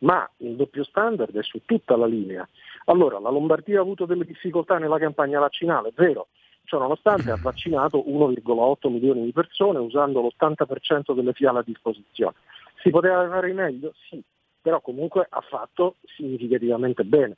ma 0.00 0.28
il 0.38 0.56
doppio 0.56 0.84
standard 0.84 1.36
è 1.36 1.42
su 1.42 1.60
tutta 1.64 1.96
la 1.96 2.06
linea. 2.06 2.46
Allora, 2.86 3.18
la 3.18 3.30
Lombardia 3.30 3.78
ha 3.78 3.82
avuto 3.82 4.06
delle 4.06 4.24
difficoltà 4.24 4.78
nella 4.78 4.98
campagna 4.98 5.40
vaccinale, 5.40 5.88
è 5.88 5.92
vero, 5.94 6.28
ciò 6.64 6.78
nonostante 6.78 7.30
ha 7.30 7.38
vaccinato 7.40 8.04
1,8 8.06 8.90
milioni 8.90 9.24
di 9.24 9.32
persone 9.32 9.78
usando 9.78 10.20
l'80% 10.20 11.14
delle 11.14 11.32
fiale 11.32 11.58
a 11.60 11.64
disposizione. 11.64 12.34
Si 12.82 12.90
poteva 12.90 13.28
fare 13.28 13.52
meglio? 13.52 13.92
Sì, 14.08 14.22
però 14.60 14.80
comunque 14.80 15.26
ha 15.28 15.40
fatto 15.40 15.96
significativamente 16.16 17.04
bene. 17.04 17.36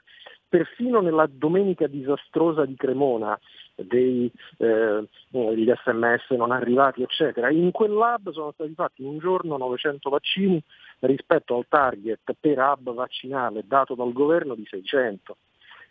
Perfino 0.52 1.00
nella 1.00 1.26
domenica 1.32 1.86
disastrosa 1.86 2.66
di 2.66 2.76
Cremona, 2.76 3.40
dei, 3.74 4.30
eh, 4.58 5.08
degli 5.30 5.72
sms 5.82 6.28
non 6.36 6.50
arrivati, 6.50 7.00
eccetera, 7.00 7.48
in 7.48 7.70
quel 7.70 7.92
lab 7.92 8.30
sono 8.32 8.52
stati 8.52 8.74
fatti 8.74 9.02
un 9.02 9.16
giorno 9.18 9.56
900 9.56 10.10
vaccini 10.10 10.62
rispetto 10.98 11.56
al 11.56 11.64
target 11.70 12.34
per 12.38 12.58
hub 12.58 12.92
vaccinale 12.92 13.64
dato 13.66 13.94
dal 13.94 14.12
governo 14.12 14.54
di 14.54 14.66
600. 14.68 15.38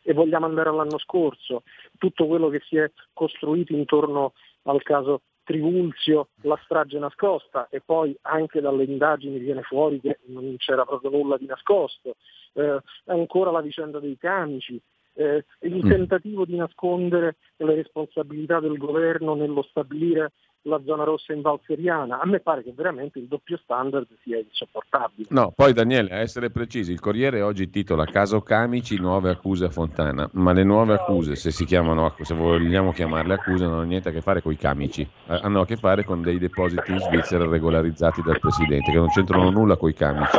E 0.03 0.13
vogliamo 0.13 0.45
andare 0.45 0.69
all'anno 0.69 0.99
scorso, 0.99 1.63
tutto 1.97 2.27
quello 2.27 2.49
che 2.49 2.61
si 2.63 2.77
è 2.77 2.91
costruito 3.13 3.73
intorno 3.73 4.33
al 4.65 4.83
caso 4.83 5.21
Trivulzio, 5.51 6.29
la 6.43 6.57
strage 6.63 6.97
nascosta 6.97 7.67
e 7.69 7.81
poi 7.81 8.17
anche 8.21 8.61
dalle 8.61 8.85
indagini 8.85 9.37
viene 9.37 9.63
fuori 9.63 9.99
che 9.99 10.19
non 10.27 10.55
c'era 10.57 10.85
proprio 10.85 11.09
nulla 11.09 11.37
di 11.37 11.45
nascosto, 11.45 12.15
eh, 12.53 12.79
ancora 13.07 13.51
la 13.51 13.59
vicenda 13.59 13.99
dei 13.99 14.17
camici, 14.17 14.81
eh, 15.15 15.43
il 15.59 15.85
mm. 15.85 15.89
tentativo 15.89 16.45
di 16.45 16.55
nascondere 16.55 17.35
le 17.57 17.75
responsabilità 17.75 18.61
del 18.61 18.77
governo 18.77 19.35
nello 19.35 19.61
stabilire 19.63 20.31
la 20.63 20.81
zona 20.85 21.03
rossa 21.03 21.33
in 21.33 21.41
Valseriana. 21.41 22.19
A 22.19 22.25
me 22.25 22.39
pare 22.39 22.63
che 22.63 22.73
veramente 22.75 23.19
il 23.19 23.27
doppio 23.27 23.57
standard 23.57 24.07
sia 24.21 24.37
insopportabile. 24.37 25.27
No, 25.29 25.51
poi 25.55 25.73
Daniele, 25.73 26.11
a 26.11 26.17
essere 26.17 26.51
precisi, 26.51 26.91
il 26.91 26.99
Corriere 26.99 27.41
oggi 27.41 27.69
titola 27.69 28.05
Caso 28.05 28.41
Camici, 28.41 28.99
nuove 28.99 29.29
accuse 29.29 29.65
a 29.65 29.69
Fontana, 29.69 30.29
ma 30.33 30.51
le 30.53 30.63
nuove 30.63 30.93
accuse, 30.93 31.35
se 31.35 31.51
si 31.51 31.65
chiamano, 31.65 32.13
se 32.21 32.33
vogliamo 32.33 32.91
chiamarle 32.91 33.33
accuse, 33.33 33.63
non 33.63 33.73
hanno 33.73 33.83
niente 33.83 34.09
a 34.09 34.11
che 34.11 34.21
fare 34.21 34.41
con 34.41 34.51
i 34.51 34.57
camici, 34.57 35.01
eh, 35.01 35.39
hanno 35.41 35.61
a 35.61 35.65
che 35.65 35.77
fare 35.77 36.03
con 36.03 36.21
dei 36.21 36.37
depositi 36.37 36.91
in 36.91 36.99
Svizzera 36.99 37.47
regolarizzati 37.47 38.21
dal 38.21 38.39
Presidente, 38.39 38.91
che 38.91 38.97
non 38.97 39.09
c'entrano 39.09 39.49
nulla 39.49 39.77
con 39.77 39.89
i 39.89 39.93
camici. 39.93 40.37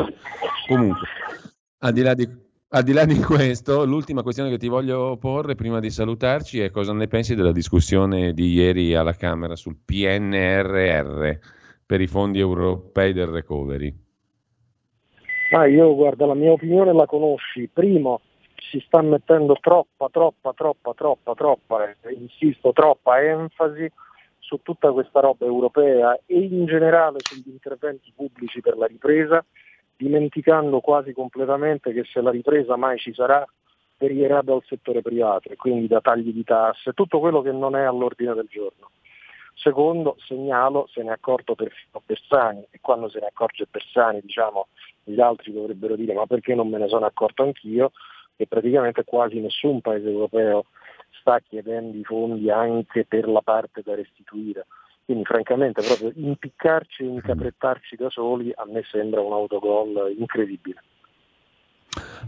Comunque, 0.68 1.08
al 1.78 1.92
di 1.92 2.02
là 2.02 2.14
di 2.14 2.28
al 2.74 2.84
di 2.84 2.92
là 2.92 3.04
di 3.04 3.18
questo, 3.18 3.84
l'ultima 3.84 4.22
questione 4.22 4.48
che 4.48 4.56
ti 4.56 4.68
voglio 4.68 5.18
porre 5.18 5.54
prima 5.54 5.78
di 5.78 5.90
salutarci 5.90 6.60
è 6.60 6.70
cosa 6.70 6.94
ne 6.94 7.06
pensi 7.06 7.34
della 7.34 7.52
discussione 7.52 8.32
di 8.32 8.52
ieri 8.52 8.94
alla 8.94 9.12
Camera 9.12 9.56
sul 9.56 9.76
PNRR 9.84 11.32
per 11.84 12.00
i 12.00 12.06
fondi 12.06 12.38
europei 12.38 13.12
del 13.12 13.26
recovery. 13.26 13.94
Ah, 15.50 15.66
io 15.66 15.94
guarda, 15.94 16.24
la 16.24 16.34
mia 16.34 16.52
opinione 16.52 16.94
la 16.94 17.04
conosci. 17.04 17.68
Primo, 17.70 18.22
si 18.70 18.82
sta 18.86 19.02
mettendo 19.02 19.58
troppa, 19.60 20.08
troppa, 20.10 20.54
troppa, 20.54 20.94
troppa, 20.94 21.34
troppa, 21.34 21.90
eh, 21.90 22.14
insisto, 22.14 22.72
troppa 22.72 23.22
enfasi 23.22 23.92
su 24.38 24.60
tutta 24.62 24.90
questa 24.92 25.20
roba 25.20 25.44
europea 25.44 26.18
e 26.24 26.38
in 26.38 26.64
generale 26.64 27.18
sugli 27.20 27.50
interventi 27.50 28.10
pubblici 28.16 28.62
per 28.62 28.78
la 28.78 28.86
ripresa 28.86 29.44
dimenticando 29.97 30.80
quasi 30.80 31.12
completamente 31.12 31.93
che 31.93 32.05
se 32.05 32.20
la 32.20 32.30
ripresa 32.30 32.76
mai 32.76 32.99
ci 32.99 33.12
sarà 33.14 33.47
derivherà 33.97 34.43
dal 34.43 34.62
settore 34.66 35.01
privato 35.01 35.49
e 35.49 35.57
quindi 35.57 35.86
da 35.86 36.01
tagli 36.01 36.32
di 36.32 36.43
tasse, 36.43 36.93
tutto 36.93 37.20
quello 37.20 37.40
che 37.40 37.53
non 37.53 37.76
è 37.76 37.82
all'ordine 37.82 38.34
del 38.34 38.49
giorno. 38.51 38.90
Secondo, 39.55 40.16
segnalo, 40.26 40.88
se 40.90 41.03
ne 41.03 41.11
è 41.11 41.12
accorto 41.12 41.55
perfino 41.55 42.03
Bersani 42.05 42.66
e 42.70 42.78
quando 42.80 43.09
se 43.09 43.20
ne 43.20 43.26
accorge 43.26 43.66
Bersani 43.70 44.20
diciamo, 44.20 44.68
gli 45.05 45.20
altri 45.20 45.53
dovrebbero 45.53 45.95
dire 45.95 46.14
ma 46.14 46.26
perché 46.26 46.55
non 46.55 46.68
me 46.68 46.78
ne 46.78 46.88
sono 46.88 47.07
accorto 47.07 47.45
anch'io, 47.45 47.93
che 48.36 48.47
praticamente 48.49 49.05
quasi 49.05 49.38
nessun 49.38 49.80
paese 49.80 50.09
europeo 50.09 50.64
sta 51.20 51.38
chiedendo 51.38 51.97
i 51.97 52.03
fondi 52.03 52.51
anche 52.51 53.05
per 53.05 53.28
la 53.28 53.43
parte 53.43 53.82
da 53.84 53.95
restituire. 53.95 54.66
Quindi 55.05 55.24
francamente 55.24 55.82
proprio 55.82 56.12
impiccarci 56.14 57.03
e 57.03 57.07
incaprettarci 57.07 57.96
da 57.96 58.09
soli 58.09 58.53
a 58.55 58.64
me 58.66 58.82
sembra 58.90 59.20
un 59.20 59.32
autogol 59.32 60.14
incredibile. 60.16 60.80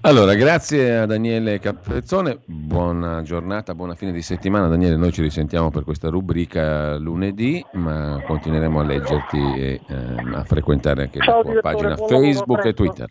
Allora, 0.02 0.34
grazie 0.34 0.98
a 0.98 1.06
Daniele 1.06 1.58
Capezzone, 1.58 2.40
buona 2.44 3.22
giornata, 3.22 3.74
buona 3.74 3.94
fine 3.94 4.12
di 4.12 4.20
settimana. 4.20 4.68
Daniele, 4.68 4.96
noi 4.96 5.12
ci 5.12 5.22
risentiamo 5.22 5.70
per 5.70 5.84
questa 5.84 6.10
rubrica 6.10 6.96
lunedì, 6.98 7.64
ma 7.72 8.22
continueremo 8.26 8.80
a 8.80 8.84
leggerti 8.84 9.38
e 9.38 9.80
eh, 9.88 10.34
a 10.34 10.44
frequentare 10.44 11.04
anche 11.04 11.20
Ciao, 11.20 11.42
la 11.42 11.50
tua 11.50 11.60
pagina 11.60 11.96
Facebook 11.96 12.64
e 12.66 12.74
Twitter. 12.74 13.08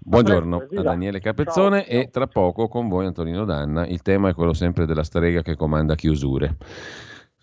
Buongiorno 0.00 0.66
a 0.76 0.82
Daniele 0.82 1.20
Capezzone 1.20 1.86
e 1.86 2.08
tra 2.10 2.26
poco 2.26 2.68
con 2.68 2.88
voi 2.88 3.06
Antonino 3.06 3.44
Danna. 3.44 3.86
Il 3.86 4.02
tema 4.02 4.28
è 4.28 4.34
quello 4.34 4.52
sempre 4.52 4.84
della 4.84 5.04
strega 5.04 5.40
che 5.42 5.56
comanda 5.56 5.94
chiusure 5.94 6.56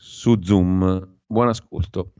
su 0.08 0.38
Zoom. 0.40 1.18
Buon 1.26 1.48
ascolto. 1.48 2.14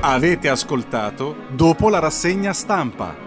Avete 0.00 0.48
ascoltato 0.48 1.34
dopo 1.54 1.90
la 1.90 1.98
rassegna 1.98 2.54
stampa. 2.54 3.25